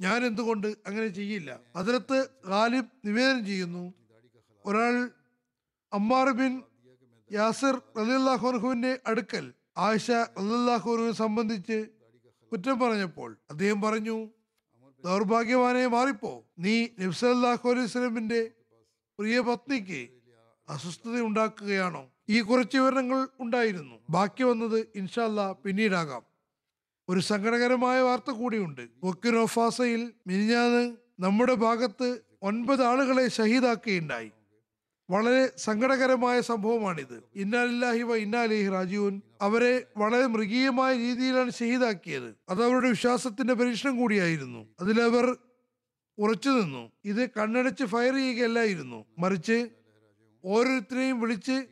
[0.00, 1.60] ഞാൻ എന്തുകൊണ്ട് അങ്ങനെ ചെയ്യില്ല?
[1.76, 3.94] അതിലത്ത് ഗാലിബ് നിവേദനം ചെയ്യുന്നു.
[4.66, 5.10] ഒരാൾ
[5.92, 6.62] അമ്മാർ ബിൻ
[7.32, 11.88] യാസിർ റലിയല്ലാഹുനുഹുവിന്റെ അടുക്കൽ ആയിഷ റലിയല്ലാഹുനുവിനെ സംബന്ധിച്ച്
[12.52, 14.28] കുറ്റം പറഞ്ഞപ്പോൾ അദ്ദേഹം പറഞ്ഞു
[15.04, 16.44] ദൗർഭാഗ്യവാനെ മാറിപ്പോ.
[16.58, 18.50] നീ നബ്സല്ലാഹു അലൈഹി സ്വലമിന്റെ
[19.18, 20.08] പ്രിയ പത്നിക്ക്
[20.68, 22.10] അസ്വസ്ഥത ഉണ്ടാക്കുകയാണോ?
[22.28, 24.00] ഈ കുറച്ച് വിവരങ്ങൾ ഉണ്ടായിരുന്നു.
[24.10, 26.29] ബാക്കി വന്നത് ഇൻഷാല്ല പിന്നീടാകാം.
[27.10, 28.88] ഒരു സങ്കടകരമായ വാർത്ത കൂടിയുണ്ട്.
[29.02, 34.30] ബൊക്കിനോഫാസയിൽ മിനിഞ്ഞാന്ന് നമ്മുടെ ഭാഗത്ത് ഒൻപത് ആളുകളെ ഷഹീദാക്കുകയുണ്ടായി.
[35.10, 37.22] വളരെ സങ്കടകരമായ സംഭവമാണിത്.
[37.34, 42.34] ഇന്നാലില്ലാഹി വ ഇന്നാലിഹി രാജീവൻ അവരെ വളരെ മൃഗീയമായ രീതിയിലാണ് ഷഹീദാക്കിയത്.
[42.48, 44.68] അത് അവരുടെ വിശ്വാസത്തിന്റെ പരീക്ഷണം കൂടിയായിരുന്നു.
[44.80, 45.36] അതിലവർ
[46.18, 46.92] ഉറച്ചു നിന്നു.
[47.04, 49.04] ഇത് കണ്ണടച്ച് ഫയർ ചെയ്യുകയല്ലായിരുന്നു.
[49.18, 49.68] മറിച്ച്
[50.44, 51.66] ഓരോരുത്തരെയും വിളിച്ച്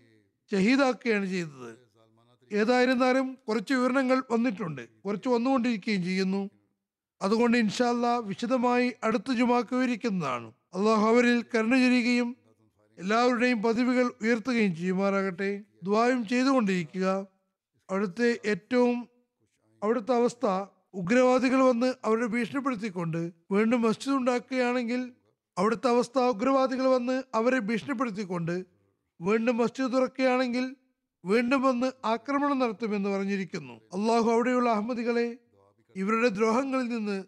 [0.52, 1.87] ഷഹീദാക്കുകയാണ് ചെയ്തത്.
[2.52, 4.88] ഏതായിരുന്നാലും കുറച്ച് വിവരണങ്ങൾ വന്നിട്ടുണ്ട്.
[4.88, 6.50] കുറച്ച് വന്നുകൊണ്ടിരിക്കുകയും ചെയ്യുന്നു.
[7.22, 10.52] അതുകൊണ്ട് ഇൻഷാല്ല വിശദമായി അടുത്ത ജുമാക്ക് വിവരിക്കുന്നതാണ്.
[10.74, 12.36] അള്ളാഹു അവരിൽ കരുണ ചൊരിയുകയും
[12.98, 15.62] എല്ലാവരുടെയും പദവികൾ ഉയർത്തുകയും ചെയ്യുമാറാകട്ടെ.
[15.82, 17.26] ദ്വായും ചെയ്തുകൊണ്ടിരിക്കുക.
[17.90, 19.08] അവിടുത്തെ ഏറ്റവും
[19.82, 25.12] അവിടുത്തെ അവസ്ഥ ഉഗ്രവാദികൾ വന്ന് അവരെ ഭീഷണിപ്പെടുത്തിക്കൊണ്ട് വീണ്ടും മസ്ജിദ് ഉണ്ടാക്കുകയാണെങ്കിൽ
[25.58, 28.64] അവിടുത്തെ അവസ്ഥ ഉഗ്രവാദികൾ വന്ന് അവരെ ഭീഷണിപ്പെടുത്തിക്കൊണ്ട്
[29.20, 30.76] വീണ്ടും മസ്ജിദ് തുറക്കുകയാണെങ്കിൽ
[31.24, 33.72] വീണ്ടും വന്ന് ആക്രമണം നടത്തുമെന്ന് പറഞ്ഞിരിക്കുന്നു.
[33.72, 35.38] അള്ളാഹു അവിടെയുള്ള അഹമ്മദികളെ
[35.96, 37.24] ഇവരുടെ ദ്രോഹങ്ങളിൽ നിന്ന്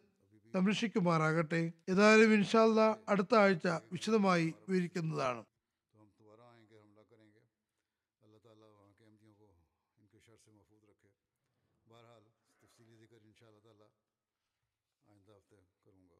[0.53, 1.73] സംരക്ഷിക്കുമാറാകട്ടെ.
[1.89, 5.45] ഏതായാലും ഇൻഷാല്ല അടുത്ത ആഴ്ച വിശദമായി വിവരിക്കുന്നതാണ്.
[15.11, 16.20] آئندہ ہفتے کروں گا